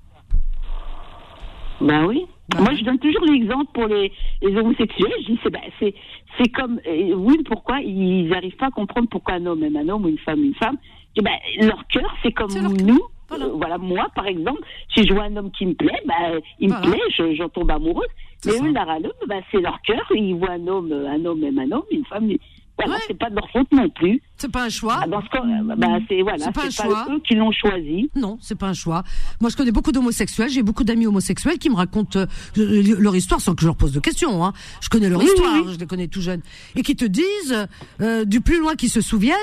[1.80, 2.26] Ben oui.
[2.50, 4.10] Bah Moi, je donne toujours l'exemple pour les,
[4.42, 5.12] les homosexuels.
[5.22, 9.34] Je dis, c'est ben, c'est comme, euh, oui, pourquoi ils n'arrivent pas à comprendre pourquoi
[9.34, 10.76] un homme aime un homme ou une femme une femme?
[11.16, 12.50] Je dis, ben, leur cœur, c'est comme
[12.84, 13.00] nous.
[13.28, 13.44] Voilà.
[13.46, 14.60] Euh, voilà, moi, par exemple,
[14.94, 16.86] si je vois un homme qui me plaît, ben, il Voilà.
[16.86, 18.08] me plaît, je- j'en tombe amoureuse.
[18.46, 20.02] Mais eux, l'arabe, ben, c'est leur cœur.
[20.14, 22.30] Ils voient un homme, un homme aime un homme, une femme.
[22.78, 23.00] Voilà, Ouais.
[23.08, 24.22] c'est pas de leur faute non plus.
[24.36, 25.00] C'est pas un choix.
[25.02, 27.06] Ah, dans ce cas, euh, c'est voilà, C'est pas un choix.
[27.10, 28.08] eux qui l'ont choisi.
[28.14, 29.02] Non, c'est pas un choix.
[29.40, 30.48] Moi, je connais beaucoup d'homosexuels.
[30.48, 32.26] J'ai beaucoup d'amis homosexuels qui me racontent euh,
[32.56, 34.44] leur histoire sans que je leur pose de questions.
[34.44, 34.52] Hein.
[34.80, 35.72] Je connais leur Oui, histoire, oui, oui.
[35.74, 36.42] je les connais tout jeunes.
[36.76, 37.66] Et qui te disent,
[38.00, 39.34] euh, du plus loin qu'ils se souviennent,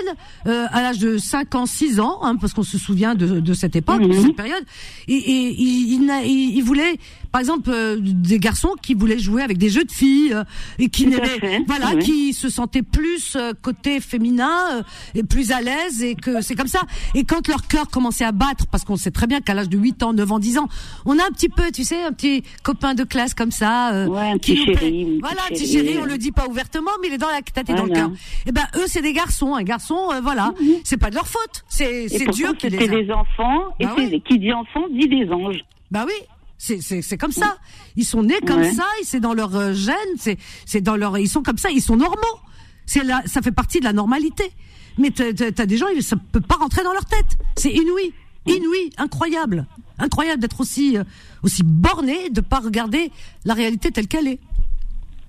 [0.48, 3.54] euh, à l'âge de 5 ans, 6 ans, hein, parce qu'on se souvient de, de
[3.54, 4.64] cette époque, de cette période,
[5.10, 6.98] et, et ils il, n'a- il- il voulaient,
[7.36, 10.46] par exemple, euh, des garçons qui voulaient jouer avec des jeux de filles, euh,
[10.80, 12.00] et qui n'aimaient, voilà, oui.
[12.02, 14.84] qui se sentaient plus euh, côté féminin euh,
[15.16, 16.80] et plus à l'aise et que c'est comme ça.
[17.14, 19.78] Et quand leur cœur commençait à battre, parce qu'on sait très bien qu'à l'âge de
[19.78, 20.70] 8 ans, 9 ans, 10 ans,
[21.06, 23.94] on a un petit peu, tu sais, un petit copain de classe comme ça.
[23.94, 27.10] euh, Ouais, un petit chéri, Voilà, un petit chéri, on le dit pas ouvertement, mais
[27.10, 27.96] il est dans la tête et dans le Voilà.
[27.96, 28.12] cœur.
[28.46, 29.56] Et ben eux, c'est des garçons.
[29.56, 30.54] Un garçon, euh, voilà,
[30.86, 31.66] c'est pas de leur faute.
[31.68, 32.88] C'est Dieu qui les a.
[32.88, 33.76] des enfants.
[33.82, 34.24] Et Bah oui.
[34.26, 35.60] qui dit enfant dit des anges.
[35.92, 36.14] Bah oui.
[36.58, 37.58] C'est c'est c'est comme ça.
[37.96, 38.72] Ils sont nés comme Ouais.
[38.72, 41.82] ça, c'est dans leur euh, gène, c'est c'est dans leur ils sont comme ça, ils
[41.82, 42.40] sont normaux.
[42.86, 44.52] C'est là ça fait partie de la normalité.
[44.98, 47.38] Mais t'as des gens, ça peut pas rentrer dans leur tête.
[47.58, 48.14] C'est inouï,
[48.46, 49.68] inouï, incroyable,
[50.00, 51.04] incroyable d'être aussi euh,
[51.44, 53.12] aussi borné, de pas regarder
[53.44, 54.40] la réalité telle qu'elle est.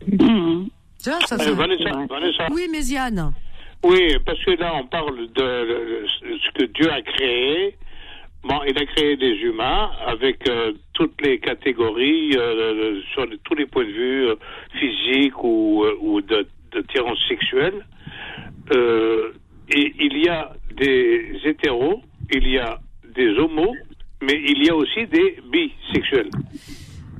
[0.06, 0.68] Mhm.
[1.02, 2.06] Tu vois, ça, Euh, ça- Vanessa, Ouais.
[2.08, 2.46] Vanessa.
[2.52, 3.32] Oui, Méziane.
[3.84, 6.06] Oui, parce que là, on parle de, de
[6.44, 7.76] ce que Dieu a créé.
[8.68, 13.66] Il a créé des humains avec euh, toutes les catégories, euh, sur les- tous les
[13.66, 14.36] points de vue euh,
[14.78, 17.84] physiques ou, euh, ou de, de tirance sexuelle.
[18.72, 19.32] Euh,
[19.70, 22.02] et il y a des hétéros,
[22.32, 22.78] il y a
[23.16, 23.74] des homos,
[24.22, 26.30] mais il y a aussi des bisexuels.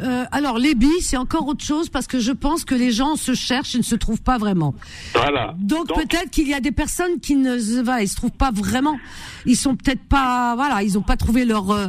[0.02, 3.16] Euh, alors les bis, c'est encore autre chose parce que je pense que les gens
[3.16, 4.74] se cherchent et ne se trouvent pas vraiment.
[5.14, 5.54] Voilà.
[5.58, 8.50] Donc, peut-être qu'il y a des personnes qui ne se- voilà, ils se trouvent pas
[8.52, 8.98] vraiment.
[9.46, 11.86] Ils sont peut-être pas voilà, ils ont pas trouvé leur euh,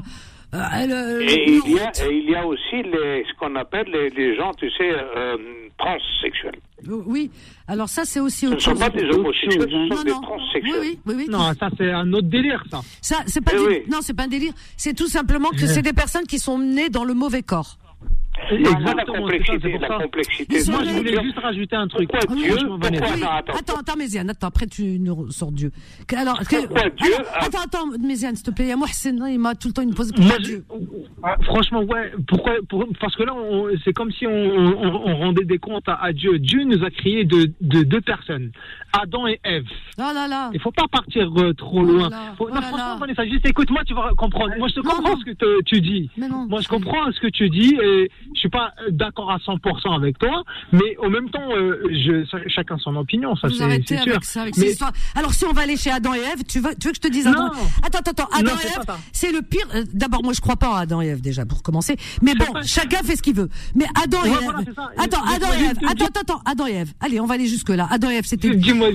[0.54, 3.56] euh, le- Et leur il y a, et il y a aussi les, ce qu'on
[3.58, 5.36] appelle les, les gens, tu sais, euh,
[5.78, 6.56] transsexuels.
[6.88, 7.30] Oui.
[7.68, 8.80] Alors ça c'est aussi Ce ne autre sont chose.
[8.80, 10.18] pas des homosexuels, ce Non, sont des non.
[10.22, 10.80] Oui transsexuels.
[10.82, 11.28] oui, oui, oui.
[11.30, 12.82] Non, ça c'est un autre délire, ça.
[13.02, 13.80] Ça c'est pas Eh du- oui.
[13.92, 16.90] non, c'est pas un délire, c'est tout simplement que c'est des personnes qui sont nées
[16.90, 17.78] dans le mauvais corps.
[18.50, 20.72] Voilà la ça, complexité, pour la complexité.
[20.72, 22.10] Moi, je voulais juste rajouter un truc.
[22.10, 22.56] Pourquoi Dieu.
[22.68, 23.54] Pourquoi attends.
[23.54, 25.72] Attends, attends, Méziane, attends, après tu nous sors Dieu.
[26.16, 28.88] Alors, Pourquoi Dieu Attends, attends, Méziane, s'il te plaît, moi,
[29.30, 30.12] il m'a tout le temps une pose.
[30.18, 30.66] Moi, Pourquoi Dieu
[31.24, 32.12] Ah, Franchement, ouais.
[32.28, 33.34] Pourquoi pour- Parce que là,
[33.84, 36.40] c'est comme si on, rendait des comptes à, Dieu.
[36.40, 38.52] Dieu nous a créé de, de deux personnes,
[38.94, 39.66] Adam et Ève.
[40.00, 40.50] Oh là là.
[40.54, 42.10] Il faut pas partir euh, trop Oh loin.
[42.40, 42.98] oh non, franchement.
[42.98, 44.54] Vanessa, juste écoute-moi, tu vas comprendre.
[44.58, 46.10] Moi, je te comprends ce que tu dis.
[46.18, 50.20] Moi, je comprends ce que tu dis et je suis pas d'accord à 100% avec
[50.20, 53.66] toi, mais en même temps, euh, je, chacun son opinion, ça c'est sûr.
[53.66, 54.94] avec ça, avec Mais- ces histoires.
[55.16, 57.02] Alors si on va aller chez Adam et Ève, tu veux, tu veux que je
[57.02, 57.32] te dise Non.
[57.34, 57.48] Adam
[57.84, 58.30] Attends, attends, attends.
[58.32, 59.66] Adam Non, et Ève, c'est le pire.
[59.74, 61.96] euh, D'abord, moi, je crois pas à Adam et Ève déjà pour commencer.
[62.22, 63.50] Mais bon, pas- chacun fait ce qu'il veut.
[63.76, 64.40] Mais Adam et Ève.
[64.44, 64.60] voilà,
[64.98, 65.78] attends, Adam et Ève.
[65.90, 66.42] Attends, attends.
[66.46, 66.94] Adam et Ève.
[67.00, 67.88] Allez, on va aller jusque là.
[67.90, 68.52] Adam et Ève, c'était.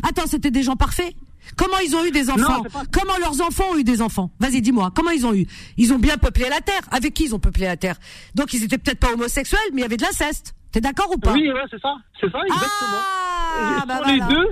[0.08, 1.12] Attends, c'était des gens parfaits?
[1.56, 4.60] Comment ils ont eu des enfants pas- Comment leurs enfants ont eu des enfants Vas-y,
[4.62, 4.90] dis-moi.
[4.94, 5.46] Comment ils ont eu
[5.76, 6.82] Ils ont bien peuplé la terre.
[6.90, 7.96] Avec qui ils ont peuplé la terre
[8.34, 10.54] Donc ils étaient peut-être pas homosexuels, mais il y avait de l'inceste.
[10.70, 13.02] T'es d'accord ou pas Oui, ouais, c'est ça, c'est ça, exactement.
[13.04, 14.34] Ah, bah les voilà.
[14.34, 14.48] deux,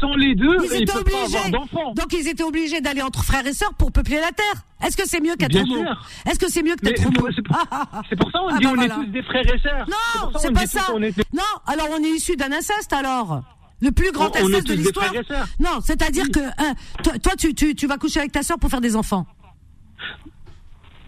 [0.00, 1.50] sans les deux, Ils ils étaient pas obligés.
[1.94, 4.64] Donc ils étaient obligés d'aller entre frères et sœurs pour peupler la terre.
[4.82, 5.84] Est-ce que c'est mieux qu'être homo.
[6.24, 8.74] Est-ce que c'est mieux que d'être homo c'est pour, ça qu'on Ah, dit bah on
[8.76, 8.94] voilà.
[8.94, 9.86] est tous des frères et sœurs.
[9.88, 10.86] Non, c'est pas ça.
[11.34, 13.42] Non, alors on est issu d'un inceste alors.
[13.80, 15.12] Le plus grand On- de l'histoire.
[15.58, 18.68] Non, c'est-à-dire que hein, toi, toi, tu, tu, tu vas coucher avec ta sœur pour
[18.70, 19.26] faire des enfants.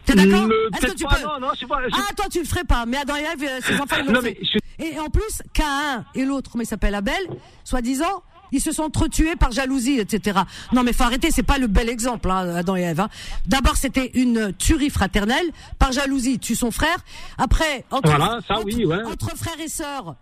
[0.05, 2.27] T'es d'accord Le- Est-ce que tu pas, peux non, non, je pas, je- Ah, toi
[2.31, 4.37] tu le ferais pas, mais Adam et Ève, euh, ses enfants ils l'ont Non, fait.
[4.41, 7.15] mais je- Et en plus, Cain et l'autre, comment il s'appelle Abel,
[7.63, 10.41] soi-disant, ils se sont entretués par jalousie, etc.
[10.73, 13.01] Non, mais faut arrêter, c'est pas le bel exemple, hein, Adam et Ève.
[13.01, 13.09] hein.
[13.47, 15.47] D'abord, c'était une tuerie fraternelle,
[15.79, 16.97] par jalousie, tue son frère.
[17.39, 19.05] Après, entre, Voilà, ça, entre- oui, ouais.
[19.05, 20.17] entre frères et sœurs,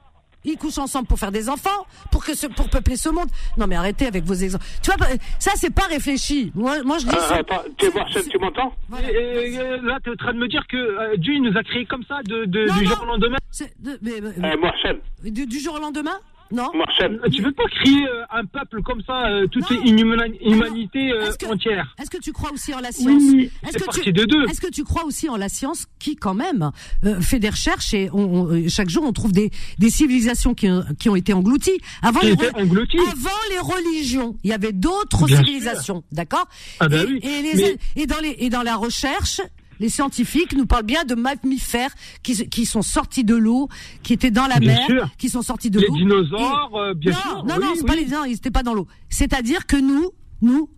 [0.44, 3.28] ils couchent ensemble pour faire des enfants, pour que ce, pour peupler ce monde.
[3.56, 4.64] Non, mais arrêtez avec vos exemples.
[4.82, 5.06] Tu vois,
[5.38, 6.50] ça, c'est pas réfléchi.
[6.54, 7.36] Moi, moi, je dis ça.
[7.36, 9.08] attends, tu, Marcel, tu m'entends Voilà.
[9.08, 11.62] Euh, là, tu es en train de me dire que euh, Dieu il nous a
[11.62, 12.90] créés comme ça de, de- Non, du non.
[12.90, 13.36] jour au lendemain.
[13.80, 16.18] De- mais- mais- Marcel, du, du jour au lendemain
[16.52, 19.82] Non Marcel, Tu veux pas créer euh, un peuple comme ça, euh, toute Non.
[19.84, 21.94] une humani- humanité euh, Est-ce que- entière?
[22.00, 23.22] Est-ce que tu crois aussi en la science?
[23.22, 24.44] Oui, Est-ce C'est que tu de deux.
[24.48, 26.70] Est-ce que tu crois aussi en la science qui, quand même,
[27.04, 30.54] euh, fait des recherches et on, on- euh, chaque jour on trouve des, des civilisations
[30.54, 31.80] qui, ont- qui ont été englouties?
[32.02, 32.98] Avant les, re- englouties.
[32.98, 34.36] avant les religions.
[34.42, 36.48] Il y avait d'autres civilisations, d'accord?
[36.80, 39.40] Ah et, oui, et, les- mais- et dans les et dans la recherche.
[39.80, 41.92] Les scientifiques nous parlent bien de mammifères
[42.22, 43.68] qui, qui sont sortis de l'eau,
[44.04, 45.10] qui étaient dans la Bien mer, sûr.
[45.18, 45.96] qui sont sortis de Les l'eau.
[45.96, 47.44] dinosaures, Et- euh, bien non, sûr.
[47.44, 47.86] Non, oui, non, c'est oui.
[47.86, 48.86] pas les non, ils n'étaient pas dans l'eau.
[49.08, 50.10] C'est-à-dire que nous,
[50.42, 50.68] nous,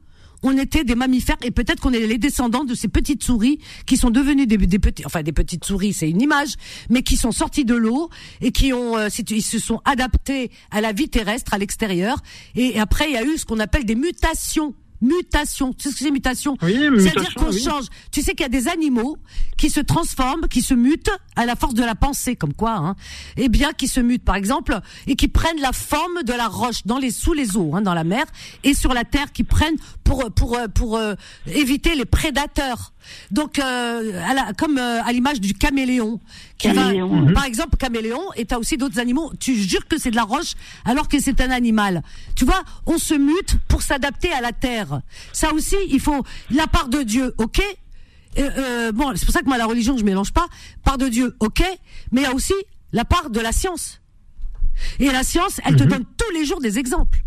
[0.44, 3.96] on était des mammifères et peut-être qu'on est les descendants de ces petites souris qui
[3.96, 6.54] sont devenues des, des petits, enfin des petites souris, c'est une image,
[6.90, 8.08] mais qui sont sorties de l'eau
[8.40, 12.16] et qui ont, euh, ils se sont adaptés à la vie terrestre, à l'extérieur.
[12.56, 14.74] Et, après, il y a eu ce qu'on appelle des mutations.
[15.02, 15.72] Mutations.
[15.72, 17.62] Tu sais ce que c'est mutation Oui, C'est-à-dire mutation, qu'on oui.
[17.62, 17.84] change.
[18.10, 19.18] Tu sais qu'il y a des animaux
[19.58, 22.96] qui se transforment, qui se mutent à la force de la pensée, comme quoi, hein.
[23.36, 26.86] Eh bien, qui se mutent, par exemple, et qui prennent la forme de la roche
[26.86, 28.24] dans les sous les eaux, hein, dans la mer
[28.64, 31.14] et sur la terre, qui prennent pour pour euh, pour, euh,
[31.46, 32.92] éviter les prédateurs.
[33.32, 36.20] Donc, euh, à la- comme euh, à l'image du caméléon,
[36.58, 36.92] qui va-.
[36.92, 37.32] Mhm.
[37.32, 39.32] par exemple, caméléon, et t'as aussi d'autres animaux.
[39.40, 40.52] Tu jures que c'est de la roche,
[40.84, 42.02] alors que c'est un animal.
[42.36, 44.91] Tu vois, on se mute pour s'adapter à la terre.
[45.32, 47.60] Ça aussi, il faut la part de Dieu, ok?
[48.38, 50.46] Euh, euh, bon, c'est pour ça que moi la religion je mélange pas.
[50.84, 51.62] Part de Dieu, ok,
[52.12, 52.54] mais il y a aussi
[52.92, 54.00] la part de la science.
[54.98, 57.18] Et la science, elle te donne tous les jours des exemples.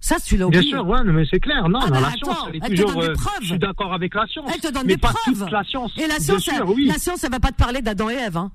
[0.00, 0.50] Ça, tu l'as Mhm.
[0.52, 0.72] Bien oublié.
[0.72, 1.68] sûr, ouais, non, mais c'est clair.
[1.68, 2.92] Non, Ah bah la attends, science, elle est elle te toujours.
[2.92, 3.38] donne des euh, preuves.
[3.42, 4.50] je suis d'accord avec la science.
[4.54, 5.34] Elle te donne mais des pas preuves.
[5.38, 5.92] toute la science.
[5.96, 6.86] Et la science, sûr, elle, oui.
[6.86, 8.36] la science, elle va pas te parler d'Adam et Ève.
[8.36, 8.52] Hein.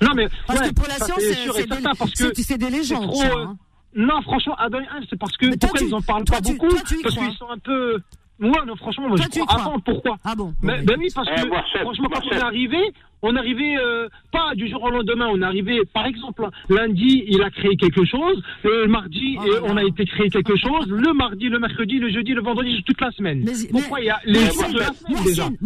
[0.00, 3.08] Non, mais Parce ouais, que pour la science, c'est sûr des, des légendes.
[3.08, 3.56] trop, ça, hein.
[3.96, 6.68] Non, franchement, Ève, c'est parce que pourquoi tu- ils en parlent toi, pas tu- beaucoup
[6.68, 7.98] toi, tu y Parce qu'ils sont un peu.
[8.40, 9.46] Moi, non, franchement, moi, Toi, je crois.
[9.46, 9.60] crois.
[9.60, 12.32] Attends, pourquoi Ah bon Mais- Ben oui, parce Eh, que Marcel, franchement, quand Marcel.
[12.32, 12.78] on est arrivé,
[13.22, 15.28] on est arrivé euh, pas du jour au lendemain.
[15.30, 18.42] On est arrivé, par exemple, lundi, il a créé quelque chose.
[18.64, 20.88] Le mardi, Oh euh, on a été créé quelque chose.
[20.88, 23.44] Le mardi, le mercredi, le jeudi, le vendredi, toute la semaine.
[23.44, 25.64] Mais- Pourquoi il y a les Mohsin, jours de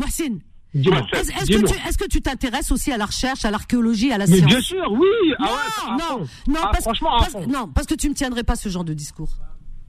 [0.74, 1.00] Dis-moi.
[1.00, 4.18] Marcel, est-ce que tu est-ce que tu t'intéresses aussi à la recherche, à l'archéologie, à
[4.18, 4.46] la Mais science?
[4.50, 5.06] bien sûr, oui.
[5.38, 6.28] Ah Non, ouais, à non, fond.
[6.48, 7.46] non, Ah, parce, franchement, à parce- fond.
[7.48, 9.30] non, parce que tu me tiendrais pas ce genre de discours.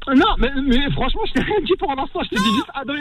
[0.08, 2.22] Non, mais, mais franchement, je t'ai rien dit pour l'instant.
[2.24, 2.96] Je t'ai dit juste euh, non,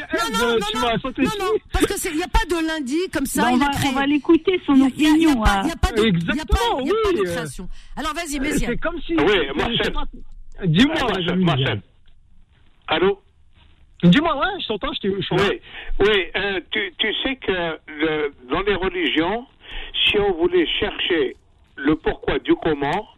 [0.68, 1.38] tu non, m'as sauté non, dessus.
[1.38, 3.48] non, parce que il n'y a pas de lundi comme ça.
[3.50, 3.90] On, il a va, créé.
[3.90, 5.44] on va l'écouter, son a- il y a- a opinion.
[5.44, 5.62] hein.
[5.72, 7.24] a pas de, il y a pas- Exactement, il y a pas de oui.
[7.24, 7.68] création.
[7.96, 8.72] Alors vas-y, Méziane.
[8.72, 9.14] C'est comme si.
[9.14, 9.94] Oui, Marcel.
[10.66, 11.36] Dis-moi.
[11.36, 11.82] Marcel.
[12.88, 13.20] Allô?
[14.04, 15.08] Dis-moi, ouais, je t'entends, je t'ai.
[15.08, 15.34] je.
[15.34, 15.60] Oui,
[16.00, 19.44] oui euh, tu, tu sais que le- dans les religions,
[20.08, 21.36] si on voulait chercher
[21.76, 23.08] le pourquoi du comment,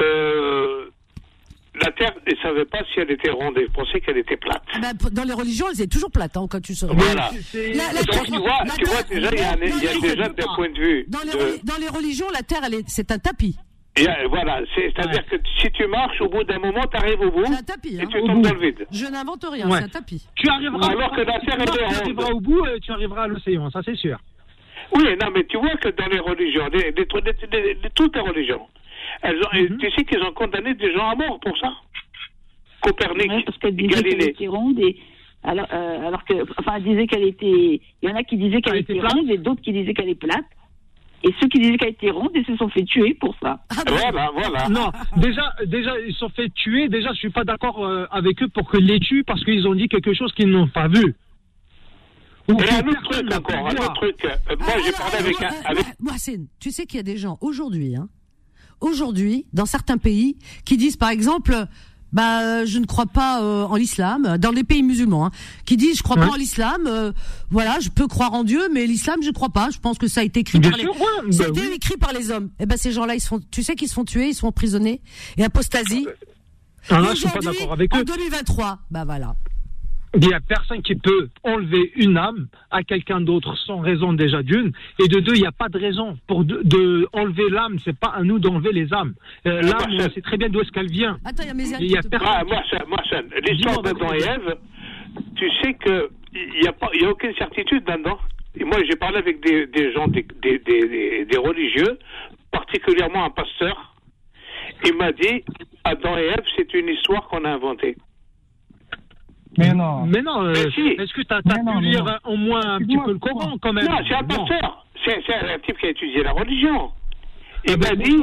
[0.00, 0.90] euh,
[1.82, 4.62] la Terre ne savait pas si elle était ronde, elle pensait qu'elle était plate.
[4.74, 6.94] Ah ben, p- dans les religions, elles étaient toujours plates hein, quand tu sors.
[6.94, 7.30] Voilà.
[7.54, 9.38] La- la- Donc, tu vois, la tu vois Terre- déjà, il
[9.82, 11.04] y a, y déjà des points de vue.
[11.08, 13.56] Dans les, de- dans les religions, la terre, elle est, c'est un tapis.
[14.04, 17.20] Y a- voilà, c'est- c'est-à-dire que si tu marches, au bout d'un moment, tu arrives
[17.20, 17.96] au bout C'est un tapis.
[17.96, 18.06] et Hein.
[18.10, 18.86] tu tombes dans le vide.
[18.90, 19.78] Je n'invente rien, Ouais.
[19.78, 20.26] c'est un tapis.
[20.36, 20.88] Tu arriveras.
[20.90, 21.94] Alors que la Terre, tu ronde.
[22.02, 24.18] arriveras au bout et tu arriveras à l'océan, ça c'est sûr.
[24.94, 28.14] Oui, non, mais tu vois que dans les religions, les- les- les- les- les- toutes
[28.14, 28.62] les religions,
[29.22, 29.78] elles ont, Mhm.
[29.78, 31.72] tu sais qu'ils ont condamné des gens à mort pour ça.
[32.82, 34.30] Copernic, Ouais, parce qu'elle disait qu'elle Galilée.
[34.30, 34.96] était ronde et
[35.42, 37.80] alors, euh, alors que, enfin, elle disait qu'elle était.
[38.02, 39.94] Il y en a qui disaient qu'elle Elle était était ronde et d'autres qui disaient
[39.94, 40.44] qu'elle est plate.
[41.26, 43.58] Et ceux qui disaient qu'elle était ronde, ils se sont fait tuer pour ça.
[43.70, 44.68] Ah, ben, Voilà, voilà.
[44.68, 46.88] Non, déjà, déjà, ils se sont fait tuer.
[46.88, 49.74] Déjà, je suis pas d'accord euh, avec eux pour qu'ils les tuent parce qu'ils ont
[49.74, 51.16] dit quelque chose qu'ils n'ont pas vu.
[52.48, 54.24] Ou Et un autre truc encore, un autre truc.
[54.24, 55.46] euh, moi, Ah, j'ai parlé avec un.
[55.48, 55.84] euh, Avec...
[55.98, 58.08] Mohsen, tu sais qu'il y a des gens aujourd'hui, hein,
[58.80, 61.56] aujourd'hui, dans certains pays, qui disent par exemple,
[62.12, 64.38] bah euh, je ne crois pas euh, en l'islam.
[64.38, 65.30] Dans les pays musulmans hein,
[65.64, 67.12] qui disent je crois pas en l'islam euh,
[67.50, 69.68] voilà je peux croire en Dieu mais l'islam je crois pas.
[69.70, 71.52] Je pense que ça a été écrit Bien par sûr, les ouais, ça a bah
[71.58, 71.74] été oui.
[71.74, 72.50] écrit par les hommes.
[72.60, 74.46] Et ben ces gens-là ils se font tu sais qu'ils se font tuer ils sont
[74.46, 75.00] emprisonnés
[75.36, 76.06] et apostasie.
[76.88, 78.04] Ah, là, je suis pas d'accord avec en eux.
[78.04, 79.34] 2023 bah voilà
[80.16, 84.42] Il y a personne qui peut enlever une âme à quelqu'un d'autre sans raison déjà
[84.42, 84.72] d'une.
[85.02, 87.76] Et de deux, il n'y a pas de raison pour de, de enlever l'âme.
[87.84, 89.14] C'est pas à nous d'enlever les âmes.
[89.46, 91.18] Euh, Ah, l'âme, on sait très bien d'où est-ce qu'elle vient.
[91.24, 92.28] attends il y a mes y a personne.
[92.32, 94.56] Ah, moi, ça, moi, ça, l'histoire d'Adam et Ève,
[95.36, 98.18] tu sais que il n'y a pas, il y a aucune certitude là-dedans.
[98.58, 101.98] Et moi, j'ai parlé avec des, des gens, des, des, des, des- des religieux,
[102.50, 103.94] particulièrement un pasteur.
[104.84, 105.44] Il m'a dit,
[105.84, 107.96] Adam et Ève, c'est une histoire qu'on a inventée.
[109.58, 110.06] Mais non.
[110.06, 110.80] Mais non, euh, Mais si.
[111.00, 112.32] est-ce que tu as, non, pu lire non.
[112.32, 113.86] au moins un petit peu le Coran quand même?
[113.86, 114.86] Non, c'est un pasteur.
[115.04, 116.90] C'est un type qui a étudié la religion.
[117.64, 118.22] Il Ah m'a ben, dit,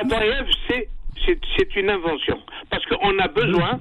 [0.00, 0.88] Adam et Ève, c'est-
[1.24, 2.38] c'est c'est une invention.
[2.70, 3.78] Parce qu'on a besoin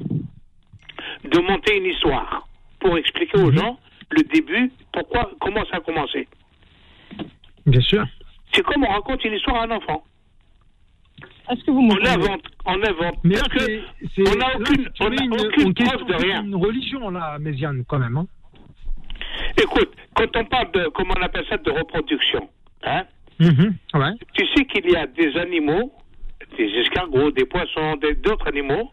[1.23, 2.47] de monter une histoire
[2.79, 3.45] pour expliquer Mhm.
[3.45, 3.79] aux gens
[4.11, 6.27] le début, pourquoi, comment ça a commencé.
[7.65, 8.05] Bien sûr.
[8.53, 10.03] C'est comme on raconte une histoire à un enfant.
[11.49, 13.17] Est-ce que vous On invente, on invente.
[13.23, 13.81] Mais là, Parce que c'est-
[14.15, 16.43] c'est- on n'a là, aucune, tu on n'a une, aucune question preuve de rien.
[16.43, 18.17] une religion, là, Méziane, quand même.
[18.17, 18.27] Hein.
[19.61, 22.49] Écoute, quand on parle de, comment on appelle ça, de reproduction,
[22.83, 23.03] hein,
[23.39, 24.11] Mhm, Ouais.
[24.33, 25.93] tu sais qu'il y a des animaux,
[26.57, 28.89] des escargots, des poissons, d'autres animaux,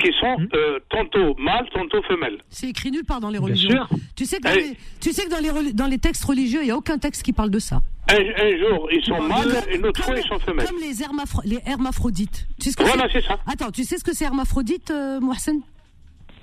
[0.00, 0.48] qui sont Mhm.
[0.54, 2.38] euh, tantôt mâles, tantôt femelles.
[2.48, 3.88] c'est écrit nulle part dans les Bien religions sûr.
[4.16, 4.62] tu sais que dans Allez.
[4.70, 7.22] les, tu sais que dans les dans les textes religieux il y a aucun texte
[7.22, 10.38] qui parle de ça Un, un jour, ils sont mâles, et l'autre fois, ils sont
[10.40, 10.66] femelles.
[10.66, 11.02] Comme les,
[11.66, 12.46] hermaphrodites.
[12.58, 13.38] Tu sais ce que Voilà, c'est c'est ça.
[13.46, 15.60] Attends, tu sais ce que c'est hermaphrodite, euh, Mohsen?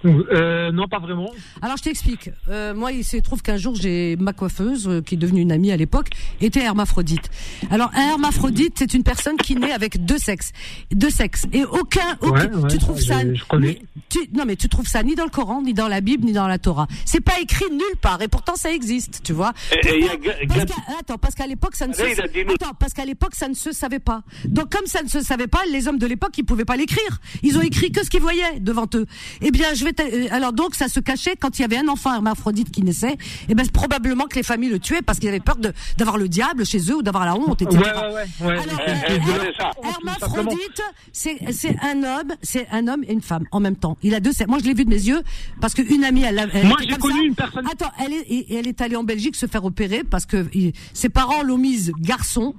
[0.06, 1.32] Euh, non, pas vraiment.
[1.62, 2.30] Alors je t'explique.
[2.50, 5.52] Euh, moi, il se trouve qu'un jour, j'ai ma coiffeuse, euh, qui est devenue une
[5.52, 6.10] amie à l'époque,
[6.40, 7.30] était hermaphrodite.
[7.72, 10.52] Alors un hermaphrodite, c'est une personne qui naît avec deux sexes,
[10.92, 13.68] deux sexes, et aucun, aucun- Ouais, ouais, tu trouves ça, je- je connais.
[13.70, 16.26] ni- tu, non mais tu trouves ça ni dans le Coran, ni dans la Bible,
[16.26, 16.88] ni dans la Torah.
[17.06, 19.54] C'est pas écrit nulle part, et pourtant ça existe, tu vois.
[19.72, 20.60] Et- et y a parce
[21.00, 22.02] attends, parce qu'à l'époque, ça ne se,
[22.54, 24.22] attends, parce qu'à l'époque, ça ne se savait pas.
[24.46, 27.20] Donc comme ça ne se savait pas, les hommes de l'époque, ils pouvaient pas l'écrire.
[27.44, 29.06] Ils ont écrit que ce qu'ils voyaient devant eux.
[29.42, 31.78] Eh bien, je vais, te- euh, alors donc ça se cachait quand il y avait
[31.78, 33.18] un enfant hermaphrodite qui naissait.
[33.50, 35.58] Eh ben, probablement que les familles le tuaient parce qu'ils avaient peur
[35.98, 37.78] d'avoir le diable chez eux ou d'avoir la honte, etc.
[37.78, 38.14] Ouais,
[38.46, 38.60] ouais, ouais.
[38.60, 39.18] Alors, Eh, euh,
[39.50, 39.72] eh, ça.
[39.84, 40.82] hermaphrodite,
[41.12, 41.40] c'est
[41.82, 43.98] un homme, c'est un homme et une femme en même temps.
[44.04, 44.32] Il a deux.
[44.32, 44.50] sexes.
[44.50, 45.22] Moi, je l'ai vu de mes yeux
[45.62, 47.26] parce qu'une amie, elle, elle Moi, était j'ai connu ça.
[47.26, 50.04] une personne- Attends, elle est, et- et elle est allée en Belgique se faire opérer
[50.04, 50.46] parce que
[50.94, 52.54] ses parents l'ont mise garçon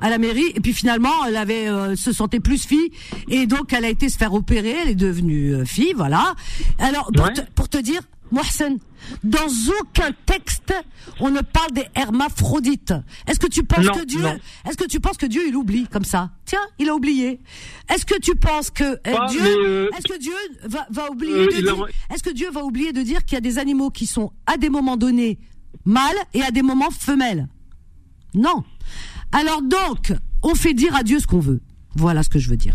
[0.00, 0.50] à la mairie.
[0.54, 2.90] Et puis finalement elle avait euh, se sentait plus fille.
[3.28, 4.74] Et donc elle a été se faire opérer.
[4.82, 6.34] Elle est devenue euh, fille voilà.
[6.78, 7.32] Alors pour, Ouais.
[7.32, 8.00] te, pour te dire
[8.30, 8.78] Mohsen
[9.24, 9.46] dans
[9.80, 10.74] aucun texte
[11.20, 12.92] on ne parle des hermaphrodites.
[13.26, 14.20] Est-ce que tu penses Non, que Dieu
[14.68, 16.30] est-ce que tu penses que Dieu il oublie comme ça?
[16.44, 17.40] Tiens il a oublié.
[17.88, 20.34] Est-ce que tu penses que euh, Dieu euh, est-ce que Dieu
[20.64, 23.38] va, va oublier Euh, de a- est-ce que Dieu va oublier de dire qu'il y
[23.38, 25.38] a des animaux qui sont à des moments donnés
[25.86, 27.48] mâles et à des moments femelles?
[28.34, 28.62] Non.
[29.32, 31.60] Alors donc, on fait dire à Dieu ce qu'on veut.
[31.94, 32.74] Voilà ce que je veux dire.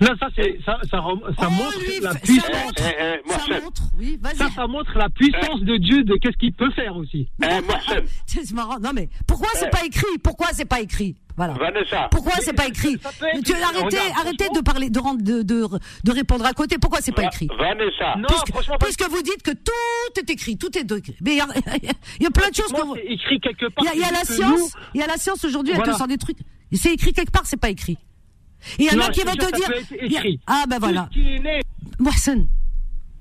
[0.00, 2.48] Non, ça, c'est, ça, ça, ça Oh, montre lui, la ça puissance.
[2.64, 4.36] montre, Eh, eh, moi, ça montre, oui, vas-y.
[4.36, 7.28] Ça, ça montre la puissance de Dieu, de qu'est-ce qu'il peut faire aussi.
[7.42, 8.78] Eh, ça- C'est marrant.
[8.80, 9.70] Non mais pourquoi c'est Eh.
[9.70, 10.18] pas écrit?
[10.22, 11.16] Pourquoi c'est pas écrit?
[11.36, 11.52] Voilà.
[11.54, 12.96] Vanessa, Pourquoi c'est pas écrit?
[12.98, 15.66] Tu arrêtez, Regarde, arrêtez de parler, de, rendre- de, de,
[16.04, 16.78] de répondre à côté.
[16.78, 17.48] Pourquoi c'est pas écrit?
[17.56, 21.14] Vanessa, Non, puisque, franchement, puisque vous dites que tout est écrit, tout est écrit.
[21.20, 21.46] Mais il y a,
[22.18, 22.96] il y a plein de choses que vous...
[22.96, 23.84] écrit quelque part.
[23.94, 26.08] Il y y a la science, il y a la science aujourd'hui, elle te sort
[26.08, 26.38] des trucs.
[26.72, 27.98] C'est écrit quelque part, c'est pas écrit.
[28.78, 30.22] Il y en a qui vont te dire.
[30.46, 31.08] Ah ben voilà.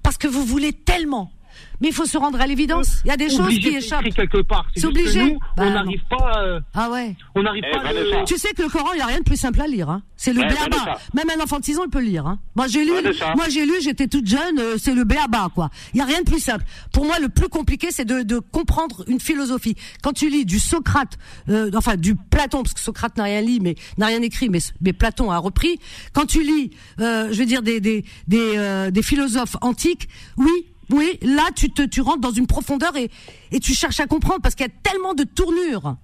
[0.03, 1.31] Parce que vous voulez tellement.
[1.79, 3.01] Mais il faut se rendre à l'évidence.
[3.05, 4.03] Il y a des choses qui échappent.
[4.15, 4.65] quelque part.
[4.73, 5.33] C'est C'est juste que obligé.
[5.33, 5.71] Nous, Bah, on non.
[5.73, 7.15] n'arrive pas, euh, Ah ouais.
[7.35, 7.81] on n'arrive Eh, pas.
[7.87, 8.23] à le- Vanessa.
[8.25, 9.89] Tu sais que le Coran, il n'y a rien de plus simple à lire.
[9.89, 10.01] Hein.
[10.15, 10.97] C'est le Ouais, béaba.
[11.13, 12.25] Même un enfant de 6 ans, il peut lire.
[12.25, 12.39] Hein.
[12.55, 12.91] Moi, j'ai lu,
[13.35, 15.69] moi, j'ai lu, j'étais toute jeune, euh, c'est le béaba, quoi.
[15.93, 16.65] Il n'y a rien de plus simple.
[16.91, 19.75] Pour moi, le plus compliqué, c'est de, de comprendre une philosophie.
[20.01, 21.17] Quand tu lis du Socrate,
[21.49, 24.59] euh, enfin, du Platon, parce que Socrate n'a rien lu, mais n'a rien écrit, mais,
[24.81, 25.79] mais Platon a repris.
[26.13, 30.49] Quand tu lis, euh, je veux dire, des, des, des, euh, des philosophes antiques, oui,
[30.91, 33.09] oui, là, tu te, tu rentres dans une profondeur et,
[33.51, 35.95] et tu cherches à comprendre parce qu'il y a tellement de tournures.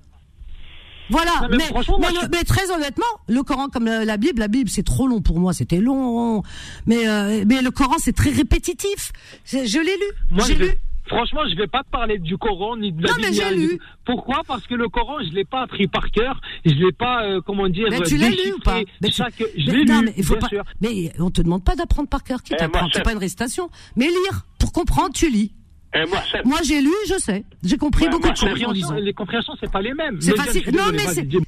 [1.09, 4.17] Voilà, Non, mais mais, franchement, moi, mais- je- mais très honnêtement, le Coran comme la
[4.17, 6.43] Bible, la Bible c'est trop long pour moi, c'était long.
[6.85, 9.11] Mais euh, mais le Coran c'est très répétitif.
[9.45, 10.71] Je l'ai lu, Moi, j'ai lu.
[11.07, 13.27] Franchement, je vais pas te parler du Coran ni de la Non, Bible.
[13.29, 13.79] mais j'ai lu.
[14.05, 14.41] Pourquoi?
[14.47, 16.39] Parce que le Coran, je l'ai pas appris par cœur.
[16.65, 18.79] Je l'ai pas, euh, comment dire, Mais tu l'as lu ou pas?
[19.01, 20.47] mais tu- chaque- Je l'ai lu, mais il faut bien pas.
[20.47, 20.63] sûr.
[20.81, 22.41] Mais on te demande pas d'apprendre par cœur.
[22.41, 23.69] Qui Eh, t'apprend moi, C'est pas une récitation.
[23.95, 25.51] Mais lire pour comprendre, tu lis.
[25.93, 26.03] eh,
[26.45, 27.43] moi, j'ai lu, je sais.
[27.63, 30.19] J'ai compris Ouais, beaucoup moi, de choses en compréhensions, les compréhensions, c'est pas les mêmes.
[30.21, 30.63] C'est facile.
[30.73, 30.99] Non, mais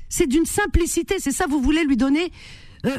[0.10, 1.15] c'est- d'une simplicité.
[1.19, 2.32] C'est ça, vous voulez lui donner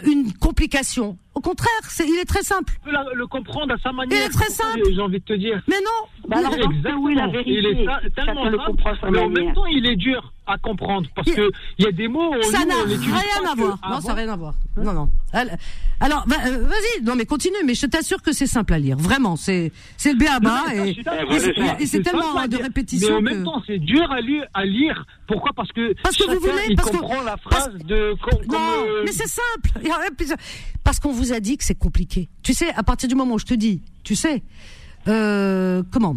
[0.05, 1.19] une complication.
[1.35, 2.73] Au contraire, c'est, il est très simple.
[2.75, 4.19] Tu peux la- le comprendre à sa manière.
[4.19, 4.81] Il est très simple.
[4.93, 5.63] J'ai envie de te dire.
[5.69, 6.29] Mais non.
[6.29, 6.67] Bah alors, cas,
[6.99, 10.59] oui, la Il est vérité, tellement simple, mais en même temps, il est dur à
[10.59, 12.33] comprendre parce que il y a des mots.
[12.43, 13.79] Ça n'a rien à voir.
[13.91, 14.55] Non, ça n'a rien à voir.
[14.77, 15.11] Non, non.
[15.33, 15.59] Al-
[16.01, 17.03] Alors, euh, vas-y.
[17.03, 17.57] Non, mais continue.
[17.65, 18.97] Mais je t'assure que c'est simple à lire.
[18.97, 23.79] Vraiment, c'est c'est le je et, c'est- tellement de répétition Mais en même temps, c'est
[23.79, 24.45] dur à lire.
[24.55, 25.05] À lire.
[25.27, 25.51] Pourquoi?
[25.55, 28.15] Parce que Parce que vous voulez- parce que- comprend la phrase de.
[28.49, 29.71] Non, euh, mais c'est simple.
[30.85, 32.29] Parce qu'on vous a dit que c'est compliqué.
[32.43, 34.43] Tu sais, à partir du moment où je te dis, tu sais,
[35.09, 36.17] euh, comment?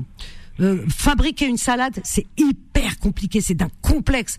[0.61, 4.37] Euh, fabriquer une salade, c'est hyper compliqué, c'est d'un complexe.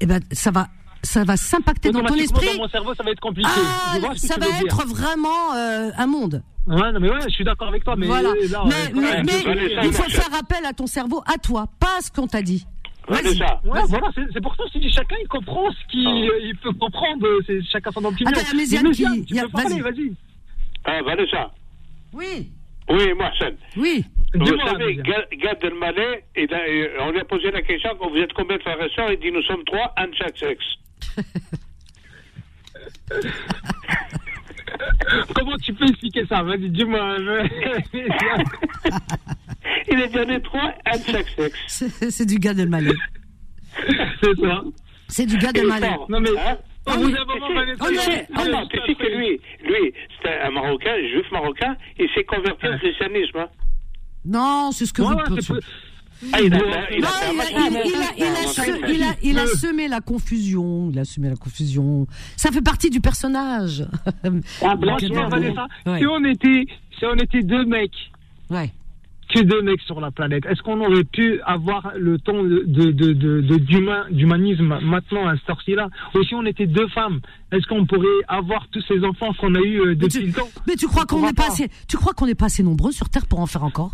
[0.00, 0.68] Et ben, ça va,
[1.02, 2.46] ça va s'impacter dans ton esprit.
[2.56, 3.48] Dans mon cerveau, ça va être compliqué.
[3.52, 6.42] Ah, vois ça va être vraiment euh, un monde.
[6.66, 7.96] Ouais, non, mais ouais, je suis d'accord avec toi.
[7.96, 8.28] Mais voilà.
[8.50, 11.66] là, mais euh, mais, ouais, mais il faut faire appel à ton cerveau, à toi,
[11.80, 12.66] pas à ce qu'on t'a dit.
[13.08, 13.22] Vas-y.
[13.38, 16.00] Vanessa, Ouais, voilà, c'est pour ça que dis chacun il comprend ce qu'il
[16.44, 18.30] il peut comprendre, c'est chacun son opinion.
[18.30, 19.80] Attends, il y a Méziane Mais Méziane, qui- vas-y.
[19.80, 20.12] vas-y.
[20.84, 21.50] ah, Vanessa.
[22.12, 22.50] Oui,
[22.88, 23.56] Oui, Mohsen.
[23.76, 24.04] oui.
[24.34, 28.32] Vous savez, Gad Elmaleh, il a- euh, on lui a posé la question vous êtes
[28.32, 30.64] combien de frères et sœurs Il dit nous sommes trois, un de chaque sexe.
[35.34, 36.42] Comment tu peux expliquer ça?
[36.42, 37.16] Vas-y, dis-moi.
[39.88, 41.84] Il a donné trois, un de chaque sexe.
[42.10, 42.92] C'est du gars de Malais.
[44.22, 44.62] c'est ça.
[45.08, 45.88] C'est du gars de Et Malais.
[45.88, 46.58] fort, Non, mais- hein?
[46.86, 47.08] D'un moment,
[47.88, 48.26] Tu sais-
[48.94, 49.92] que lui, lui,
[50.22, 53.38] c'est un Marocain, juif marocain, il s'est converti au christianisme.
[53.38, 53.48] hein.
[54.24, 55.08] Non, c'est ce que vous
[56.34, 56.62] Ah, il a, un
[59.42, 60.90] Ah, semé la confusion.
[60.92, 62.06] Il a semé la confusion.
[62.36, 63.86] Ça fait partie du personnage.
[64.62, 65.10] Un blanc si
[66.06, 66.66] on était,
[66.98, 68.10] si on était deux mecs,
[68.50, 68.70] Ouais.
[69.32, 74.06] Que deux mecs sur la planète, est-ce qu'on aurait pu avoir le ton de, d'humain-
[74.10, 75.88] d'humanisme maintenant à cette heure-ci-là?
[76.14, 77.20] Ou si on était deux femmes,
[77.52, 80.32] est-ce qu'on pourrait avoir tous ces enfants qu'on a eu euh, Mais depuis tu, le
[80.32, 81.52] temps mais tu crois On qu'on n'est pas pas.
[81.52, 83.92] assez, tu crois qu'on n'est pas assez nombreux sur Terre pour en faire encore?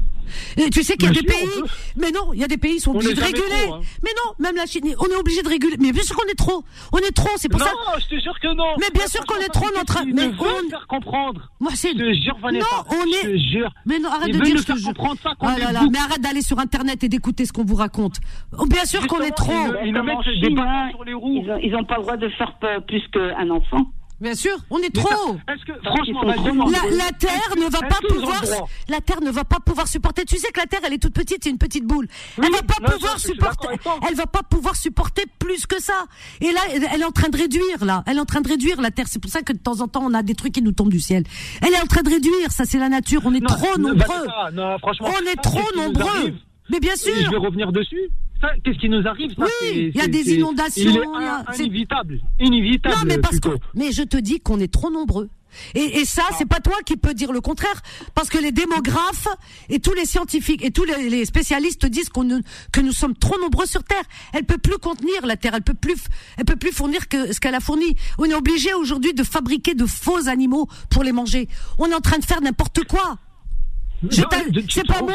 [0.57, 1.63] Et Tu sais qu'il y a Bien des sûr, pays,
[1.97, 3.43] mais non, il y a des pays qui sont On obligés est de réguler.
[3.67, 3.81] trop, hein.
[4.03, 5.77] Mais non, même la Chine, on est obligé de réguler.
[5.79, 7.29] Mais bien sûr qu'on est trop, on est trop.
[7.37, 7.73] C'est pour non, ça.
[8.01, 8.65] je te jure que non.
[8.81, 11.49] Mais bien sûr qu'on est trop, notre- mais veut on- faire comprendre.
[11.61, 11.93] Moi, c'est.
[11.93, 12.67] Je te jure, Vanessa.
[12.91, 13.71] Non, on Je te est- jure.
[13.87, 14.87] Mais non, arrête de dire nous ce que faire je.
[14.87, 15.93] comprendre ça qu'on Oh est là là, beaucoup.
[15.93, 18.17] mais arrête d'aller sur Internet et d'écouter ce qu'on vous raconte.
[18.59, 19.53] Oh, bien sûr qu'on est trop.
[19.85, 21.43] Ils en mettent des sur les roues.
[21.45, 23.91] Ils ont, ils ont pas le droit de faire pe- plus qu'un enfant.
[24.19, 25.11] Bien sûr, on est trop.
[25.47, 26.23] Est-ce que, franchement.
[26.71, 29.87] La, la Terre ne va pas pouvoir, le droit la Terre ne va pas pouvoir
[29.87, 30.25] supporter.
[30.25, 32.09] Tu sais que la Terre, elle est toute petite, c'est une petite boule.
[32.39, 33.69] Oui, elle va pas non, pouvoir ça, supporter.
[34.09, 36.07] Elle va pas pouvoir supporter plus que ça.
[36.41, 38.05] Et là, elle est en train de réduire là.
[38.07, 39.05] Elle est en train de réduire la Terre.
[39.07, 40.89] C'est pour ça que de temps en temps, on a des trucs qui nous tombent
[40.89, 41.25] du ciel.
[41.61, 42.51] Elle est en train de réduire.
[42.53, 43.21] Ça, c'est la nature.
[43.27, 44.07] On est Non, trop non, nombreux.
[44.07, 46.33] Vanessa, non, franchement, On est ça, trop nombreux.
[46.71, 47.43] Mais bien Et je vais sûr.
[47.43, 48.09] revenir dessus.
[48.41, 51.45] Ça, qu'est-ce qui nous arrive ça, Oui, il y a des inondations, Il est un-
[51.53, 52.21] c'est- inévitable.
[52.39, 52.95] Inévitable.
[52.97, 55.29] Non, mais parce que, mais je te dis qu'on est trop nombreux.
[55.75, 56.35] Et, et ça, Ah.
[56.37, 57.81] c'est pas toi qui peux dire le contraire,
[58.15, 59.27] parce que les démographes
[59.71, 62.29] et tous les scientifiques et tous les, les spécialistes disent qu'on
[62.73, 64.03] que nous sommes trop nombreux sur Terre.
[64.35, 65.97] Elle peut plus contenir la Terre, elle peut plus,
[66.37, 67.97] elle peut plus fournir que ce qu'elle a fourni.
[68.19, 71.49] On est obligé aujourd'hui de fabriquer de faux animaux pour les manger.
[71.79, 73.17] On est en train de faire n'importe quoi.
[74.11, 75.15] C'est pas moi,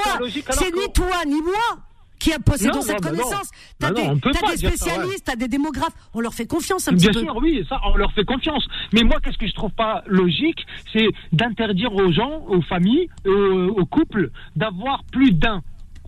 [0.53, 1.77] c'est ni toi ni moi
[2.21, 3.49] qui a possédé Non, cette non, connaissance.
[3.79, 5.93] T'as Bah des, pas des spécialistes, t'as des démographes.
[6.13, 7.19] On leur fait confiance un petit Bien peu.
[7.25, 8.63] sûr, oui, ça, on leur fait confiance.
[8.93, 13.67] Mais moi, qu'est-ce que je trouve pas logique, c'est d'interdire aux gens, aux familles, euh,
[13.75, 15.61] aux couples, d'avoir plus d'un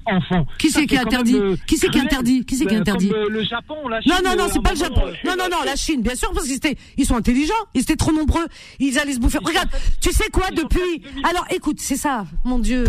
[0.05, 0.45] enfant.
[0.59, 2.05] Qui c'est qui interdit Qui c'est qui cruel.
[2.05, 4.11] interdit Qui c'est qui Ben, interdit le Japon, la Chine.
[4.11, 5.01] Non, non, non, euh, c'est pas le Japon.
[5.07, 7.81] euh, Non, non, non, la Chine, bien sûr, parce qu'ils étaient, ils sont intelligents, ils
[7.81, 8.45] étaient trop nombreux,
[8.79, 9.39] ils allaient se bouffer.
[9.43, 9.69] Regarde,
[10.01, 11.25] tu sais quoi, depuis, presque 2000.
[11.25, 12.83] alors écoute, c'est ça, mon Dieu,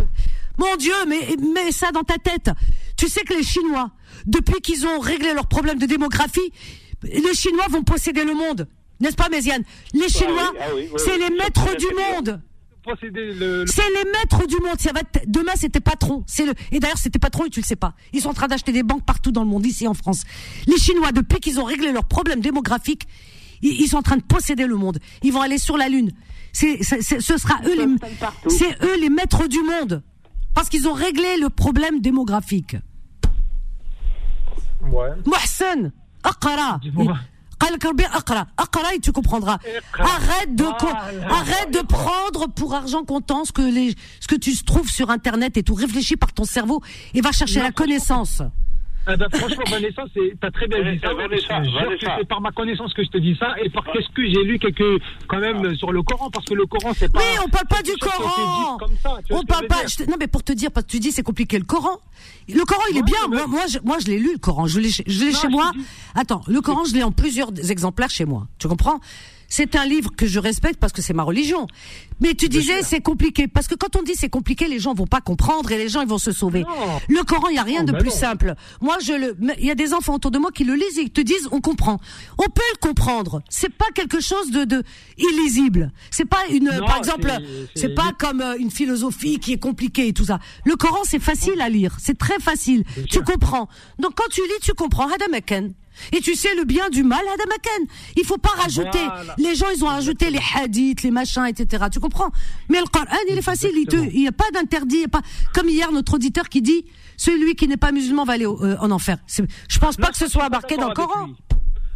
[0.58, 2.50] mon Dieu, mais mets ça dans ta tête.
[2.96, 3.90] Tu sais que les Chinois,
[4.26, 6.52] depuis qu'ils ont réglé leurs problèmes de démographie,
[7.02, 8.68] les Chinois vont posséder le monde.
[9.00, 9.62] N'est-ce pas, Méziane?
[9.92, 12.40] Les Chinois, oui, ah oui, oui, c'est les maîtres du monde.
[13.66, 14.78] C'est les maîtres du monde.
[14.78, 16.22] Ça va être- demain, c'était patron.
[16.26, 17.94] C'est le, et d'ailleurs, c'était patron et tu le sais pas.
[18.12, 20.22] Ils sont en train d'acheter des banques partout dans le monde, ici en France.
[20.66, 23.04] Les Chinois, depuis qu'ils ont réglé leurs problèmes démographiques,
[23.62, 24.98] ils, ils sont en train de posséder le monde.
[25.22, 26.12] Ils vont aller sur la Lune.
[26.52, 27.86] C'est, ce sera eux les,
[28.48, 30.02] c'est eux les maîtres du monde.
[30.54, 32.76] Parce qu'ils ont réglé le problème démographique.
[34.82, 35.10] Ouais.
[35.26, 36.80] Mohsen, Akara.
[38.56, 39.58] Akara, tu comprendras.
[39.98, 44.88] Arrête de, arrête de prendre pour argent comptant ce que, les, ce que tu trouves
[44.88, 45.74] sur Internet et tout.
[45.74, 46.82] Réfléchis par ton cerveau
[47.14, 48.42] et va chercher la connaissance.
[49.06, 51.12] Ah ben, franchement, Vanessa, c'est- t'as très bien dit ça.
[51.12, 52.16] Vanessa, Vanessa.
[52.18, 54.58] c'est par ma connaissance que je te dis ça et par qu'est-ce que j'ai lu
[54.58, 57.18] quelques, quand même, sur le Coran, parce que le Coran, c'est pas.
[57.20, 58.76] oui on parle pas du quelque Coran.
[58.76, 59.88] dit Comme ça, tu vois on parle pas dire.
[59.88, 61.98] je te- non mais pour te dire parce que tu dis c'est compliqué le Coran.
[62.48, 63.18] Le Coran il est bien.
[63.28, 64.66] mais- moi moi je, moi je l'ai lu le Coran.
[64.66, 65.70] Je l'ai chez- je l'ai chez moi.
[66.14, 68.46] attends le Coran je l'ai en plusieurs exemplaires chez moi.
[68.58, 69.00] Tu comprends?
[69.56, 71.66] C'est un livre que je respecte parce que c'est ma religion.
[72.20, 75.06] Mais tu disais c'est compliqué parce que quand on dit c'est compliqué, les gens vont
[75.06, 76.62] pas comprendre et les gens ils vont se sauver.
[76.62, 77.00] Non.
[77.08, 78.14] Le Coran, il y a rien Non, de bah plus non.
[78.16, 78.54] simple.
[78.80, 81.04] Moi, je le, il y a des enfants autour de moi qui le lisent et
[81.04, 82.00] qui te disent on comprend.
[82.38, 83.42] On peut le comprendre.
[83.48, 84.82] C'est pas quelque chose de, de
[85.18, 85.92] illisible.
[86.10, 87.32] C'est pas une, par exemple,
[87.76, 90.40] c'est- pas comme euh, une philosophie qui est compliquée et tout ça.
[90.64, 91.96] Le Coran, c'est facile à lire.
[92.00, 92.82] C'est très facile.
[93.10, 93.68] Tu comprends.
[94.00, 95.06] Donc quand tu lis, tu comprends.
[96.12, 97.92] Et tu sais le bien du mal, Hadamakan.
[98.16, 98.98] Il faut pas rajouter.
[99.04, 99.34] Voilà.
[99.38, 101.84] Les gens, ils ont rajouté les hadiths, les machins, etc.
[101.92, 102.30] Tu comprends?
[102.68, 103.70] Mais le Coran, il est facile.
[104.12, 105.06] Il n'y a pas d'interdit.
[105.08, 105.20] pas
[105.54, 106.84] Comme hier, notre auditeur qui dit
[107.16, 109.18] celui qui n'est pas musulman va aller au- euh, en enfer.
[109.68, 111.26] Je pense pas que ce soit marqué dans le Coran.
[111.26, 111.34] lui.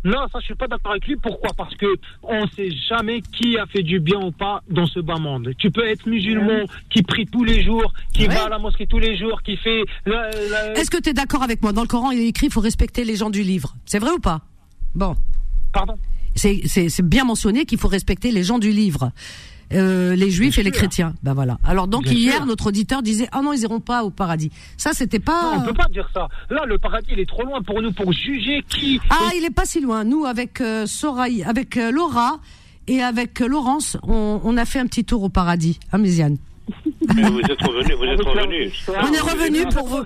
[0.05, 1.17] Non, ça, je suis pas d'accord avec lui.
[1.17, 1.51] Pourquoi?
[1.57, 1.87] Parce que
[2.23, 5.51] on sait jamais qui a fait du bien ou pas dans ce bas monde.
[5.59, 8.35] Tu peux être musulman, qui prie tous les jours, qui Ouais.
[8.35, 9.83] va à la mosquée tous les jours, qui fait.
[10.07, 10.31] la-
[10.79, 11.73] Est-ce que tu es d'accord avec moi?
[11.73, 13.75] Dans le Coran, il est écrit il faut respecter les gens du livre.
[13.87, 14.41] C'est vrai ou pas?
[14.95, 15.15] Bon.
[15.73, 15.95] Pardon?
[16.35, 19.11] C'est bien mentionné qu'il faut respecter les gens du livre.
[19.75, 21.15] Euh, les juifs Bien et les chrétiens.
[21.23, 21.59] Ben voilà.
[21.65, 22.47] Alors donc Bien hier sûr.
[22.47, 24.51] notre auditeur disait ah non ils iront pas au paradis.
[24.79, 25.57] Ça c'était Non, pas.
[25.59, 26.27] on peut pas dire ça.
[26.49, 28.99] Là, le paradis, il est trop loin pour nous pour juger qui.
[29.11, 30.05] Ah il est pas si loin.
[30.05, 32.39] Nous avec euh, Soraï, avec euh, Laura
[32.87, 36.39] et avec euh, Laurence, on, on a fait un petit tour au paradis à Méziane.
[37.15, 38.71] Mais vous êtes revenu, vous êtes revenu.
[38.89, 40.03] On est revenu pour vous.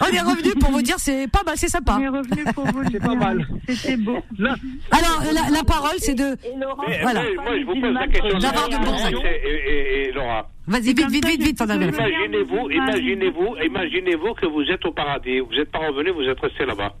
[0.00, 1.96] On est revenu pour vous dire c'est pas mal, c'est sympa.
[1.98, 3.18] On est revenu pour vous le C'est pas dire.
[3.18, 3.46] mal.
[3.68, 4.18] C'était beau.
[4.38, 4.54] Là,
[4.90, 6.36] Alors la, la parole c'est de.
[6.44, 7.22] Et Laurent, Mais, Voilà.
[7.22, 8.38] mais moi, je vous pose la question.
[8.38, 11.60] De bons Et, et, et, et Laura, Vas-y vite vite vite vite.
[11.62, 15.40] on a imaginez-vous, imaginez-vous, imaginez-vous que vous êtes au paradis.
[15.40, 16.92] Vous n'êtes pas revenu, vous êtes resté là-bas.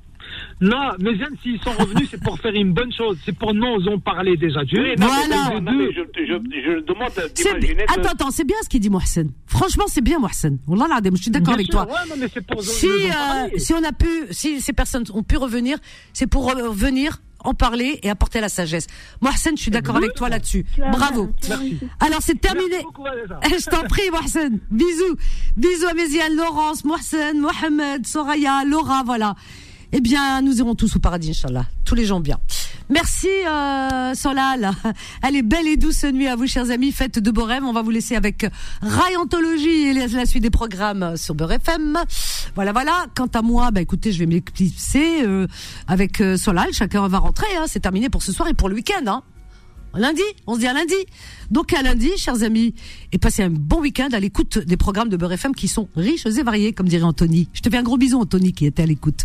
[0.60, 3.18] Non, mais Yann, s'ils sont revenus, c'est pour faire une bonne chose.
[3.24, 4.64] C'est pour nous en parler déjà.
[4.64, 4.82] Dieu.
[4.82, 5.50] Oui, non, Voilà.
[5.54, 8.90] mais, non, mais je, je, je demande que- Attends attends c'est bien ce qu'il dit
[8.90, 9.30] Mohsen.
[9.46, 10.58] Franchement c'est bien Mohsen.
[10.66, 11.86] Wallah je suis d'accord avec sûr, toi.
[11.86, 14.72] Ouais, non, mais c'est pour si, nous en euh, si on a pu, si ces
[14.72, 15.78] personnes ont pu revenir,
[16.12, 18.86] c'est pour euh, revenir, en parler et apporter la sagesse.
[19.22, 20.66] Mohsen, je suis d'accord avec toi là-dessus.
[20.92, 21.30] Bravo.
[21.50, 22.68] as- Alors c'est terminé.
[22.70, 23.04] Merci beaucoup.
[23.58, 24.58] Je t'en prie, Mohsen.
[24.70, 25.16] Bisous.
[25.56, 29.34] Bisous à Méziane, Laurence, Mohsen, Mohamed, Soraya, Laura, voilà.
[29.92, 31.66] Eh bien, nous irons tous au paradis, Inch'Allah.
[31.84, 32.38] Tous les gens bien.
[32.88, 34.70] Merci, euh, Solal.
[35.22, 36.92] Allez, belle et douce nuit à vous, chers amis.
[36.92, 37.64] Faites de beaux rêves.
[37.64, 38.46] On va vous laisser avec
[38.82, 41.98] Rayontologie et la suite des programmes sur Beurre FM.
[42.54, 43.06] Voilà, voilà.
[43.16, 45.48] Quant à moi, bah, écoutez, je vais m'éclipser euh,
[45.88, 46.72] avec euh, Solal.
[46.72, 47.48] Chacun va rentrer.
[47.58, 47.64] Hein.
[47.66, 49.04] C'est terminé pour ce soir et pour le week-end.
[49.06, 49.22] Hein.
[49.94, 50.94] Lundi, on se dit à lundi.
[51.50, 52.74] Donc à lundi, chers amis,
[53.10, 56.26] et passez un bon week-end à l'écoute des programmes de Beurre FM qui sont riches
[56.26, 57.48] et variés, comme dirait Anthony.
[57.52, 59.24] Je te fais un gros bisou, Anthony, qui était à l'écoute.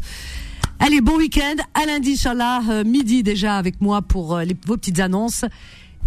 [0.80, 1.56] Allez, bon week-end.
[1.74, 5.46] À lundi, Inch'Allah, euh, midi déjà avec moi pour euh, vos petites annonces.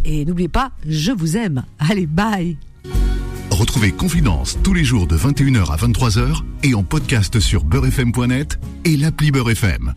[0.04, 1.64] Et n'oubliez pas, je vous aime.
[1.78, 2.56] Allez, bye.
[3.50, 8.96] Retrouvez Confidence tous les jours de 21h à 23h et en podcast sur beurrefm.net et
[8.96, 9.94] l'appli Beurre FM.